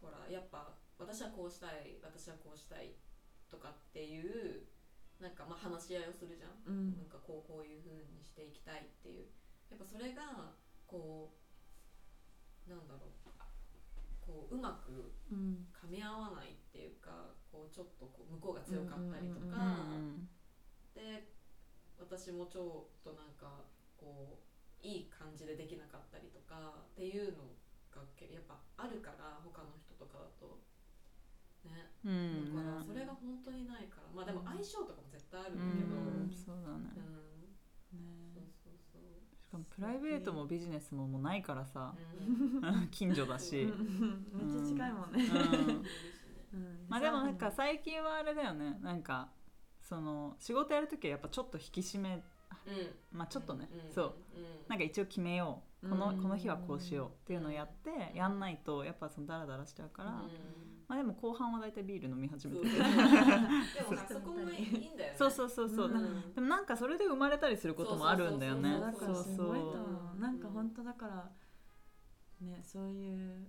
[0.00, 2.94] ほらやっぱ私はこうしたい私はこうしたい
[3.50, 4.68] とかっていう
[5.20, 6.96] なんかまあ話し合いをするじゃん、うん。
[6.96, 9.26] なんかこうこういう風にしていきたいっていう。
[9.70, 10.54] やっぱそれが
[10.86, 11.34] こ
[12.66, 13.18] うなんだろう。
[14.22, 15.66] こううまくうん。
[15.72, 19.56] 噛み合わないっていうかこうちょっとこう向こうが強かったりとか、
[19.90, 20.28] うん
[20.94, 21.30] で
[21.98, 24.38] 私もちょっとなんかこ
[24.82, 27.50] ういい感じでできなかったりとかっていうの
[27.90, 30.62] がけやっぱあるから他の人とかだと
[31.68, 32.56] ねうん。
[32.56, 34.08] だからそれが本当にないから。
[34.14, 35.96] まあでも相性とかも絶対あるんうだけど。
[35.96, 36.90] んそうだね。
[36.96, 38.32] うん。
[38.32, 39.02] そうねそうそう。
[39.42, 41.94] しかもプライベートもビジネスももうないからさ。
[42.62, 42.88] うん。
[42.90, 44.26] 近所だし、うん。
[44.32, 45.24] めっちゃ近いもんね、
[46.52, 46.60] うん。
[46.60, 46.86] うん。
[46.88, 48.78] まあでもなんか最近はあれだよね。
[48.80, 49.30] なんか
[49.82, 52.22] その仕事やるときはやっぱちょっと引き締め
[52.66, 53.18] うん。
[53.18, 53.92] まあちょっとね、ん。
[53.92, 54.14] そう。
[54.68, 55.88] なんか一応決めよう。
[55.88, 56.22] この,、うん。
[56.22, 62.72] この日はこうしようっていうのをやってやんないとやっぱそのダラダラしちゃうから、うんまあでも後半は大体ビール飲み始めてる。
[62.72, 65.14] でもさそこもいいんだよね。
[65.18, 66.34] そうそうそうそう、うん。
[66.34, 68.72] でもなんかそれで生まれたりすることもあるんだよね。
[68.72, 69.78] そうだからすごいとそ
[70.16, 70.20] う。
[70.20, 71.30] なんか本当だから
[72.40, 73.46] ねそういう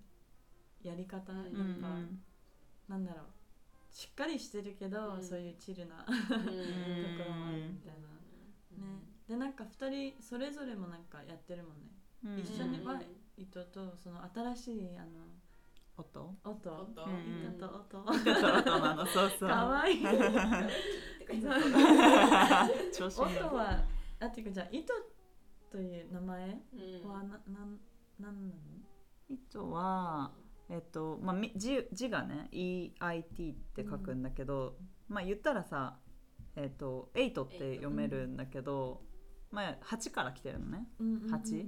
[0.83, 2.23] やり方やっぱ、うんうん。
[2.89, 3.25] なんだろう。
[3.91, 5.23] しっかりしてるけど、うん。
[5.23, 6.17] そういうチルなとうん。
[6.17, 9.01] ころもあるみたいな、ね。
[9.29, 11.89] でなんか2人それぞれもなんかやってるもんね、
[12.25, 12.39] うん。
[12.39, 15.38] 一緒にバイ糸とその新しいあの
[16.00, 16.38] 音？
[16.43, 16.70] 音？
[16.70, 17.04] 音。
[17.06, 18.80] うん糸と音ちょっと音。
[18.80, 19.50] な のそうそう。
[19.50, 20.04] かわいい。
[22.93, 23.84] 調子いい音は
[24.20, 24.93] あっていうかじゃあ糸
[25.72, 27.10] という名前うん。
[27.10, 27.80] はななん
[28.20, 28.62] なんなの？
[29.30, 30.32] 糸は
[30.70, 32.50] えっとまあみ字字がね。
[32.52, 34.78] EIT って書くんだけど、
[35.08, 36.00] まあ言ったらさ
[36.56, 39.02] えっと8って読めるんだけど、
[39.52, 40.88] まあ8から来てるのね。
[41.00, 41.30] うんうんうん。
[41.30, 41.66] 八？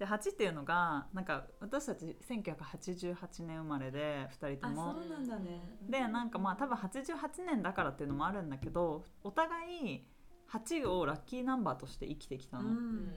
[0.00, 5.60] で8っていうのがなんか私たち1988年生まれで2人とあもそうなんだね。
[5.90, 10.06] でなんかまあ多分88年だからっていうのもあるんだけどお互い
[10.50, 13.08] 8をラッキーナンバーとして生きてきたの、うん。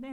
[0.00, 0.08] で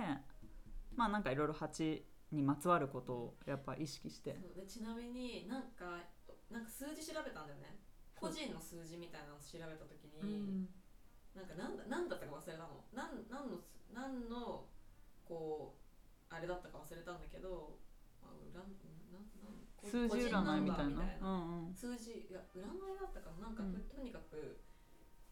[0.93, 2.01] まあなんかいろいろ8
[2.33, 4.37] にまつわることをやっぱ意識して。
[4.41, 6.03] そうでちなみになんか
[6.51, 7.79] なんか数字調べたんだよね。
[8.13, 10.67] 個人の数字みたいなのを調べた時うに、ん。
[11.33, 12.83] なんかなんだなんだったか忘れたの。
[12.91, 13.59] なんなんの
[13.93, 14.67] なんの
[15.23, 15.78] こう
[16.29, 17.77] あれだったか忘れたんだけど、
[18.21, 18.69] まあ、占なん
[19.09, 19.25] なん
[19.81, 20.37] 数字占いみたいな？
[20.37, 21.25] 個人ナンバーみたいな。
[21.25, 21.73] うんうん。
[21.73, 22.69] 数字いや占い
[22.99, 23.47] だったかな？
[23.47, 23.73] なんか、うん。
[23.89, 24.61] とにかく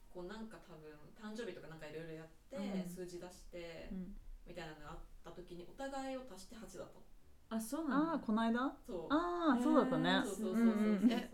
[0.10, 2.90] こうなんか多分誕生日とかなんかいろいろやって、うん。
[2.90, 4.16] 数字出して、うん。
[4.48, 7.06] みたいなのがあった時にお互いを足して8だったの。
[7.50, 8.74] あそうああなんだこの間？
[8.82, 9.14] そう。
[9.14, 10.22] ああそうだったね。
[10.26, 10.66] そうそうそうそう。
[10.66, 11.30] そうえ？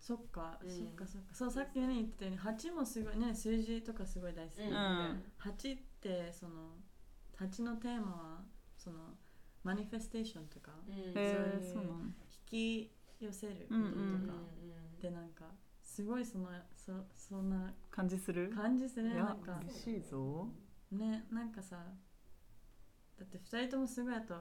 [0.00, 0.70] そっか、うん。
[0.70, 1.34] そっかそっか。
[1.34, 5.22] そうさっきね言ってたように8もすごいね数字とかすごい大好き、うんん。
[5.38, 6.76] 8ってその
[7.38, 8.40] 8のテーマは
[8.78, 8.98] その
[9.64, 10.94] マニフェステーションとかうん。
[10.94, 11.12] へ
[11.60, 11.90] そういう
[12.50, 14.32] 引き寄せることとか、
[15.02, 15.44] でなんか
[15.82, 18.50] すごいそのそそんな感じする？
[18.54, 19.58] 感じするなんか。
[19.64, 20.48] 嬉しいぞ。
[20.92, 21.76] ねなんかさ
[23.18, 24.34] だって2人ともすごいあと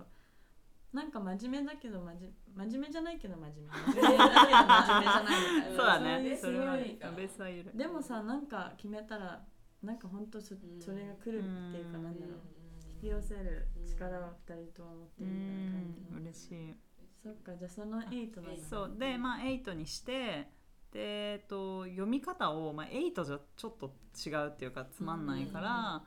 [0.93, 3.69] なんか真面目だけど真面真面目じゃないけど真面目。
[3.71, 5.77] 真面目だけど真面目じゃないみたいな。
[5.77, 6.37] そうだね。
[6.39, 7.71] それはすごいベースはいる。
[7.75, 9.43] でもさなんか決めたら
[9.83, 10.57] なんかほんとそ,、ん。
[10.79, 11.41] それが来るっ
[11.73, 12.39] ていうかうんなんだろう。
[12.55, 12.56] 引
[12.99, 16.75] き寄せる力を2人とも持ってうるみたいな感じん嬉しい。
[17.23, 18.41] そっかじゃあその8だ。
[18.41, 18.95] ねそう。
[18.97, 20.49] でまあ8にして
[20.91, 23.93] で、えっと、読み方を、まあ、8じゃちょっと
[24.25, 26.03] 違うっていうかつまんないから、ま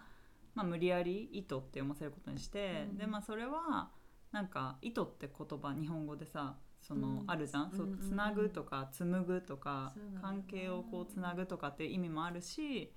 [0.57, 3.91] あ、無理やり「糸」って読ませることにして、うんでまあそれは
[4.33, 7.31] なんか「糸」って言葉日本語でさその、うん。
[7.31, 8.09] あるじゃん、そううんうんうん。
[8.09, 12.93] つなぐとか紡ぐとか、関係をこうつなぐとかっていう意味もあるし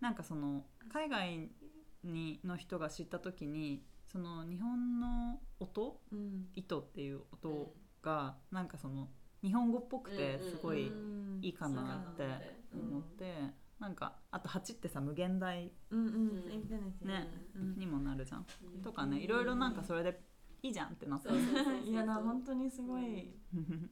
[0.00, 1.50] なんかその海外
[2.06, 6.46] にの人が知った時にその日本の音うん。
[6.54, 9.08] 糸っていう音がなんかその
[9.42, 11.38] 日本語っぽくてすごいうん。
[11.42, 12.22] いいかなって
[12.72, 17.06] 思って、なんかあと8ってさ無限大うんうん。
[17.06, 17.78] ねうん。
[17.78, 18.82] にもなるじゃん、うん。
[18.82, 20.18] とかねいろいろなんかそれで
[20.62, 21.74] いいじゃんってなってそうそうそうそう。
[21.86, 23.34] いやな本当にすごい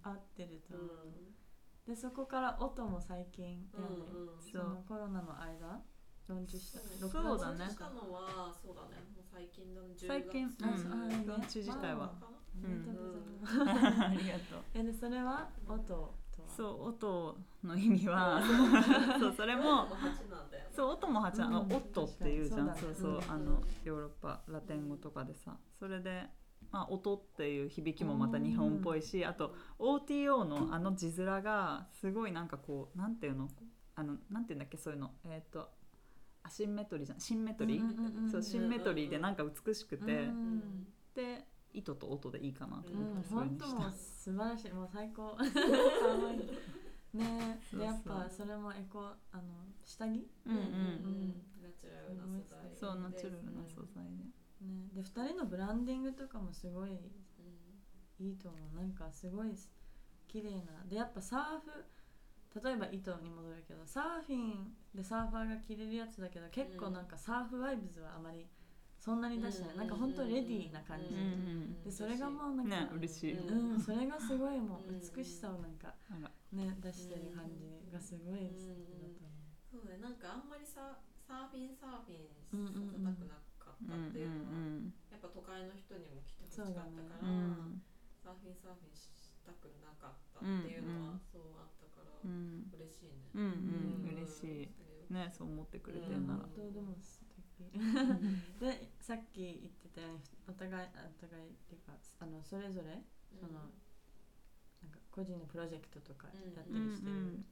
[0.03, 0.81] 合ってるとう。
[0.81, 4.41] 思う、でそこから音も最近うんうん。
[4.41, 5.82] そのコロナの間
[6.29, 6.79] ローンチした？
[6.79, 7.71] そう6だね。
[7.71, 9.03] したのはそうだね。
[9.15, 9.89] もう最近だね。
[9.97, 11.25] 10最近うあいいね。
[11.27, 16.03] ローンチ自体はありがとう えでそれは音と
[16.43, 16.49] は？
[16.49, 18.41] そう音の意味は。
[19.21, 20.71] そうそれも8なんだよね。
[20.73, 21.73] そう音も8あのうん。
[21.73, 25.57] オットっていうじゃん、そうそう、うんあのヨーロッパラテン語とかでさ。
[25.79, 26.27] それで、
[26.71, 33.49] まあ、音っていう響きもまた日本っぽいし、あと OTO のあの字面がすごいなんかこうなんていうの？
[33.97, 34.77] あのなんていうんだっけ？
[34.77, 35.13] そういうの。
[35.27, 35.71] えっ、と
[36.45, 37.21] アシンメトリーじゃん。
[37.21, 44.73] シンメトリー、うんうんうんうんそうシンメトリーでなんか美しくて、うんで糸と音でいいかなとうん思ってそれ本にした、当もう素晴らしい。
[44.73, 45.37] もう最高。
[45.41, 46.39] 可愛い
[47.15, 47.81] ねそうそう。
[47.81, 49.01] でやっぱそれもエコ
[49.33, 49.43] あの
[49.85, 50.31] 下着？
[50.47, 52.71] うんうんナチュラルな素材。
[52.71, 54.89] でそうナチュラルな素材で、ね。
[54.95, 58.77] で2人のブランディングとかもすごいうんいいと思う。
[58.77, 59.55] なんかすごい
[60.29, 60.85] 綺麗な。
[60.85, 61.85] でやっぱサーフ
[62.62, 68.47] 例えば糸に戻るけどサーフィンでサーファーが着れるやつだけど結構なんかサーフワイブズはあまり
[69.05, 75.93] そんなに出してない、なんか本当レディーな感じ、うんうんでそれがもうなんか、ね嬉しい、うん、それがすごいもううん美しさをなんか
[76.56, 79.28] ね出してる感じがすごい素敵だと
[79.68, 80.01] そうね。
[80.01, 87.82] なんかあんまりさサーフィンサーフィンさせたくなかったっていうのは、やっぱ都会の人にも来てほしかったから、うんうん
[88.24, 89.12] サーフィンサーフィンし
[89.44, 91.20] たくなかったっていうのは
[92.29, 93.31] 嬉しいね。
[93.35, 93.43] うん。
[93.43, 93.51] うん
[94.09, 94.17] うん。
[94.17, 95.13] 嬉しい。
[95.13, 96.41] ねそう思ってくれてうんるなら。
[96.41, 97.35] 本当でも素敵。
[98.61, 103.03] でさっき言ってたようにお互いお互いっていうかあのそれぞれ
[103.39, 103.53] その、
[104.83, 107.13] なんか個人のプロジェクトとかやったりしてる。
[107.13, 107.37] うんうんん。
[107.37, 107.45] で、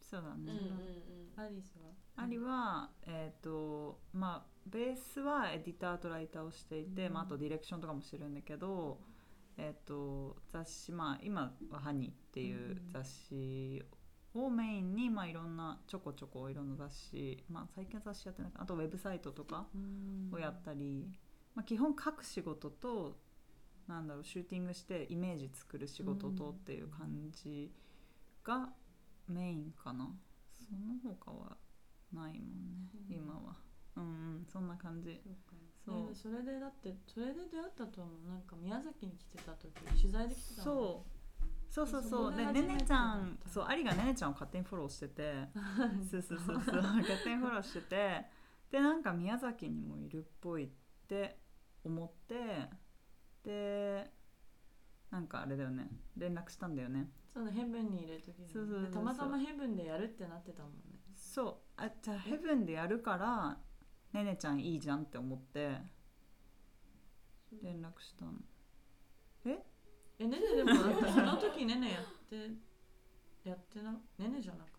[0.00, 0.56] そうだうんうんうん。
[0.56, 1.92] ねアリスは？
[2.16, 7.12] アリはえっとまあベースはエディターとライターをしていてうん。
[7.14, 9.00] まああとディレクションとかもしてるんだけど
[9.56, 13.82] えっと雑誌まあ今は「ハニー」っていう雑誌
[14.34, 19.66] をメインにまあいろんなちょこちょこいろんな雑誌まあ最近は雑誌やってないかあとウェブサイトとか
[20.32, 21.10] をやったり、
[21.54, 23.18] まあ、基本書く仕事と
[23.86, 27.72] なんだろうシューティングしてイメージ作る仕事とっていう感じ
[28.44, 28.72] が
[29.28, 30.10] メインかな。
[30.58, 31.56] その他は
[32.12, 33.14] ないもんね、うん。
[33.14, 33.56] 今は。
[33.96, 34.06] うんう
[34.40, 35.20] んそんな感じ
[35.84, 38.28] そうかそれでだってそれで出会ったと思う。
[38.28, 41.02] なんか宮崎に来てた時取材で来てたもんね
[41.68, 42.02] そうそうそう。
[42.02, 43.38] そそうでねねちゃん。
[43.46, 45.48] そうアリがねねちゃんを勝手にフォローしてて。
[46.10, 46.82] そうそうそうそう。
[46.82, 48.26] 勝手にフォローしてて。
[48.70, 50.70] でなんか宮崎にもいるっぽいっ
[51.08, 51.40] て
[51.82, 52.68] 思って。
[53.42, 54.12] で
[55.10, 55.90] なんかあれだよね。
[56.16, 57.10] 連絡したんだよね。
[57.34, 58.48] そうねヘブンにいる時に。
[58.48, 60.78] そうそうたまたまヘブンでやるってなってたもんね。
[61.16, 61.56] そう。
[61.76, 63.58] あじゃあヘブンでやるから
[64.12, 65.76] ねねちゃんいいじゃんって思って
[67.62, 68.32] 連絡したの。
[69.46, 69.58] え？
[70.18, 72.50] えねねでもなんかその時ねねやって
[73.48, 74.71] やってなねねじゃなく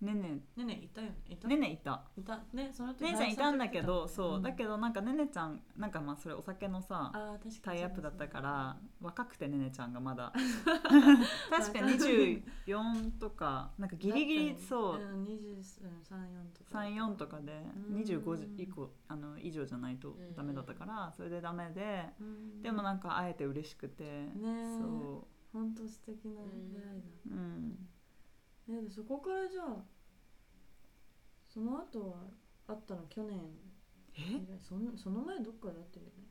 [0.00, 0.40] ねね。
[0.56, 1.16] ねねいたよね。
[1.28, 1.48] いた。
[1.48, 2.04] ねねいた。
[2.16, 2.40] いた。
[2.52, 7.54] ねその時ねねちゃんいたんだけどそう、だどけどなんかねねちゃんなんかまあそれお酒のさあー確かに。
[7.60, 10.32] タイアップだったから若くてねねちゃんがまだ。
[11.50, 15.00] 確か24とかなんかギリギリそう。
[15.00, 16.78] うん2324とか。
[16.78, 17.96] 34とかでうん。
[17.96, 22.62] 25以降あの以上じゃないとダメだったからそれでダメでうん。
[22.62, 24.78] でもなんか会えて嬉しくてねえ。
[24.78, 26.42] そ本当素敵な
[26.72, 27.88] 出会いううん
[28.68, 29.84] だねでそこからじゃあ
[31.46, 32.16] その後は
[32.68, 33.40] あったの去年。
[34.14, 34.58] え？
[34.60, 36.24] そんその前どっかで会ってるよね。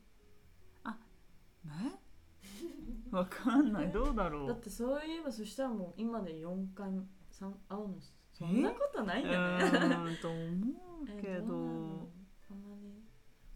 [1.66, 1.98] え
[3.10, 3.90] わかんない。
[3.90, 4.48] どうだろう。
[4.48, 6.90] だってそういえばそしたらもう今で4回
[7.30, 7.94] 三会うの。
[8.32, 9.58] そんなことないんうだ
[10.04, 10.46] ねと思う
[11.08, 11.42] えけど。
[11.42, 12.08] うなの？
[12.50, 13.02] あんまり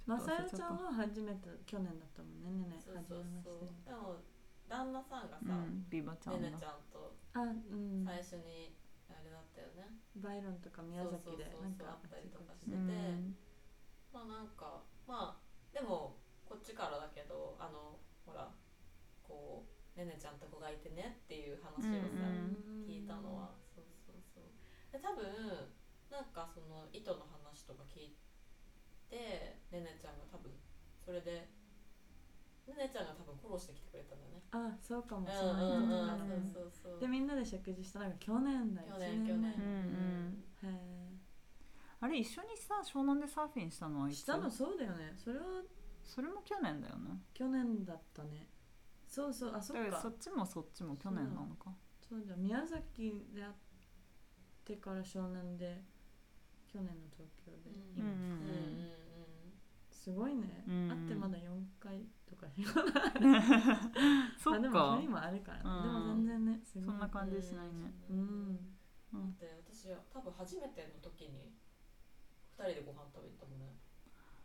[0.05, 2.51] まさよちゃんは初めて去年だったもんね。
[2.51, 3.91] ねねそうそう初めまそうして。
[3.91, 4.17] でも
[4.69, 6.41] 旦那さんがさ、うんビバちゃんだ。
[6.41, 6.91] ねねちゃんと
[7.35, 8.05] あうん。
[8.05, 8.77] 最初に
[9.09, 12.77] あれだったよね、バイロンとか宮崎でなんかあったりとかしして。
[12.77, 13.37] うん。
[14.13, 18.53] まあなんかまあでもこっちからだけどあのほら
[19.23, 19.65] こ
[19.97, 23.55] うねねちゃんと子がいてねっていう話をさ、うん聞いたのは。
[23.75, 24.45] そうそうそう。
[24.93, 25.73] で多分
[26.11, 28.17] なんかその糸の話とか聞い
[29.09, 30.53] てねねちゃんが多分
[31.01, 31.49] それで
[32.69, 34.43] ねねちゃんが多分フォローしてきてくれたんだよね。
[34.53, 38.89] あそうかもうんそういそうそうそうでみんなで食事したのが去年だよ。
[38.89, 39.55] 去1年去年。
[39.55, 40.75] うんうん。
[40.75, 41.19] へ
[42.01, 44.15] あれ一緒にさ湘南でサーフィンしたのはいつ？
[44.15, 45.15] えしたのそうだよね。
[45.17, 45.45] それは
[46.05, 47.21] それも去年だよね。
[47.33, 48.49] 去年だったね。
[49.07, 51.73] そうそうあそっだかそっちもそっちも去年なのか。
[52.09, 52.23] そう。
[52.23, 52.41] じゃん。
[52.41, 53.53] 宮崎で会っ
[54.65, 55.83] てから湘南で
[56.67, 58.91] 去年の東京で、うん今うんうん
[59.91, 61.43] すごいね、うん会ってまだ4
[61.79, 61.99] 回。
[62.01, 62.52] とか。
[64.39, 65.82] そっあでもか距離もあるからね、うん。
[65.82, 67.94] でも全然ねそんな感じしないね。
[68.10, 68.56] うん。
[69.12, 71.52] だって私は多分初めての時に
[72.59, 73.77] 2人でご飯食べに行ったもんね。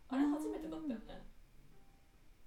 [0.08, 1.26] あれ初めてだったよね。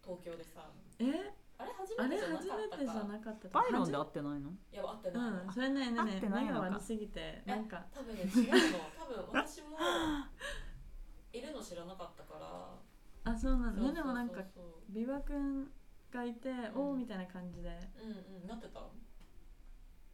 [0.04, 0.72] 東京でさ。
[1.00, 1.34] え？
[1.58, 2.78] あれ初あれめてじゃな初かったか。
[2.78, 4.50] めてじゃなかったバイロンで会はってないの？
[4.50, 5.32] いや会ってじない。
[5.32, 5.54] の、うん。
[5.54, 5.98] それねね。
[5.98, 6.62] 会ねってないのか。
[6.62, 7.44] 目が悪すぎて。
[7.46, 7.86] なんか。
[7.94, 8.80] 多分ね違うの。
[8.98, 9.78] 多分私も
[11.34, 12.80] いるの知らなかったから
[13.24, 14.42] あそうなんでもなんか
[14.90, 15.68] ビバ君
[16.12, 16.72] がいて、ん。
[16.76, 17.70] おおみたいな感じで。
[17.70, 17.74] う
[18.08, 18.10] ん
[18.42, 18.48] うん。
[18.48, 18.82] なってた？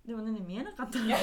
[0.06, 1.06] でもねね見えなかったの。
[1.12, 1.16] な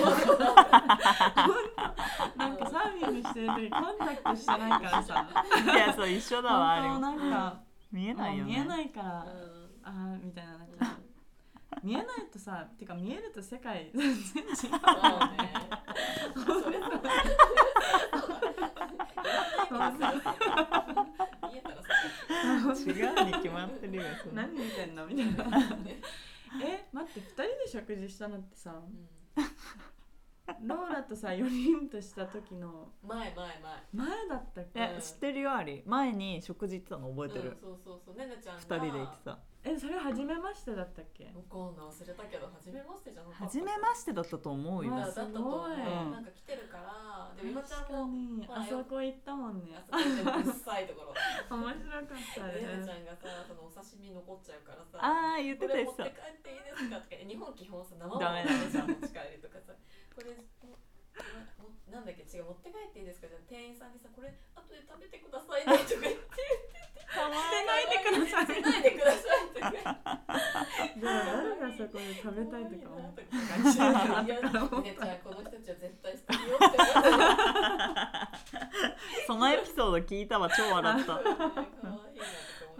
[2.48, 5.26] んかサーフィングしてる時コンタクトしてないからさ。
[5.64, 7.62] いやそう一緒だわあ本当れなんか
[7.92, 8.50] 見えないよね。
[8.52, 9.30] 見えないから、うん。
[9.82, 10.74] あーみたいななんか。
[11.82, 14.70] 見えないとさてか見えると世界全然違うそう
[16.70, 16.80] ね
[22.74, 25.06] 違うに決まってるよ何見てんの？
[25.06, 25.58] みたいな。
[26.62, 28.70] え待って2人で食事したのってさ。
[28.72, 29.08] うん
[30.62, 33.60] ローラとさ4人とした時の前前
[33.94, 34.08] 前。
[34.08, 34.80] 前だったっけ？
[34.80, 37.44] え知ってるよあり前に食事行ってたの覚えてうん。
[37.50, 38.16] る、そうそうそう。
[38.16, 39.38] ねねちゃんが二人で行ってた。
[39.66, 41.24] えそれ初めましてだったっけ？
[41.24, 43.44] わかんない忘れたけど初めましてじゃなかった。
[43.46, 44.92] 初めましてだったと思うよ。
[44.92, 47.32] わだだったなんか来てるから。
[47.34, 48.46] でも今ちゃんもに。
[48.50, 49.82] あそこ行ったもんね。
[49.90, 51.14] あそこでうっさいところ。
[51.56, 52.20] 面白かったね。
[52.20, 57.00] ねちねゃんがさそのお刺身残っちゃうからさああ言ってこたやつされ持って帰っていいですか？
[57.00, 59.72] とか日本基本さ生ものじゃん持ち帰りとかさ
[60.14, 60.78] これもも
[61.90, 66.30] なんだっけ違う持って帰っていいですかじゃあ店員さんにさこれ後で食べてくださいねとか言って
[67.06, 69.74] かわ捨てないでください捨てないでくださいとか
[71.02, 73.14] 誰がそこで食べたいとか思っ
[75.22, 78.22] この人たちは絶対捨てるよって思って
[79.26, 81.22] そのエピソード聞いたわ超笑ったわ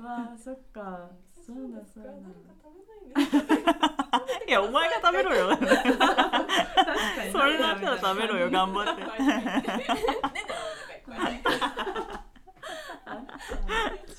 [0.06, 1.10] あそっか。
[1.46, 2.10] そうだそうだ。
[2.10, 5.56] 誰か食べないんですかいやお前が食べろよ。
[5.56, 5.62] そ
[7.42, 9.02] れだったら食べろよ頑張って。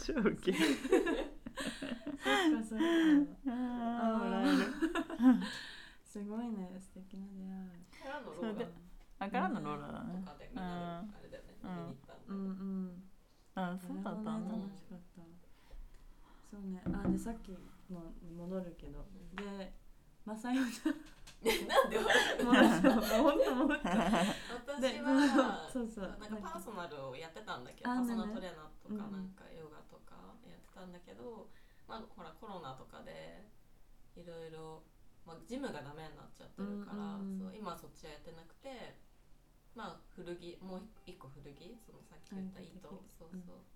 [0.06, 0.58] 超ウケる。
[0.60, 2.84] そっかそっか。
[3.48, 4.60] あー笑える
[6.04, 6.72] すごいね。
[6.80, 8.68] 素敵な出会い
[9.20, 11.96] あからのローラだねうん
[12.28, 13.04] うんうん。
[13.56, 14.44] あそうだった楽
[14.76, 15.22] しかった
[16.52, 17.60] そうねあでさっきの
[18.24, 19.06] に戻るけど。
[19.36, 19.74] で
[20.26, 20.98] マサヨちゃん
[21.70, 22.10] なんで笑
[22.42, 23.90] うもう本当思った
[24.66, 26.10] 私はそうそう。
[26.18, 30.18] なんかパーソナルをやってたんだけどあパーソナルねトレーナーとかうんなんかヨガとか
[30.50, 31.46] やってたんだけど、
[31.88, 33.46] まあほらコロナとかで
[34.18, 34.82] いろいろ
[35.26, 38.98] まあジムがダメになっちゃってるから、そう今はそっちはやってなくて
[39.78, 41.78] まあ古着もう一個古着？
[41.86, 43.62] そのさっき言ったうん糸、そううんそう。
[43.62, 43.75] や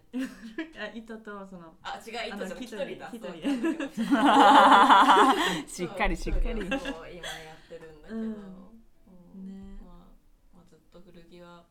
[0.00, 0.78] ってて。
[0.78, 3.10] あ糸とそのあ違う糸じゃないあの一人だ。
[3.12, 3.46] 一人そう一
[3.88, 5.68] 人。
[5.68, 6.60] しっかりしっかり。
[6.66, 8.24] 今やってるんだけど、うん。
[8.24, 9.78] うんね。
[9.82, 10.10] ま
[10.52, 11.64] あ、まあずっと古着は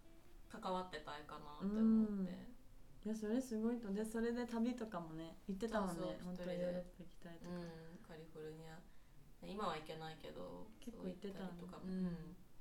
[0.49, 2.31] 関わってたいかなって思って、
[3.05, 6.61] いやそれすごいとでそれで旅とかもね行ってたもんね本当一人で。
[6.63, 8.79] ヨーロッパ行きたいとか、うん、カリフォルニア。
[9.45, 12.03] 今は行けないけど結構行ってたとか、ううん。
[12.05, 12.07] ん、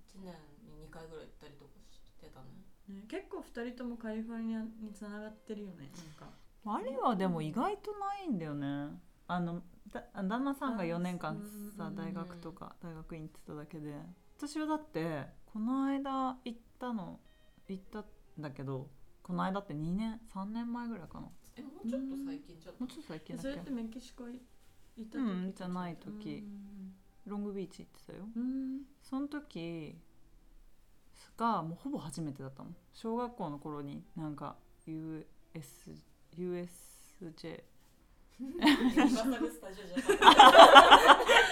[0.02, 0.34] 1年
[0.66, 6.34] に2回ぐらい行ったりとかしてたねね、結構二人ともカリフォルニアにつながってるよねなんか。
[6.64, 8.98] あれはでも意外とないんだよね。
[9.26, 9.62] あの
[9.92, 11.40] だ旦那さんが4年間
[11.76, 13.94] さ大学とか大学院行ってただけで。
[14.36, 17.20] 私はだってこの間行ったの
[17.68, 18.04] 行ったん
[18.38, 18.88] だけど
[19.22, 21.20] この間って2年3年前ぐらいかな。
[21.20, 26.44] もえもうちょっと最近じゃうちょっと最近だそれっっけてメキシコ行った時うんじゃない時。
[27.24, 28.26] ロングビーチ行ってたよ。
[29.00, 29.96] その時
[31.36, 32.76] がもうほぼ初めてだったもん。
[32.92, 35.26] 小学校の頃になんか US
[36.36, 37.62] USJ
[38.38, 40.18] ユニバーサル・スタジオじゃなかっ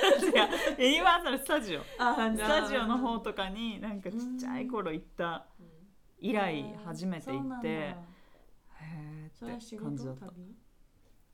[0.00, 0.26] た。
[0.26, 1.80] 違うユニバーサル・スタジオ。
[1.98, 5.66] あスタジオの方とかになんかちっちゃい頃行ったうん
[6.22, 7.68] 以来初めて行って。
[7.68, 7.96] へ
[9.38, 10.26] それは仕ーって感じだった。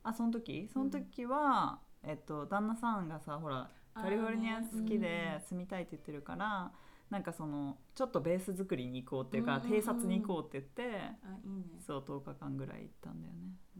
[0.03, 0.69] あその時？
[0.71, 6.71] その時は、えっと旦那さんがさほらカリフォルニア好きで住みたいって言ってるから
[7.09, 9.77] なんかそのちょっとベース作りに行こうっていうか、うんうんうん。
[9.79, 11.79] 偵察に行こうって言ってあいいね。
[11.85, 13.39] そう10日間ぐらい行ったんだよね。
[13.77, 13.79] う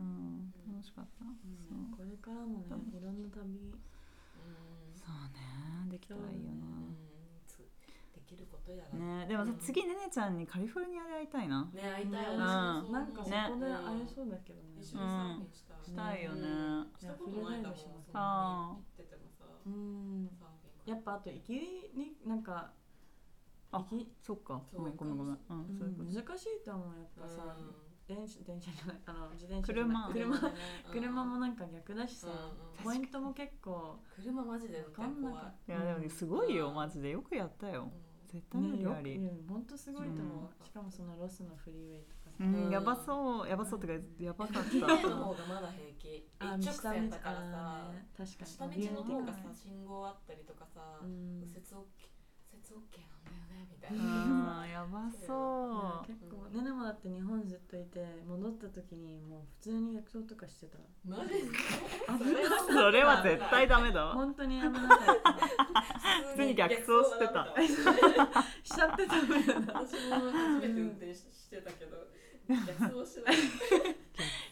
[0.00, 0.06] うん。
[0.48, 3.42] ん楽しかった、うねこれからもねいろんな旅。
[3.48, 3.72] うん。
[4.94, 5.90] そうね。
[5.90, 6.96] できたらいいようん
[7.46, 7.56] つ
[8.12, 9.26] できることやね。
[9.26, 11.64] でも次ねねちゃんにカリフォルニアで会いたいな。
[11.72, 12.26] ね会いたい。
[12.28, 12.38] うん。
[12.92, 14.76] なんかそこで会えそうだけどね。
[14.82, 15.84] 一緒にサーフィンしたい。
[15.86, 16.40] したいよね。
[16.42, 17.92] うんしたことないかもいやそん。
[18.04, 18.20] フな
[18.68, 19.44] に行っててもさ。
[19.64, 20.28] うん。
[20.36, 20.45] サーフィン
[20.86, 22.72] やっぱあと行きになんか
[23.72, 24.62] あ行きそっか。
[24.72, 25.38] ごめんごめんごめん。
[25.50, 26.10] うんうんそういうこと。
[26.10, 27.74] 難しいと思うやっぱさうん。
[28.06, 30.08] 電車電車じゃないあの自転車車。
[30.12, 30.40] 車。
[30.40, 30.54] ね。
[30.92, 32.28] 車もなんか逆だしさ。
[32.28, 32.84] うんうん。
[32.84, 33.98] ポイントも結構。
[34.14, 35.72] 車マジでわかんなかった。
[35.72, 37.10] いやでもねすごいよマジで。
[37.10, 37.90] よくやったよ。
[38.26, 40.64] 絶対無理あり、本当すごいと思う。
[40.64, 42.54] しかもそのロスのフリーウェイとうん。
[42.66, 42.70] うん。
[42.70, 43.48] やばそう。
[43.48, 46.28] やばそうってかやばかっ綺麗たの方がまだ平気。
[46.38, 48.82] あ一直線だからあさーね確かに。
[48.82, 51.40] 下道の方がさ信号あったりとかさうん。
[51.40, 51.84] 右折 OK
[52.52, 54.68] 右折 OK なんだよねみたういな、ん。
[54.70, 56.48] やばいやそ結構。
[56.50, 60.78] ねねもだって日本ずっといて戻った時にもう普通に逆走とかしてた。
[61.04, 61.46] マジでう
[62.72, 64.14] それは絶対ダメだわ。
[64.14, 65.32] 本当に危なかった。
[66.30, 67.54] 普通に逆走してた。
[68.64, 69.14] しちゃってた。
[69.16, 71.96] 私も初めて運転ししてたけど
[72.66, 73.36] 逆走しない。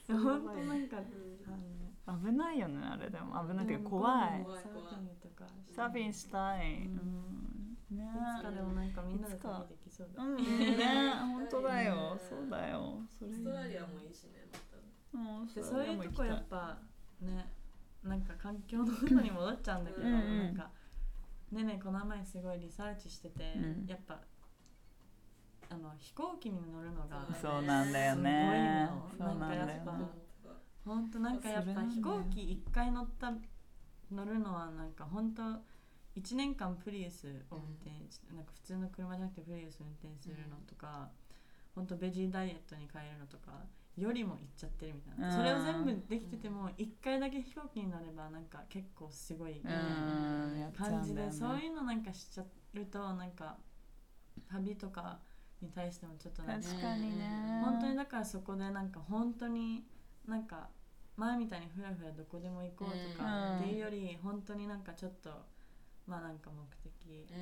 [0.09, 0.99] 本当なんか
[2.07, 3.43] あの危ないよねあれでも。
[3.47, 4.43] 危ないっていうか怖い。
[4.45, 5.45] 怖いサーフィンとか
[5.75, 6.91] サーフィンしたい、う
[7.91, 8.05] うん、ね。
[8.05, 10.23] いつかでもなんかみんなで旅できそうだ。
[10.23, 10.37] うん。
[10.37, 10.45] ね。
[11.15, 12.19] 本当だよ。
[12.29, 13.01] そうだよ。
[13.19, 13.31] それ。
[13.31, 14.59] オーストラリアもいいしねま
[15.55, 15.61] た。
[15.61, 16.79] うそういうとこやっぱ
[17.21, 17.49] ね
[18.03, 20.19] なんか環境のことに戻っちゃうんだけど、な
[20.51, 20.71] んか
[21.53, 23.87] ねえねえこの前すごいリサーチしてて、うん。
[23.87, 24.21] やっぱ
[25.71, 28.91] あの飛行機に乗るのがそうなんだよね。
[29.11, 29.35] すごいの。
[29.35, 29.93] なんかやっぱ
[30.85, 33.33] 本当なんかやっぱ飛行機一回乗った
[34.13, 35.43] 乗るのはなんか本当
[36.21, 41.09] 1年間プリウスを運転して、なんか普通の車じゃなくてプリウス運転するのとか、
[41.75, 43.51] 本当ベジーダイエットに変えるのとか
[43.97, 45.37] よりもいっちゃってるみたいな、うん。
[45.37, 49.61] それを全部できてても1回だけ飛行機に乗ればなんか結構すごい
[50.77, 53.57] 感じで、そういうのなんかしちゃうとなんか
[54.51, 55.19] 旅とか
[55.63, 57.63] に対してもちょっとなんか確かにね。
[57.65, 59.85] 本当にだからそこでなんか本当に
[60.27, 60.69] なんか
[61.17, 63.59] 前みたいにふらふらどこでも行こうとかうん。
[63.61, 65.31] っていうより本当になんかちょっと
[66.07, 66.93] まあなんか目的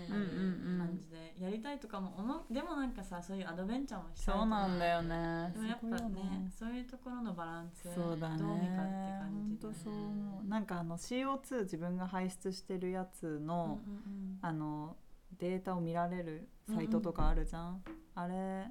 [0.06, 2.54] 感じでやりたいとかも思う。
[2.54, 5.50] でもなんかさそういうアドベンチャーもしたいとそうかなんだよね。
[5.52, 8.38] でもやっぱねそういうところのバランスそうだね。
[8.38, 14.38] どうにかって感じで本当そうなんかあの CO2 自分が排出してるやつの、うん。
[14.42, 14.96] あの
[15.38, 17.82] データを見られるサイトとかあるじゃん、
[18.14, 18.66] あれ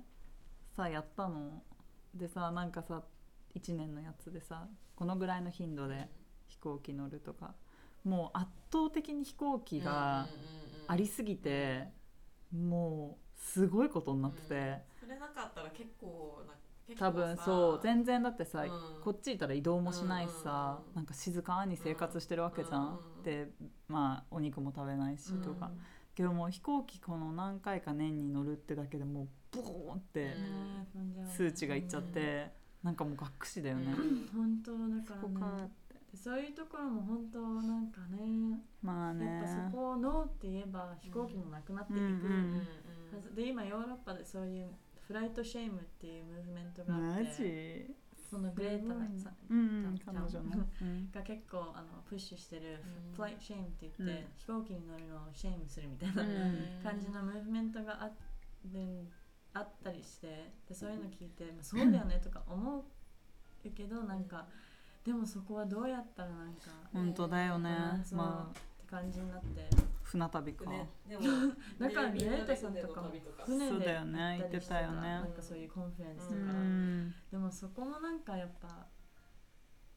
[0.76, 1.64] さやったの？
[2.14, 3.04] でさなんかさ
[3.56, 6.08] 1年のやつでさこのぐらいの頻度で
[6.48, 7.54] 飛行機乗るとか。
[8.04, 10.26] もう圧倒的に飛行機が
[10.88, 11.88] ありすぎて、
[12.52, 16.56] もうすごいことになってて、それなかったら結構な
[16.96, 17.44] 多分さ。
[17.46, 18.70] そう全然だってさ、うん。
[19.04, 23.52] こっちいたら移動もしないしさ、うんなんか静かに生活してるわけじゃん、うんで
[23.88, 25.70] まあお肉も食べないしとか、
[26.22, 30.35] けどもう飛行機この何回か年に乗るってだけでもうボーンって
[31.35, 32.52] 数値がいっちゃって、
[32.84, 33.93] なんかもうがっくしだよね、
[34.34, 35.72] 本当だからね。
[36.11, 42.68] でそういうところも本当なんかねまあやっねぱそこをノーって言えば飛行機もなくなっていくうん
[43.35, 44.69] で今ヨーロッパでそういう
[45.07, 47.26] flight shame っていうムーブメントがあマって。
[47.88, 48.01] ジ？
[48.32, 49.99] そのグレータさうん。
[51.14, 52.80] が結構あのプッシュしてる
[53.10, 53.14] うん。
[53.14, 54.28] flight shame って言って、うん。
[54.38, 56.24] 飛行機に乗るのを shame するみたいな。
[56.24, 56.80] うん。
[56.82, 58.10] 感じのムーブメントがあ
[58.72, 59.06] る
[59.53, 62.86] あったりしてでそういうの聞いて、まあ、そうだよねとか思
[63.66, 64.45] うけどなんか
[65.06, 66.62] でもそこはどうやったらなんか
[66.94, 67.70] 本当だよね。
[68.14, 68.52] まあ。
[68.52, 69.68] って感じになって
[70.12, 71.24] 船旅か、ねでも
[71.80, 73.44] だからグレータさんとかも船の旅とか。
[73.46, 75.02] 船でそうだよね行ったりしてたよね。
[75.02, 77.14] なんかそういう conference とうか、ん。
[77.32, 78.88] でもそこもなんかやっぱ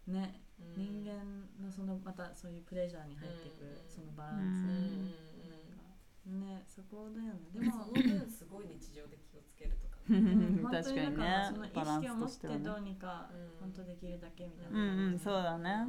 [0.07, 0.41] ね
[0.77, 1.19] 人間
[1.61, 3.91] のそのまたそういう pleasure に入っていくうん。
[3.91, 5.51] そのバランうんス、うん。
[5.51, 7.51] なんかねそこだよね。
[7.53, 9.99] ででももその分すごい日常で気をつけるとか。
[10.09, 10.61] うん。
[10.63, 15.89] 本 確かに当にだからねそのバラン意識を持ってどうにかうん本当できるだけみたいうんな、うんそうだね。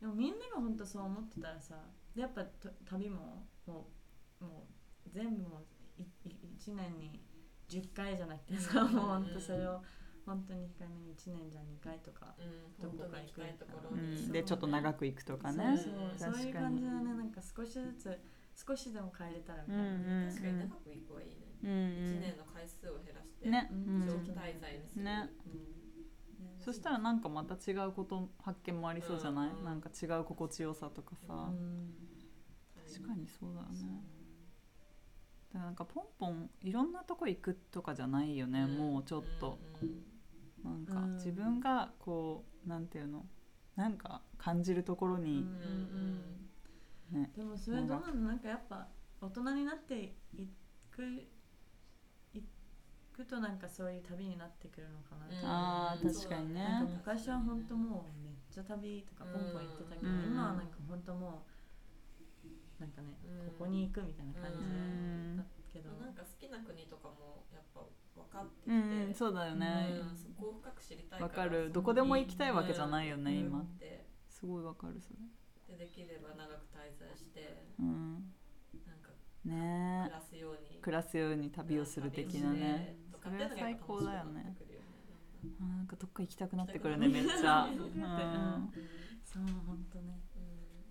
[0.00, 1.76] でもみんなが本当そう思ってたらさ
[2.14, 3.90] でやっぱと旅もも
[4.40, 4.68] うも
[5.06, 5.58] う全部も
[5.98, 7.20] ういい1年に
[7.68, 9.82] 10回じゃなくてさ、うんもう本当それを
[10.26, 12.96] 本当に控えめに1年じゃ2回とか、うん。
[12.96, 15.76] どこか行く行きたいところうにん、でちょっと長く行くとかね。
[15.76, 17.04] そうそう確かにそういう感じだね。
[17.04, 18.20] なんか少しずつ
[18.56, 21.36] 少しでも変えれたらみたいな、うんうん確かに長く行くはいいね。
[21.62, 23.70] うん1年の回数を減らしてね、
[24.06, 25.04] 長期滞在にする。
[25.04, 25.30] ね。
[25.46, 26.64] うん。
[26.64, 29.64] そしたらなんかまた違うこと発見もありそうじゃない、うん。
[29.64, 31.92] なんか違う心地よさとかさ、うん
[32.94, 34.02] 確かにそうだね。
[35.52, 39.58] だからなんかポンポンいろんなとこ行くとかじゃないよね、もうちょっと、
[40.64, 41.14] なんかうん。
[41.14, 43.24] 自分がこうなんていうの
[43.76, 45.44] なんか感じるところに、
[47.10, 48.28] ねでもそれどうなの？
[48.28, 48.48] なんか。
[48.48, 48.88] やっぱ
[49.20, 50.48] 大人になってい
[50.90, 51.02] く
[52.32, 52.42] い
[53.12, 56.62] くとなんかそういう旅になってくるのかなって、あー確かにね。
[56.64, 60.24] なんか昔は本当もうめっちゃ旅とかポンポン行ってたけど、うん。
[60.24, 61.50] 今はなんか本当もう
[62.78, 63.46] なんかね、うん。
[63.46, 65.36] ここに行くみたいな感じうん。
[65.36, 67.80] だけど、なんか好きな国とかもやっぱ
[68.14, 70.00] 分かってきて、うんそうだよね。
[70.00, 71.72] うんそこを深く知りたいわ、からかる。
[71.72, 73.38] どこでも行きたいわけじゃないよね、うん。
[73.46, 73.64] 今。
[73.78, 75.76] ですごいわかるそれ。
[75.76, 78.32] でできれば長く滞在してうん。
[78.86, 79.10] なんか
[79.44, 80.10] ね。
[80.10, 80.78] 暮らすように。
[80.82, 82.58] 暮らすように旅をする的なね。
[82.58, 84.80] 旅をしてとかっていうのがやっぱ楽しくなってくるよ
[85.60, 87.64] あなんかどっか行きたくなってくるねめっちゃ。
[87.64, 87.72] うん。
[87.72, 88.72] うん。
[89.24, 90.20] そう本当ね。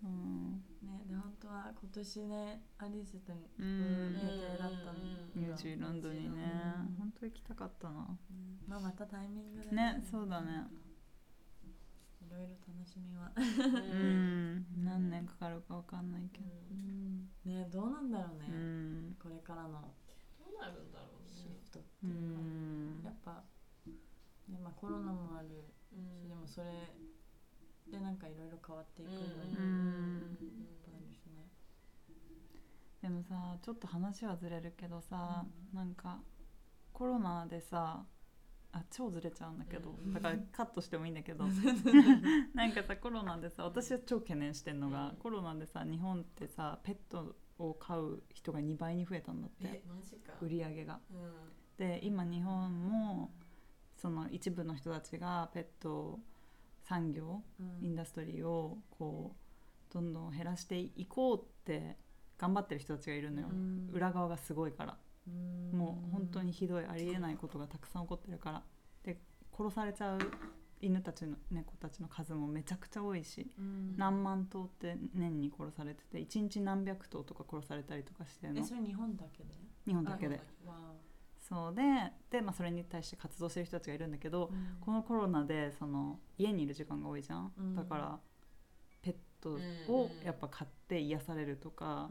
[0.03, 0.09] うん。
[0.09, 0.13] う
[0.57, 0.72] ん
[1.03, 6.75] ねで本当は今年ねアリスと予定だったのニュージーランドにね。
[6.87, 6.95] うん。
[6.97, 8.17] 本当行きたかったな。
[8.67, 10.01] まあまたタイミングでね。
[10.09, 10.67] そうだね。
[12.21, 13.31] いろいろ楽しみは。
[13.35, 14.65] うん。
[14.83, 16.47] 何年かかるかわかんないけど。
[16.71, 17.29] うん。
[17.45, 19.17] ねどうなんだろうね、うん。
[19.21, 19.93] これからの。
[20.39, 23.03] どうなるんだろうシねフトってういうか、ん。
[23.03, 23.43] やっぱ、
[24.47, 25.49] ねまあ、コロナもある
[25.89, 26.93] し、でもそれ
[27.91, 30.37] でなんかいろいろ変わっていくのに、うん
[33.03, 35.43] でもさちょっと話はずれるけどさ、
[35.73, 36.21] なんか
[36.93, 38.05] コロナでさ
[38.71, 40.13] あ超ずれちゃうんだけど、うん。
[40.13, 41.43] だからカットしてもいいんだけど。
[42.55, 45.15] なんかさコロナでさ私は超懸念してんのが、うん。
[45.17, 49.83] コロナでさ日本ってさペットを飼う人が2倍に増えたんだって。
[50.41, 51.01] 売り上げが。
[51.11, 51.31] うん。
[51.75, 53.33] で今日本も
[53.97, 56.21] その一部の人たちがペット
[56.79, 57.43] 産業
[57.81, 59.35] インダストリーをこ
[59.89, 61.97] うどんどん減らしていこうって
[62.43, 63.89] 頑張ってる人たちがいるのよ、うん。
[63.93, 65.31] 裏側がすごいから、う
[65.75, 65.79] ん。
[65.79, 68.63] もう本当にひどいありえないことがたくさん起こってるから。
[69.01, 69.21] で
[69.57, 70.19] 殺されちゃう
[70.81, 73.49] 犬たちの猫たちの数もめちゃくちゃ多いし。
[73.57, 73.95] うん。
[73.95, 78.59] 何万頭って年に殺されてて1日何百頭とか殺されたりとかしてるの。
[78.59, 79.53] えそれ日本だけで？
[79.87, 80.41] 日本だけで。
[81.39, 81.81] そうで
[82.29, 87.75] で、まあ、それに対して活動してる人たちがいるんだけど、あこのコロナでその家にいる時間が多いじゃん、うん。
[87.75, 88.19] だから
[89.43, 92.09] トをやっぱ飼って癒されるとか、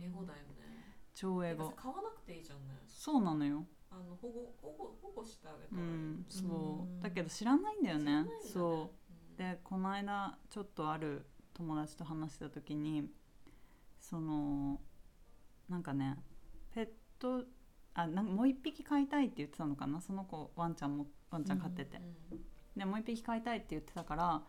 [0.00, 0.94] エゴだよね。
[1.14, 1.68] 超エゴ。
[1.68, 2.74] てかさ買わなくていいじゃんね。
[2.86, 6.48] そうなのよ、あの保護保護保護してあげたらいい、うん、そう、
[6.82, 7.00] うん。
[7.00, 8.04] だけど知らないんだよね。
[8.04, 8.40] 知らないんだね。
[8.52, 8.90] そ
[9.34, 9.38] う。
[9.38, 13.08] でこの間ちょっとある友達と話した時に
[13.98, 14.80] その
[15.68, 16.16] なんかね
[16.74, 16.88] ペッ
[17.18, 17.44] ト
[17.94, 20.00] あなんかもう一匹飼いたいって言ってたのかな。
[20.00, 22.00] その子ワンちゃんもワンちゃん飼ってて、
[22.30, 22.40] うん。
[22.76, 24.42] でもう一匹飼いたいって言ってたから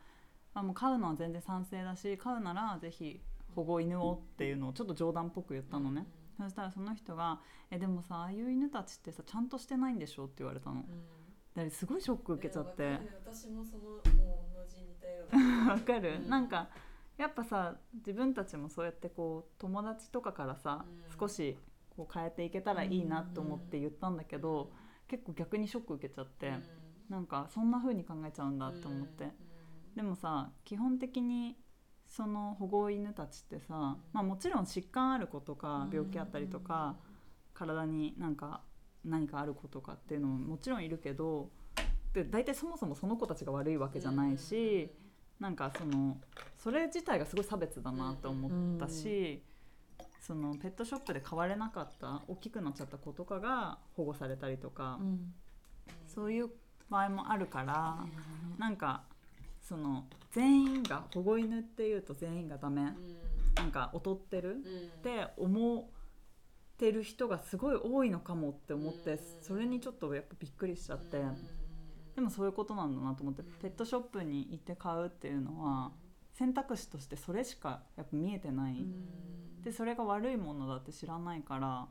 [0.53, 3.21] あもう飼うのは全然賛成だし飼うならぜひ
[3.55, 6.07] 保護犬をっていうのをちょっと冗談っぽく言ったのね、
[6.37, 10.85] そしたらその人が「えでもさああいう犬たちってさちゃんとしてないんでしょ?」って言われたの。
[11.55, 11.69] うん。
[11.69, 12.99] すごいショック受けちゃって。
[13.25, 14.01] 私もそのもう
[14.55, 16.29] 同じ似たようなわかる、うん。
[16.29, 16.69] なんか
[17.17, 21.19] やっぱさ自分たちもそうやってこう友達とかからさ、うん。
[21.19, 21.57] 少し
[21.89, 24.71] こう変えていけたらいいなと思って言ったんだけど、
[25.09, 26.63] 結構逆にショック受けちゃって、うん。
[27.09, 29.31] なんかそんな風に考えちゃうんだって思って、うん
[29.95, 31.57] でもさ基本的に
[32.07, 36.97] その保護犬たちってさ、まあ、もちろん疾患ある子とか病気あったりとか、
[37.53, 38.61] 体になんか
[39.05, 41.49] 何かある子とかっていうのももちろんいるけど
[42.13, 44.91] で大体そもそもその子たちが悪いわけじゃないし、
[45.39, 46.17] なんかその
[46.57, 49.41] それ自体がすごい差別だなと思ったし、
[50.19, 55.33] そのペットショップで飼われなかった大きくなっちゃった子とかが保護されたりとか、うん。
[56.07, 56.49] そういう
[56.89, 58.05] 場合もあるから、
[58.57, 59.03] なんか
[59.71, 62.91] その全員が保護犬っていうと全員がダメ、うん。
[63.55, 64.49] なんか劣ってる。
[64.49, 64.57] うん。
[64.57, 64.59] っ
[65.01, 65.83] て思っ
[66.77, 69.19] てる人がすごい多いのかもって思って、うん。
[69.41, 71.37] それにちょっとやっぱびっくりしちゃって、うん。
[72.15, 73.47] でもそういうことなんだなと思って、うん。
[73.61, 75.93] ペットショップに行って買うっていうのは
[76.33, 79.61] 選択肢としてそれしかやっぱ見えてない、うん。
[79.63, 81.87] でそれが悪いものだって知らないから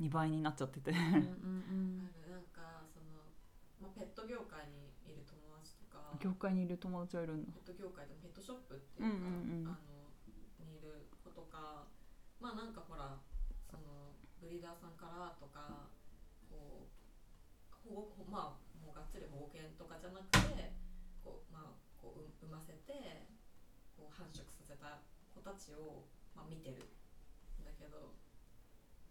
[0.00, 0.90] 2倍になっちゃってて。
[0.90, 1.98] うんうん。
[2.28, 3.06] なんかその、
[3.80, 4.83] まあ、ペット業界に
[6.24, 10.08] 業界にいる友達はいるんだペット業界でもペットショップっていうか、うんうんうんあの
[10.64, 11.84] にいる子とか
[12.40, 13.20] まあなんかほら
[13.68, 15.92] そのブリーダーさんからとか
[16.48, 20.72] こう保護まあもうがっつり保護犬とかじゃなくて
[21.20, 23.28] こうまあこうう産ませて
[23.92, 25.04] こう繁殖させた
[25.36, 26.88] 子たちを、まあ、見てる
[27.60, 28.16] んだけど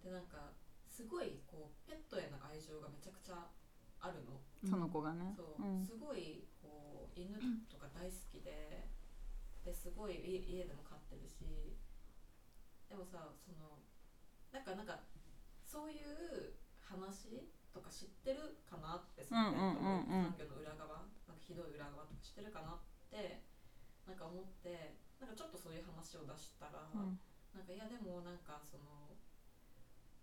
[0.02, 0.57] でなんか
[0.90, 3.45] すごいこうペットへの愛情がめちゃくちゃ
[4.02, 4.41] あるの。
[4.68, 5.31] その子がね。
[5.38, 6.44] そう、うんすごい
[7.15, 7.38] 犬
[7.69, 8.90] とか大好きで
[9.64, 11.77] ですごい家家でも飼ってるし
[12.90, 13.80] でもさその
[14.52, 14.99] なんかなんか
[15.64, 16.53] そういう
[16.84, 23.41] 話とか知ってるかなってその環境の裏側なんかひどい裏側とか知ってるかなって
[24.06, 27.18] なんか思ってなんかちょっとそういう話を出したら、うん。
[27.56, 29.15] なんかいやでもなんかその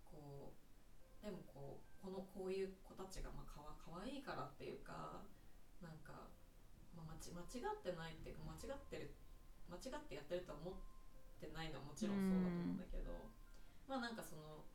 [0.04, 5.24] こうでもこうこのこういう子たちがまあかわかわいいからっていうか
[5.80, 6.28] なんか、
[7.20, 9.14] ち間違ってないっていうか間違ってる
[9.68, 10.74] 間違ってやってるとは思っ
[11.38, 13.12] てないのはもちろんそうだと思うんだけど、
[13.86, 14.66] まあなんかその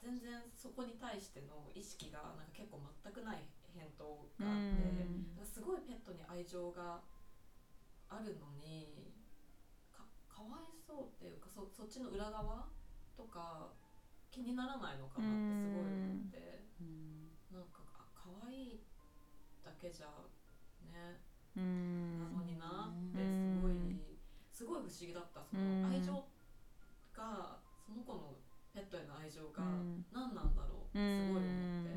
[0.00, 4.06] 全然そこに対しての意識がなんか結構全くない返答
[4.40, 4.88] があって。
[5.38, 7.00] なんかすごいペットに愛情が
[8.08, 9.12] あるのに
[9.92, 12.66] かかわいそうっていうかそそっちの裏側
[13.16, 13.70] とか
[14.30, 16.64] 気にならないのかなってすごい思って
[17.52, 18.80] なんかあかわいい
[19.64, 20.08] だけじゃ
[20.98, 21.22] ね。
[21.56, 22.18] うん。
[22.18, 23.72] なのになってすごい
[24.50, 25.44] すごい不思議だった。
[25.46, 26.12] その愛情
[27.14, 28.34] がその子の
[28.74, 30.04] ペットへの愛情がうん。
[30.12, 31.94] 何なんだろうすごい思って。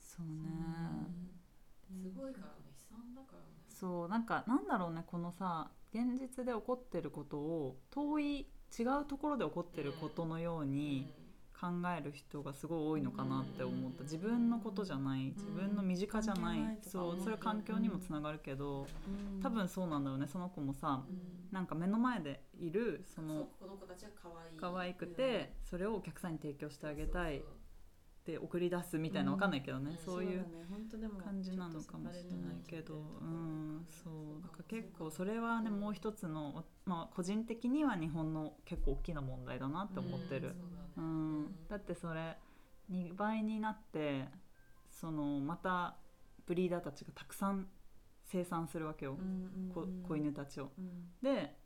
[0.00, 0.48] そうね。
[1.86, 3.44] すごいからね悲惨だからね。
[3.68, 8.46] そうなんかなんだろうねこのさ現実で起こってることを遠い
[8.78, 11.06] 違うところで起こってることのように
[11.60, 11.66] 考
[11.96, 14.00] える人がすごい多いのかなって思った。
[14.00, 14.04] うん。
[14.04, 15.32] 自分のことじゃない。
[15.36, 16.78] 自分の身近じゃない。
[16.82, 17.18] そう。
[17.18, 18.86] それは環境にもつながるけど
[19.36, 19.42] うん。
[19.42, 20.28] 多分そうなんだろうね。
[20.28, 21.38] その子もさうん。
[21.52, 23.48] なんか目の前でいるその
[24.60, 27.42] 可愛くてそれをお客さんに提供してあげたい
[28.28, 30.04] て送り出すみたいなわかんないけどねうん。
[30.04, 30.44] そういう
[31.24, 34.42] 感じなのかもしれないけどうにんそう。
[34.42, 40.54] だから結構それはねもう一つのまあ個人的には日本の結構大きな問題だなって思ってる。
[40.96, 41.46] うん。
[41.70, 42.36] だってそれ
[42.90, 44.26] 2倍になって
[44.90, 45.96] そのまた
[46.46, 47.66] ブリーダーたちがたくさん
[48.26, 49.16] 生産するわけよ。
[49.74, 50.70] こ子犬たちを。
[50.78, 51.08] うん。
[51.22, 51.56] で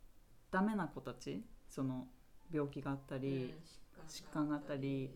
[0.52, 2.06] ダメな子たちその
[2.52, 3.50] 病気があったり、うん
[4.08, 5.10] 疾患があったり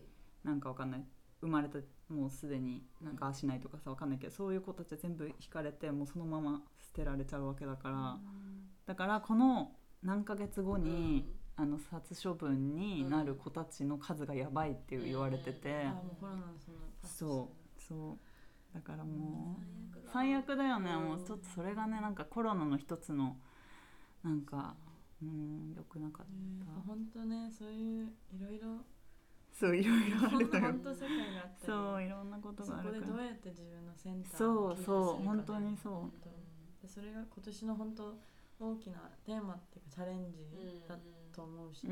[0.45, 1.03] なんかわかんない
[1.41, 8.17] 生まれたもうすでになんか足ないとかさわかんないけどそういう子たちは全部引かれてもうそのまま捨てられちゃうわけだから、
[8.85, 15.87] だからこの何ヶ月後に、あの殺処分になる子たちの数がやばいって言われてて、
[17.03, 17.81] そう。
[17.81, 18.75] そう。
[18.75, 19.59] だからも
[19.95, 21.03] う最悪だよね、うん。
[21.03, 23.37] もうちょっとそれがねなんかコロナの一つの
[24.23, 24.75] なんか
[25.21, 26.25] うん良くなかっ
[26.63, 28.85] た、本当ねそういういろいろ
[29.57, 30.61] そういろいろあるのよ。
[30.61, 31.73] 本当世界があったり。
[31.73, 33.13] そういろんなことそこでがあるから。
[33.17, 36.13] どうやって自分のセンターそうそう本当にそう。
[36.81, 38.13] でそれが今年の本当
[38.59, 40.45] 大きなテーマっていうかチャレンジ
[40.87, 40.95] だ
[41.33, 41.87] と思うし、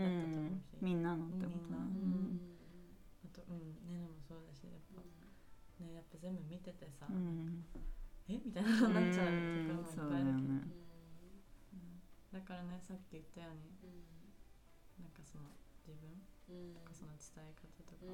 [0.81, 2.39] みんなのってことなうん
[3.25, 3.73] あとうん。
[3.89, 5.01] ねねもそうだしやっぱ
[5.83, 7.65] ねやっぱ全部見ててさ、うん。
[8.29, 10.61] えみたいななっちゃうところもいっぱいあるけど、
[12.33, 13.73] だからねさっき言ったように
[15.01, 15.45] なんかその
[15.85, 16.09] 自分
[16.45, 18.05] とかその伝え方とか、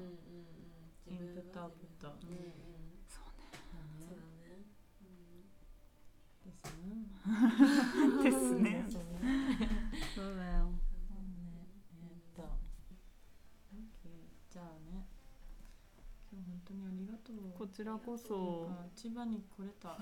[1.06, 1.76] インプットアウト。
[1.76, 3.04] プットうんうん。
[3.08, 3.52] そうね。
[4.00, 4.64] そうだね。
[6.42, 7.12] ですね。
[8.24, 9.04] ですねですね
[10.16, 10.64] そうだよ。
[10.64, 10.78] ね。
[12.00, 12.42] えーっと。
[14.50, 15.06] じゃあね。
[16.32, 17.36] 今日本当にありがとう。
[17.58, 18.70] こちらこそ。
[18.96, 19.98] 千葉に来れた。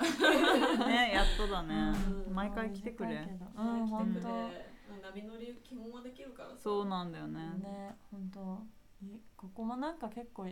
[0.87, 1.93] ねやっとだね。
[2.27, 2.35] うん。
[2.35, 3.17] 毎回来てくれ。
[3.57, 4.21] うん来本当。
[4.21, 6.57] てくれ波乗り基本はできるからさ。
[6.59, 7.41] そうなんだよね。
[7.59, 9.07] ね本当。
[9.07, 10.45] いここもなんか結構、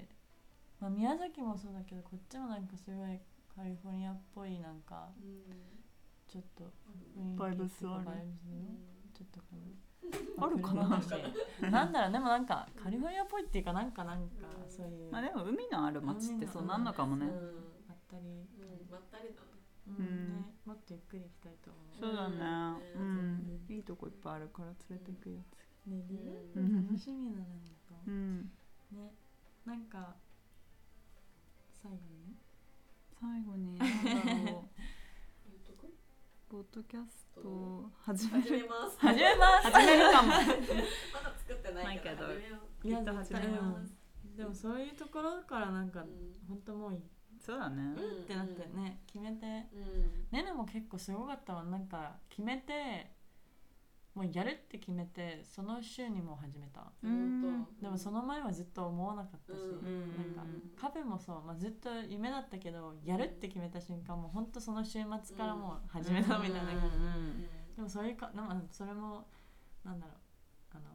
[0.80, 3.20] まあ、宮崎もそうだけどこっちもなんかすごい
[3.54, 5.78] カリフォルニアっぽいなんかうん。
[6.28, 6.70] ちょっと
[7.38, 8.04] バイブスある
[9.14, 9.64] ちょっとこの
[10.46, 11.70] あるかな。
[11.70, 17.32] なんだろうでもなんかカリフォルニアっぽいっていうかなんかなんかうんそういうまあでも海のある町ってそうなんのかもねうん
[17.88, 18.46] あったり、
[19.88, 20.04] うん。
[20.04, 20.28] うん。
[20.36, 22.82] ね、もっとゆっくり行きたいと思うそうだね。
[22.94, 23.36] ううん。
[23.36, 23.72] ん。
[23.72, 25.36] いいとこいっぱいあるから連れてくよ。
[25.86, 26.04] ね
[26.54, 27.58] うね楽しみだななん
[27.88, 27.94] か。
[28.06, 28.50] うん。
[28.92, 29.12] ね
[29.64, 30.16] なんか
[31.82, 32.36] 最後に？
[33.20, 34.04] 最後に何
[34.44, 34.68] だろ
[36.68, 38.42] ッドキャストを始める。
[38.44, 38.98] 始めます。
[38.98, 40.28] 始めます始めるかも。
[40.32, 43.94] まだ作ってないけどないけど始めよういやきっと始めます。
[44.36, 46.34] でもそういうところからなんかうん。
[46.48, 47.02] 本当もういい
[47.48, 47.94] そうだね。
[47.96, 48.24] うん。
[48.24, 49.00] ってなってね。
[49.06, 49.46] 決めて。
[49.46, 50.26] うん。
[50.30, 51.64] ねねも結構すごかったわ。
[51.64, 53.10] なんか決めて
[54.14, 56.92] もうやるって決めてその週にもう始めた。
[57.02, 57.84] うん本当。
[57.86, 60.14] でもその前はずっと思わなかったし、うん。
[60.14, 60.42] なんか
[60.78, 64.46] カフェもそう、まあ、ずっと夢だったけどやるって決めた瞬間もうほん。
[64.48, 67.46] とその週末からもう始めたみたいな感じ、うん。
[67.76, 69.26] でもそういうかでもそれも
[69.84, 70.16] なんだろう。
[70.76, 70.90] あの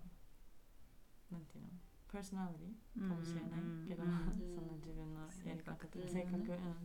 [1.32, 1.70] なんていうの？
[2.14, 4.53] パーソナリティかもしれないけど、うんうん。
[4.53, 6.45] その自分のやり方とか性格。
[6.45, 6.77] 性格、うん。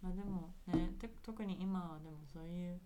[0.00, 2.80] まあでもねて特に今はでもそういう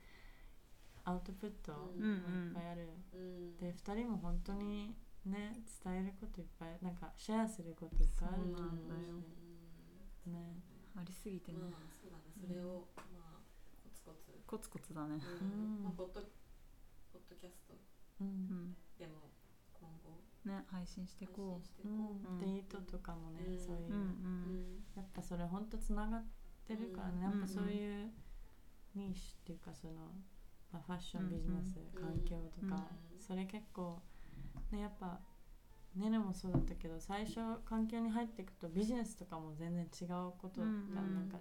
[1.04, 2.50] アウトプットもうん。
[2.50, 3.56] いっぱいある、うん。
[3.58, 9.22] で2人も本当にね伝えることいっぱいなんかシェアすることいっぱいあると思うそうなんだよ
[10.18, 10.58] しね。
[10.98, 12.34] ありすぎてね、まあそうだね。
[12.34, 13.46] それをまあ
[13.86, 15.22] コツコツコツコツだね。
[15.22, 15.78] うん。
[15.78, 16.26] うんまあポッド
[17.14, 17.74] ポッドキャスト。
[17.74, 18.76] ううんん。
[18.98, 19.27] でも
[20.48, 22.40] ね配信していこう。
[22.40, 23.58] デートとかもね、うん。
[23.58, 24.80] そういう。
[24.96, 26.24] やっぱそれほんとつながっ
[26.66, 28.10] てるからね、うんやっぱそういう
[28.94, 29.94] ニーシュっていうかその、
[30.72, 32.74] まあ、ファッションビジネス、うん環境とか、
[33.12, 34.00] うんそれ結構
[34.70, 35.20] ねやっぱ
[35.96, 40.94] ねねもそうだったけど最初環境に入っていくとビジネスとかも全然違うことがうんうん。
[40.94, 41.38] なんか、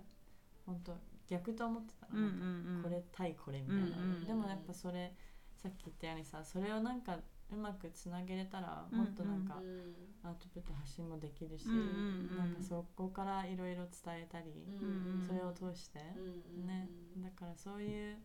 [0.66, 0.98] ほんと
[1.28, 4.24] 逆と思ってたの、これ対これみたいな、うんうん。
[4.26, 5.14] でもやっぱそれ
[5.56, 7.20] さっき言ったようにさそれをなんか
[7.50, 9.96] うまくつなげれたらうんもっとなんかうん。
[10.24, 16.90] アウトプット発信もできるし、なんかそこからいろいろ伝えたり、うんそれを通して、うんね。
[17.18, 18.18] だからそういう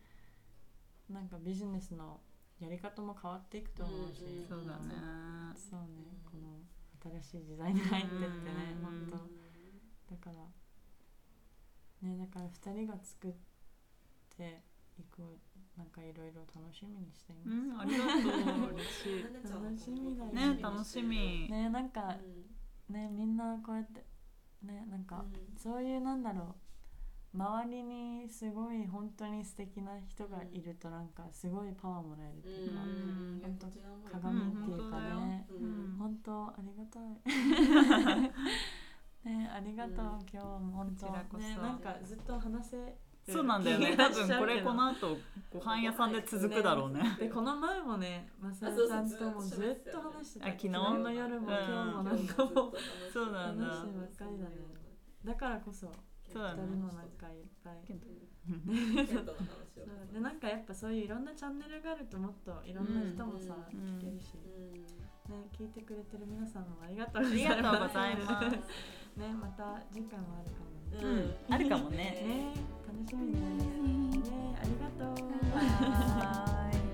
[1.08, 2.20] なんかビジネスの
[2.58, 4.94] やり方も変わっていくと思うし、そうだね。
[5.54, 6.10] そうね。
[6.24, 6.30] うん。
[6.30, 6.58] この
[7.22, 8.30] 新しい時代に入ってってね、
[8.78, 9.20] うん本
[10.08, 10.14] 当。
[10.14, 13.32] だからねだから2人が作っ
[14.36, 14.62] て
[14.98, 15.38] いく
[15.76, 18.74] なんかいろいろ楽しみにしていうます、んありがとう。
[18.74, 19.24] 嬉しい。
[19.50, 20.32] 楽しみだよ。
[20.32, 21.48] ね楽しみ。
[21.50, 22.16] ねなんか
[22.90, 24.04] ねみんなこうやって
[24.62, 25.24] ねなんか、
[25.56, 26.54] そういうなんだろう。
[27.34, 33.40] 周りにすごい本当に素敵な人がいるとなんかすごいパワーもらえるっていうか、うん。
[33.42, 33.66] 本当
[34.18, 35.96] 鏡鏡っていうかね、うん。
[35.98, 37.08] 本当ありがたい。
[39.24, 40.26] ねありがとう、うん。
[40.30, 41.06] 今日も本当。
[41.06, 41.38] こちらこそ。
[41.38, 42.94] ねなんかずっと話せる
[43.28, 43.96] そうなんだよね。
[43.96, 45.16] 多分これこの後
[45.50, 47.16] ご飯屋さんで続くだろうね。
[47.18, 50.46] でこの前もねマサルさんともずっと話してた。
[50.46, 52.72] あ昨日の夜もうん今日もなんかもう
[53.12, 53.64] そうなんだ。
[53.66, 54.56] 話してばっかりだね。
[55.24, 55.86] だからこそ
[56.32, 56.62] そうだね。
[56.62, 57.74] 二人もなんかいっぱい。
[60.12, 63.98] でなんかやっぱそういういろんなチャンネルがあるともっといろんな人もさ、うん。
[63.98, 64.72] 聞けるし、うん。
[65.32, 67.56] ね、聞いてくれてる皆さんもありがとうごあざいます。
[67.56, 68.50] りがとうございます。
[69.16, 70.70] ねまた次回もあるかも。
[70.70, 71.96] ねうん、あるかもね。
[71.96, 72.54] ね。
[72.86, 73.40] 楽しみにね。
[74.60, 75.24] ありがとう。
[75.54, 76.91] はい